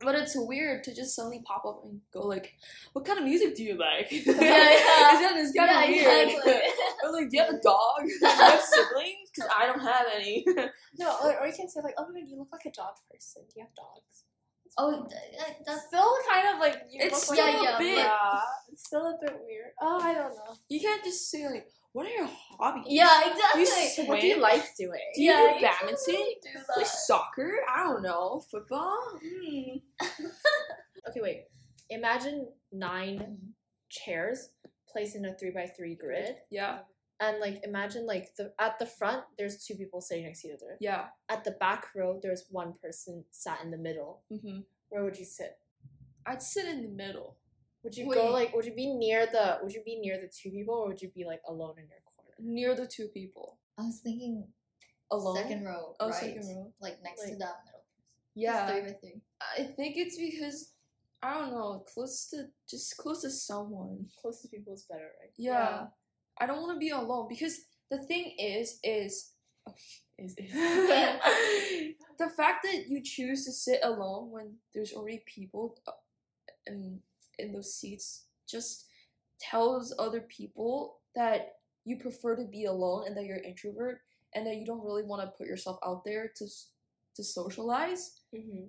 But 0.00 0.14
it's 0.14 0.34
weird 0.36 0.84
to 0.84 0.94
just 0.94 1.16
suddenly 1.16 1.40
pop 1.46 1.64
up 1.64 1.80
and 1.84 2.00
go 2.12 2.20
like, 2.20 2.52
"What 2.92 3.06
kind 3.06 3.18
of 3.18 3.24
music 3.24 3.56
do 3.56 3.62
you 3.64 3.76
like?" 3.78 4.08
yeah. 4.12 4.20
It's 4.26 5.20
kind 5.22 5.32
of, 5.38 5.44
it's 5.44 5.56
kind 5.56 5.70
Yeah, 5.70 5.82
of 5.84 5.88
weird. 5.88 6.28
exactly. 6.28 6.72
Or 7.04 7.12
like, 7.12 7.30
do 7.30 7.36
you 7.36 7.42
have 7.44 7.54
a 7.54 7.60
dog? 7.60 8.00
do 8.02 8.08
you 8.12 8.26
have 8.26 8.60
siblings? 8.74 9.30
Because 9.34 9.50
I 9.56 9.66
don't 9.66 9.80
have 9.80 10.06
any. 10.14 10.44
No, 10.98 11.16
or, 11.22 11.40
or 11.40 11.46
you 11.46 11.52
can 11.54 11.68
say 11.68 11.80
like, 11.82 11.94
oh 11.98 12.06
my 12.12 12.20
god, 12.20 12.28
you 12.28 12.38
look 12.38 12.48
like 12.52 12.66
a 12.66 12.70
dog 12.76 12.94
person. 13.10 13.42
Do 13.48 13.54
you 13.56 13.64
have 13.64 13.74
dogs? 13.74 14.24
Oh, 14.78 15.06
th- 15.08 15.38
that- 15.38 15.56
that's 15.64 15.86
Still 15.88 16.12
kind 16.30 16.48
of 16.54 16.60
like 16.60 16.82
you 16.90 17.00
It's 17.00 17.14
look 17.28 17.38
still 17.38 17.46
like 17.46 17.54
Yeah, 17.62 17.70
yeah, 17.72 17.78
bit. 17.78 17.96
yeah. 17.98 18.40
It's 18.70 18.84
still 18.84 19.06
a 19.06 19.16
bit 19.18 19.32
weird. 19.46 19.72
Oh, 19.80 19.98
I 20.02 20.12
don't 20.12 20.34
know. 20.34 20.54
You 20.68 20.80
can't 20.80 21.02
just 21.04 21.30
say 21.30 21.46
like, 21.48 21.68
"What 21.96 22.06
are 22.08 22.16
your 22.20 22.28
hobbies?" 22.58 22.84
yeah, 23.00 23.16
exactly. 23.30 23.62
You 24.02 24.08
What 24.10 24.20
do 24.20 24.26
you 24.26 24.40
like 24.50 24.64
doing? 24.76 25.06
Do 25.14 25.22
you 25.22 25.30
yeah, 25.30 25.40
do 25.48 25.54
you 25.54 25.60
badminton? 25.66 26.14
really 26.14 26.36
do 26.42 26.48
Play 26.74 26.84
soccer? 26.84 27.50
I 27.74 27.84
don't 27.84 28.02
know. 28.02 28.40
Football? 28.50 28.98
Hmm. 29.22 29.78
Okay, 31.08 31.20
wait. 31.22 31.44
Imagine 31.88 32.38
nine 32.72 33.18
Mhm. 33.18 33.52
chairs 33.88 34.50
placed 34.92 35.14
in 35.16 35.24
a 35.24 35.32
three 35.38 35.50
by 35.58 35.66
three 35.76 35.94
grid, 35.94 36.34
Yeah, 36.50 36.80
and 37.20 37.38
like 37.38 37.56
imagine 37.70 38.06
like 38.06 38.34
the 38.36 38.52
at 38.58 38.78
the 38.80 38.86
front 38.98 39.22
there's 39.38 39.64
two 39.64 39.76
people 39.76 40.00
sitting 40.00 40.24
next 40.24 40.42
to 40.42 40.48
each 40.48 40.54
other. 40.60 40.76
yeah. 40.80 41.02
At 41.28 41.44
the 41.44 41.52
back 41.52 41.82
row 41.94 42.18
there's 42.22 42.44
one 42.50 42.72
person 42.82 43.24
sat 43.30 43.62
in 43.64 43.70
the 43.70 43.78
middle. 43.88 44.12
Mm-hmm. 44.32 44.58
Where 44.90 45.04
would 45.04 45.18
you 45.22 45.24
sit? 45.24 45.52
I'd 46.28 46.42
sit 46.42 46.66
in 46.66 46.82
the 46.82 46.88
middle. 47.04 47.36
Would 47.82 47.96
you 47.96 48.12
go 48.12 48.30
like? 48.32 48.54
Would 48.54 48.64
you 48.64 48.74
be 48.74 48.88
near 48.88 49.26
the? 49.26 49.58
Would 49.62 49.72
you 49.72 49.82
be 49.84 49.98
near 50.00 50.20
the 50.20 50.28
two 50.28 50.50
people, 50.50 50.74
or 50.74 50.88
would 50.88 51.00
you 51.02 51.10
be 51.14 51.24
like 51.24 51.40
alone 51.48 51.74
in 51.78 51.86
your 51.88 52.00
corner? 52.16 52.34
Near 52.38 52.74
the 52.74 52.86
two 52.86 53.08
people. 53.08 53.58
I 53.78 53.82
was 53.82 54.00
thinking 54.02 54.48
Alone? 55.10 55.36
second 55.36 55.64
row, 55.64 55.94
Oh, 56.00 56.08
right? 56.08 56.14
second 56.14 56.48
row. 56.48 56.72
Like 56.80 56.98
next 57.02 57.22
to 57.22 57.36
that 57.36 57.60
middle. 57.64 57.84
Yeah. 58.34 58.66
Three 58.66 58.80
by 58.80 58.96
three. 59.00 59.20
I 59.40 59.62
think 59.64 59.96
it's 59.96 60.18
because, 60.18 60.72
I 61.22 61.34
don't 61.34 61.52
know, 61.52 61.84
close 61.92 62.28
to, 62.30 62.46
just 62.68 62.96
close 62.96 63.22
to 63.22 63.30
someone. 63.30 64.06
Close 64.20 64.42
to 64.42 64.48
people 64.48 64.74
is 64.74 64.82
better, 64.82 65.10
right? 65.20 65.30
Yeah. 65.36 65.86
I 66.38 66.46
don't 66.46 66.60
want 66.60 66.74
to 66.74 66.78
be 66.78 66.90
alone 66.90 67.26
because 67.28 67.60
the 67.90 67.98
thing 67.98 68.34
is, 68.38 68.80
is, 68.82 69.32
is, 70.18 70.34
is 70.38 70.52
the 72.18 72.28
fact 72.36 72.64
that 72.64 72.84
you 72.88 73.00
choose 73.02 73.44
to 73.44 73.52
sit 73.52 73.80
alone 73.82 74.30
when 74.30 74.54
there's 74.74 74.92
already 74.92 75.22
people 75.24 75.78
uh, 75.86 75.92
in 76.66 77.00
in 77.38 77.52
those 77.52 77.74
seats 77.74 78.24
just 78.48 78.86
tells 79.40 79.94
other 79.98 80.20
people 80.20 80.98
that 81.14 81.52
you 81.84 81.96
prefer 81.98 82.36
to 82.36 82.44
be 82.44 82.64
alone 82.64 83.04
and 83.06 83.16
that 83.16 83.24
you're 83.24 83.36
an 83.36 83.44
introvert 83.44 84.00
and 84.34 84.46
that 84.46 84.56
you 84.56 84.66
don't 84.66 84.84
really 84.84 85.02
want 85.04 85.22
to 85.22 85.36
put 85.36 85.46
yourself 85.46 85.78
out 85.84 86.02
there 86.04 86.30
to 86.36 86.46
to 87.16 87.24
socialize 87.24 88.20
Mm-hmm. 88.34 88.64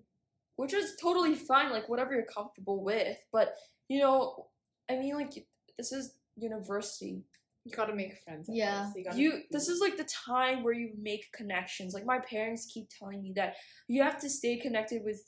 which 0.56 0.74
is 0.74 0.96
totally 1.02 1.36
fine 1.36 1.72
like 1.72 1.90
whatever 1.90 2.14
you're 2.14 2.26
comfortable 2.34 2.84
with 2.84 3.18
but 3.34 3.56
you 3.90 4.00
know 4.00 4.48
i 4.90 4.96
mean 4.96 5.16
like 5.16 5.34
this 5.78 5.92
is 5.92 6.14
university 6.38 7.24
You 7.66 7.72
gotta 7.76 7.94
make 7.94 8.14
friends. 8.24 8.48
Yeah. 8.50 8.86
first, 8.86 8.98
You, 8.98 9.04
gotta 9.04 9.18
you 9.20 9.42
this 9.52 9.68
is 9.68 9.82
like 9.82 9.98
the 9.98 10.08
time 10.30 10.64
where 10.64 10.74
you 10.74 10.92
make 11.02 11.32
connections 11.34 11.94
like 11.94 12.06
my 12.06 12.20
parents 12.20 12.66
keep 12.74 12.88
telling 12.98 13.22
me 13.22 13.34
that 13.36 13.56
you 13.90 14.02
have 14.04 14.18
to 14.22 14.30
stay 14.30 14.56
connected 14.58 15.04
with 15.04 15.20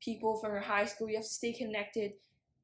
people 0.00 0.36
from 0.38 0.52
your 0.52 0.60
high 0.60 0.84
school 0.84 1.08
you 1.08 1.16
have 1.16 1.24
to 1.24 1.38
stay 1.42 1.52
connected 1.52 2.12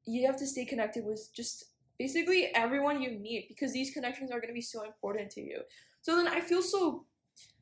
you 0.05 0.25
have 0.25 0.37
to 0.37 0.45
stay 0.47 0.65
connected 0.65 1.03
with 1.05 1.29
just 1.33 1.65
basically 1.97 2.47
everyone 2.55 3.01
you 3.01 3.11
meet 3.19 3.47
because 3.49 3.71
these 3.73 3.91
connections 3.91 4.29
are 4.31 4.39
going 4.39 4.49
to 4.49 4.53
be 4.53 4.61
so 4.61 4.83
important 4.83 5.29
to 5.31 5.41
you 5.41 5.59
so 6.01 6.15
then 6.15 6.27
i 6.27 6.39
feel 6.41 6.61
so 6.61 7.05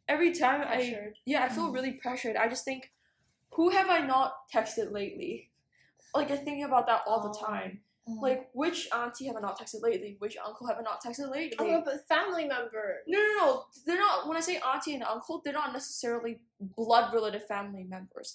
every 0.08 0.32
time 0.34 0.62
i 0.68 1.12
yeah 1.26 1.44
i 1.44 1.50
feel 1.50 1.70
Mm. 1.70 1.74
really 1.74 1.92
pressured 1.94 2.36
i 2.36 2.48
just 2.48 2.66
think 2.66 2.92
who 3.52 3.70
have 3.70 3.90
i 3.90 4.00
not 4.00 4.34
texted 4.54 4.92
lately 4.92 5.50
like 6.16 6.32
i 6.32 6.36
think 6.38 6.66
about 6.66 6.86
that 6.88 7.02
all 7.08 7.22
the 7.22 7.38
Oh. 7.40 7.46
time 7.46 7.80
Uh, 8.06 8.20
like 8.22 8.50
which 8.54 8.90
auntie 8.92 9.28
have 9.28 9.38
i 9.38 9.40
not 9.40 9.58
texted 9.58 9.82
lately 9.82 10.18
which 10.20 10.36
uncle 10.46 10.68
have 10.68 10.78
i 10.78 10.82
not 10.82 11.02
texted 11.02 11.30
lately 11.32 11.56
Oh, 11.60 11.82
but 11.86 12.06
family 12.08 12.46
member. 12.46 12.98
no, 13.08 13.18
no, 13.20 13.34
no. 13.38 13.66
They're 13.86 13.98
not. 14.08 14.28
When 14.28 14.36
I 14.36 14.42
say 14.42 14.58
auntie 14.58 14.94
and 14.94 15.04
uncle, 15.04 15.40
they're 15.44 15.54
not 15.62 15.72
necessarily 15.72 16.34
blood 16.60 17.14
related 17.14 17.44
family 17.44 17.86
members. 17.96 18.30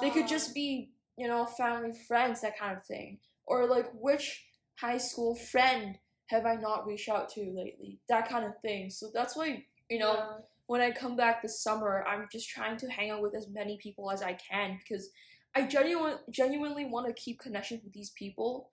They 0.00 0.08
could 0.14 0.24
Ah. 0.24 0.34
just 0.36 0.54
be, 0.54 0.70
you 1.18 1.28
know, 1.28 1.44
family 1.44 1.92
friends, 2.08 2.40
that 2.40 2.56
kind 2.58 2.74
of 2.78 2.82
thing. 2.92 3.18
Or 3.50 3.66
like, 3.66 3.90
which 3.92 4.46
high 4.76 4.98
school 4.98 5.34
friend 5.34 5.98
have 6.26 6.46
I 6.46 6.54
not 6.54 6.86
reached 6.86 7.08
out 7.08 7.28
to 7.30 7.40
lately? 7.52 8.00
That 8.08 8.28
kind 8.28 8.44
of 8.44 8.52
thing. 8.62 8.90
So 8.90 9.10
that's 9.12 9.34
why, 9.36 9.66
you 9.90 9.98
know, 9.98 10.14
Yeah. 10.14 10.38
when 10.66 10.80
I 10.80 10.90
come 10.92 11.16
back 11.16 11.42
this 11.42 11.60
summer, 11.66 12.04
I'm 12.06 12.28
just 12.30 12.48
trying 12.48 12.76
to 12.78 12.88
hang 12.88 13.10
out 13.10 13.22
with 13.22 13.34
as 13.34 13.48
many 13.48 13.76
people 13.76 14.10
as 14.10 14.22
I 14.22 14.34
can 14.34 14.78
because 14.78 15.10
I 15.54 15.66
genuine, 15.66 16.18
genuinely 16.30 16.84
want 16.84 17.08
to 17.08 17.12
keep 17.12 17.40
connections 17.40 17.82
with 17.84 17.92
these 17.92 18.10
people. 18.10 18.70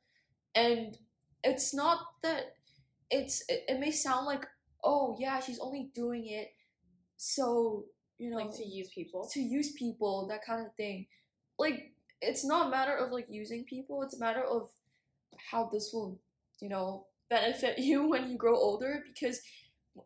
And 0.54 0.98
it's 1.44 1.74
not 1.74 2.00
that 2.24 2.54
it's 3.10 3.44
it, 3.50 3.64
it 3.68 3.80
may 3.80 3.92
sound 3.92 4.26
like 4.26 4.46
oh 4.84 5.16
yeah 5.20 5.40
she's 5.40 5.60
only 5.60 5.90
doing 5.96 6.28
it 6.28 6.50
so 7.16 7.86
you 8.18 8.30
know 8.30 8.38
like 8.38 8.52
to 8.56 8.66
use 8.66 8.90
people. 8.90 9.28
to 9.32 9.40
use 9.42 9.72
people 9.74 10.28
that 10.28 10.44
kind 10.46 10.66
of 10.66 10.74
thing 10.76 11.08
like 11.58 11.94
it's 12.22 12.46
not 12.46 12.68
a 12.68 12.70
matter 12.70 12.96
of 12.96 13.12
like 13.12 13.28
using 13.30 13.64
people 13.64 14.02
it's 14.04 14.16
a 14.16 14.20
matter 14.20 14.44
of 14.44 14.70
how 15.52 15.70
this 15.72 15.92
will 15.94 16.20
you 16.62 16.70
know 16.70 17.06
benefit 17.30 17.78
you 17.90 18.08
when 18.08 18.30
you 18.30 18.38
grow 18.38 18.56
older 18.56 19.04
because 19.08 19.42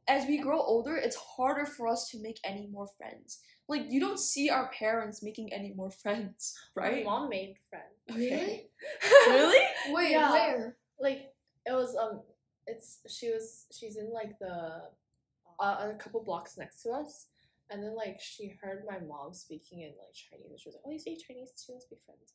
as 0.07 0.25
we 0.25 0.37
grow 0.37 0.59
older 0.61 0.95
it's 0.95 1.15
harder 1.15 1.65
for 1.65 1.87
us 1.87 2.09
to 2.09 2.21
make 2.21 2.39
any 2.45 2.67
more 2.71 2.87
friends 2.97 3.39
like 3.67 3.83
you 3.89 3.99
don't 3.99 4.19
see 4.19 4.49
our 4.49 4.69
parents 4.71 5.21
making 5.23 5.51
any 5.53 5.73
more 5.73 5.91
friends 6.03 6.57
right 6.75 7.05
My 7.05 7.11
mom 7.11 7.29
made 7.29 7.55
friends. 7.69 7.85
Really? 8.13 8.67
really 9.27 9.65
Wait, 9.89 10.11
Yeah. 10.11 10.31
where? 10.31 10.75
Like 10.99 11.33
it 11.65 11.71
was 11.71 11.95
um, 11.95 12.21
it's 12.67 12.99
she 13.07 13.29
was 13.31 13.65
she's 13.71 13.95
in 13.97 14.11
like 14.13 14.37
the 14.39 14.81
uh, 15.59 15.91
a 15.91 15.95
couple 15.97 16.23
blocks 16.23 16.57
next 16.57 16.81
to 16.83 16.89
us, 16.91 17.27
and 17.71 17.81
then 17.81 17.95
like 17.95 18.19
she 18.19 18.53
heard 18.61 18.83
my 18.87 18.99
mom 18.99 19.33
speaking 19.33 19.81
in 19.81 19.89
like 19.97 20.13
Chinese, 20.13 20.51
and 20.51 20.59
she 20.59 20.69
was 20.69 20.75
like, 20.75 20.83
"Oh, 20.85 20.91
you 20.91 20.99
speak 20.99 21.25
Chinese 21.25 21.51
too? 21.55 21.73
Let's 21.73 21.85
be 21.85 21.97
friends." 22.05 22.33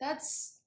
that's 0.00 0.58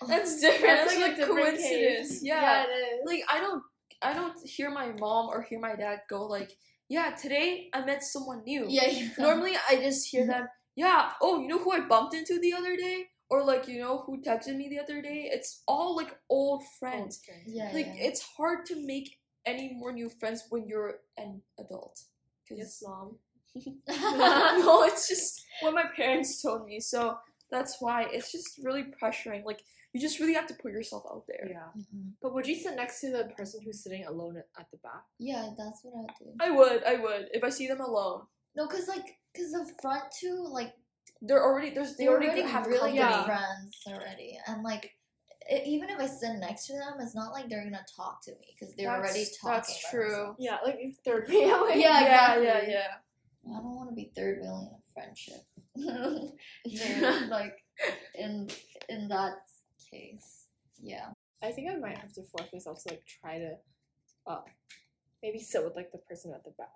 Oh, 0.00 0.06
that's 0.06 0.40
different 0.40 0.62
That's 0.62 0.94
like 0.96 1.02
like 1.02 1.12
a 1.12 1.16
different 1.16 1.40
coincidence 1.44 2.08
case. 2.08 2.20
yeah 2.22 2.64
it 2.64 2.68
is. 2.68 3.00
like 3.04 3.20
I 3.30 3.38
don't 3.38 3.62
I 4.02 4.12
don't 4.12 4.38
hear 4.46 4.70
my 4.70 4.92
mom 4.92 5.28
or 5.28 5.42
hear 5.42 5.58
my 5.58 5.74
dad 5.76 6.00
go 6.08 6.26
like, 6.26 6.52
yeah, 6.88 7.10
today 7.10 7.70
I 7.72 7.84
met 7.84 8.02
someone 8.02 8.42
new. 8.44 8.66
Yeah, 8.68 8.88
yeah. 8.88 9.08
Normally 9.18 9.52
I 9.68 9.76
just 9.76 10.08
hear 10.08 10.22
mm-hmm. 10.22 10.30
them, 10.30 10.48
yeah, 10.76 11.12
oh, 11.22 11.40
you 11.40 11.48
know 11.48 11.58
who 11.58 11.72
I 11.72 11.80
bumped 11.80 12.14
into 12.14 12.38
the 12.38 12.52
other 12.52 12.76
day? 12.76 13.06
Or 13.30 13.42
like, 13.42 13.66
you 13.66 13.80
know, 13.80 14.02
who 14.04 14.20
texted 14.20 14.56
me 14.56 14.68
the 14.68 14.78
other 14.78 15.00
day? 15.00 15.30
It's 15.32 15.62
all 15.66 15.96
like 15.96 16.14
old 16.28 16.62
friends. 16.78 17.20
Okay. 17.26 17.42
Yeah, 17.46 17.70
Like 17.72 17.86
yeah. 17.86 18.08
it's 18.08 18.22
hard 18.36 18.66
to 18.66 18.86
make 18.86 19.16
any 19.46 19.72
more 19.74 19.92
new 19.92 20.10
friends 20.10 20.44
when 20.50 20.66
you're 20.68 20.96
an 21.16 21.40
adult. 21.58 22.02
Yes, 22.50 22.82
mom. 22.86 23.16
no, 23.88 24.82
it's 24.84 25.08
just 25.08 25.44
what 25.60 25.74
my 25.74 25.84
parents 25.96 26.40
told 26.42 26.64
me. 26.66 26.80
So 26.80 27.16
that's 27.50 27.76
why 27.80 28.06
it's 28.10 28.32
just 28.32 28.60
really 28.62 28.84
pressuring. 29.02 29.44
Like 29.44 29.60
you 29.92 30.00
just 30.00 30.18
really 30.18 30.34
have 30.34 30.46
to 30.48 30.54
put 30.54 30.72
yourself 30.72 31.04
out 31.10 31.24
there. 31.28 31.48
Yeah. 31.50 31.80
Mhm. 31.82 32.12
But 32.20 32.34
would 32.34 32.46
you 32.46 32.56
sit 32.56 32.74
next 32.74 33.00
to 33.02 33.10
the 33.12 33.30
person 33.36 33.60
who's 33.64 33.82
sitting 33.82 34.04
alone 34.06 34.36
at, 34.36 34.46
at 34.58 34.66
the 34.72 34.78
back? 34.78 35.04
Yeah, 35.18 35.50
that's 35.56 35.80
what 35.82 35.94
I 35.96 36.00
would 36.00 36.10
do. 36.18 36.32
I 36.40 36.50
would, 36.50 36.84
I 36.84 36.94
would. 36.96 37.28
If 37.32 37.44
I 37.44 37.48
see 37.50 37.68
them 37.68 37.80
alone. 37.80 38.22
No, 38.56 38.66
cause 38.66 38.88
like, 38.88 39.04
cause 39.36 39.50
the 39.52 39.70
front 39.82 40.04
two, 40.20 40.46
like, 40.50 40.72
They're 41.22 41.42
already 41.42 41.70
there's 41.74 41.96
they 41.96 42.04
they're 42.04 42.12
already, 42.14 42.28
already 42.28 42.42
have 42.48 42.66
really 42.66 42.78
company. 42.98 42.98
good 42.98 43.04
Yeah. 43.04 43.24
friends 43.24 43.80
already, 43.86 44.38
and 44.46 44.62
like, 44.62 44.90
i 45.50 45.62
even 45.66 45.90
if 45.90 45.98
I 46.00 46.06
sit 46.06 46.38
next 46.40 46.66
to 46.68 46.72
them, 46.74 46.94
it's 47.00 47.14
not 47.14 47.32
like 47.32 47.48
they're 47.48 47.64
gonna 47.64 47.84
talk 47.96 48.22
to 48.24 48.32
me 48.32 48.54
because 48.54 48.74
they're 48.76 48.88
That's- 48.90 49.10
already 49.10 49.24
talking. 49.40 49.56
that's 49.56 49.90
true. 49.90 50.08
themselves. 50.10 50.36
Yeah, 50.40 50.58
like 50.64 50.78
third 51.04 51.26
wheel. 51.28 51.68
Yeah, 51.70 51.74
yeah, 51.76 52.00
exactly. 52.02 52.46
yeah, 52.46 52.62
yeah. 52.68 52.86
I 53.48 53.56
don't 53.60 53.76
want 53.76 53.90
to 53.90 53.94
be 53.94 54.10
third 54.16 54.38
wheeling 54.40 54.70
a 54.72 54.92
friendship. 54.92 55.42
Like 57.30 57.56
in 58.14 58.48
in 58.88 59.08
that 59.08 59.34
case, 59.90 60.46
yeah. 60.80 61.10
I 61.42 61.52
think 61.52 61.70
I 61.70 61.76
might 61.76 61.98
have 61.98 62.12
to 62.14 62.22
force 62.22 62.48
myself 62.52 62.82
to 62.84 62.94
like 62.94 63.02
try 63.20 63.38
to, 63.38 63.56
uh, 64.26 64.40
maybe 65.22 65.38
sit 65.38 65.62
with 65.62 65.76
like 65.76 65.92
the 65.92 65.98
person 65.98 66.32
at 66.34 66.42
the 66.44 66.52
back. 66.52 66.68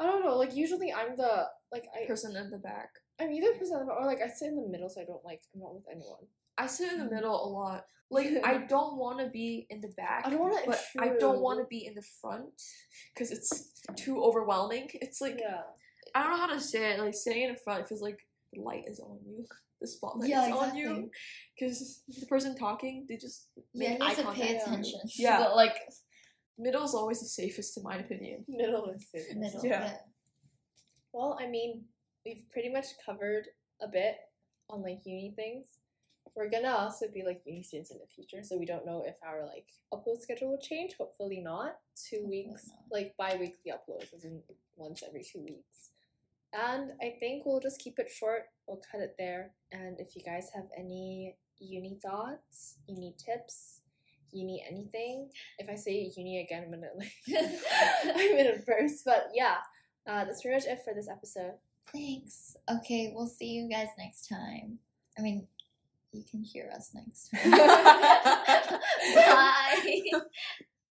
I 0.00 0.04
don't 0.06 0.24
know. 0.24 0.36
Like 0.36 0.54
usually 0.56 0.92
I'm 0.92 1.16
the 1.16 1.46
like 1.70 1.84
I 1.94 2.06
Person 2.06 2.36
in 2.36 2.50
the 2.50 2.58
back. 2.58 2.90
I'm 3.20 3.30
either 3.30 3.52
person 3.54 3.76
at 3.76 3.80
the 3.80 3.86
back 3.86 3.96
or 4.00 4.06
like 4.06 4.20
I 4.20 4.28
sit 4.28 4.48
in 4.48 4.56
the 4.62 4.68
middle 4.68 4.88
so 4.88 5.00
I 5.00 5.04
don't 5.04 5.24
like 5.24 5.40
I'm 5.54 5.60
not 5.60 5.74
with 5.74 5.84
anyone. 5.90 6.26
I 6.58 6.66
sit 6.66 6.92
in 6.92 6.98
the 6.98 7.04
Mhm. 7.06 7.12
middle 7.12 7.34
a 7.44 7.48
lot. 7.48 7.84
Like 8.10 8.26
I 8.44 8.58
don't 8.66 8.96
want 8.96 9.20
to 9.20 9.28
be 9.30 9.66
in 9.70 9.80
the 9.80 9.88
back. 9.96 10.26
I 10.26 10.30
don't 10.30 10.40
want 10.40 10.58
to. 10.64 10.70
but 10.70 10.84
I 10.98 11.16
don't 11.18 11.40
want 11.40 11.60
to 11.60 11.66
be 11.66 11.86
in 11.86 11.94
the 11.94 12.02
front 12.20 12.60
because 13.14 13.30
it's 13.30 13.72
too 13.96 14.22
overwhelming. 14.22 14.90
It's 14.94 15.20
like 15.20 15.38
Yeah. 15.40 15.62
I 16.14 16.22
don't 16.22 16.32
know 16.32 16.38
how 16.38 16.52
to 16.52 16.60
say 16.60 16.92
it. 16.92 17.00
Like 17.00 17.14
sitting 17.14 17.42
in 17.44 17.56
front, 17.56 17.80
it 17.82 17.88
feels 17.88 18.02
like 18.02 18.18
the 18.52 18.60
light 18.60 18.84
is 18.88 19.00
on 19.00 19.18
you. 19.26 19.44
The 19.80 19.88
spotlight 19.88 20.30
Yeah, 20.30 20.46
is 20.46 20.52
on 20.52 20.58
exactly. 20.68 20.80
you. 20.80 21.10
Because 21.58 22.02
the 22.06 22.26
person 22.26 22.54
talking, 22.56 23.04
they 23.08 23.16
just 23.16 23.48
Yeah, 23.74 23.88
make 23.90 23.98
you 23.98 24.04
eye 24.04 24.12
have 24.12 24.26
to 24.26 24.32
pay 24.40 24.56
attention. 24.56 25.00
Yeah. 25.16 25.38
But, 25.40 25.56
like 25.56 25.74
Middle 26.56 26.84
is 26.84 26.94
always 26.94 27.18
the 27.18 27.26
safest, 27.26 27.76
in 27.76 27.82
my 27.82 27.96
opinion. 27.96 28.44
Middle 28.46 28.90
is 28.94 29.08
it. 29.12 29.36
Middle. 29.36 29.64
Yeah. 29.66 29.82
Yeah. 29.82 29.96
Well, 31.12 31.36
I 31.40 31.48
mean, 31.48 31.82
we've 32.24 32.44
pretty 32.52 32.68
much 32.72 32.86
covered 33.04 33.48
a 33.82 33.88
bit 33.88 34.14
on 34.70 34.82
like 34.82 35.00
uni 35.04 35.32
things. 35.34 35.66
We're 36.36 36.48
gonna 36.48 36.70
also 36.70 37.06
be 37.12 37.24
like 37.24 37.42
uni 37.44 37.64
students 37.64 37.90
in 37.90 37.98
the 37.98 38.06
future, 38.06 38.44
so 38.44 38.56
we 38.56 38.64
don't 38.66 38.86
know 38.86 39.02
if 39.04 39.16
our 39.26 39.44
like 39.44 39.66
upload 39.92 40.22
schedule 40.22 40.50
will 40.50 40.60
change. 40.62 40.94
Hopefully 40.96 41.40
not. 41.40 41.74
Two 42.08 42.18
Hopefully 42.18 42.46
weeks, 42.48 42.68
not. 42.68 42.96
like 42.96 43.14
bi-weekly 43.18 43.72
uploads, 43.72 44.14
as 44.14 44.22
in 44.24 44.40
once 44.76 45.02
every 45.06 45.24
two 45.24 45.40
weeks. 45.42 45.90
And 46.52 46.92
I 47.00 47.14
think 47.18 47.46
we'll 47.46 47.60
just 47.60 47.80
keep 47.80 47.98
it 47.98 48.10
short. 48.10 48.44
We'll 48.66 48.82
cut 48.90 49.00
it 49.00 49.14
there. 49.18 49.52
And 49.70 49.98
if 49.98 50.14
you 50.14 50.22
guys 50.22 50.50
have 50.54 50.66
any 50.76 51.36
uni 51.58 51.98
thoughts, 52.02 52.76
uni 52.86 53.14
tips, 53.18 53.80
uni 54.32 54.64
anything, 54.68 55.30
if 55.58 55.68
I 55.70 55.74
say 55.76 56.10
uni 56.16 56.40
again, 56.40 56.64
I'm 56.64 56.70
gonna 56.70 56.88
like 56.96 57.12
I'm 58.16 58.36
gonna 58.36 58.58
burst. 58.66 59.04
But 59.04 59.30
yeah, 59.34 59.56
uh, 60.06 60.24
that's 60.24 60.42
pretty 60.42 60.56
much 60.56 60.66
it 60.66 60.80
for 60.84 60.92
this 60.94 61.08
episode. 61.08 61.54
Thanks. 61.92 62.56
Okay, 62.70 63.12
we'll 63.14 63.26
see 63.26 63.52
you 63.52 63.68
guys 63.68 63.88
next 63.98 64.28
time. 64.28 64.78
I 65.18 65.22
mean, 65.22 65.46
you 66.12 66.24
can 66.30 66.42
hear 66.42 66.70
us 66.74 66.90
next 66.94 67.30
time. 67.30 67.50
Bye. 69.14 70.02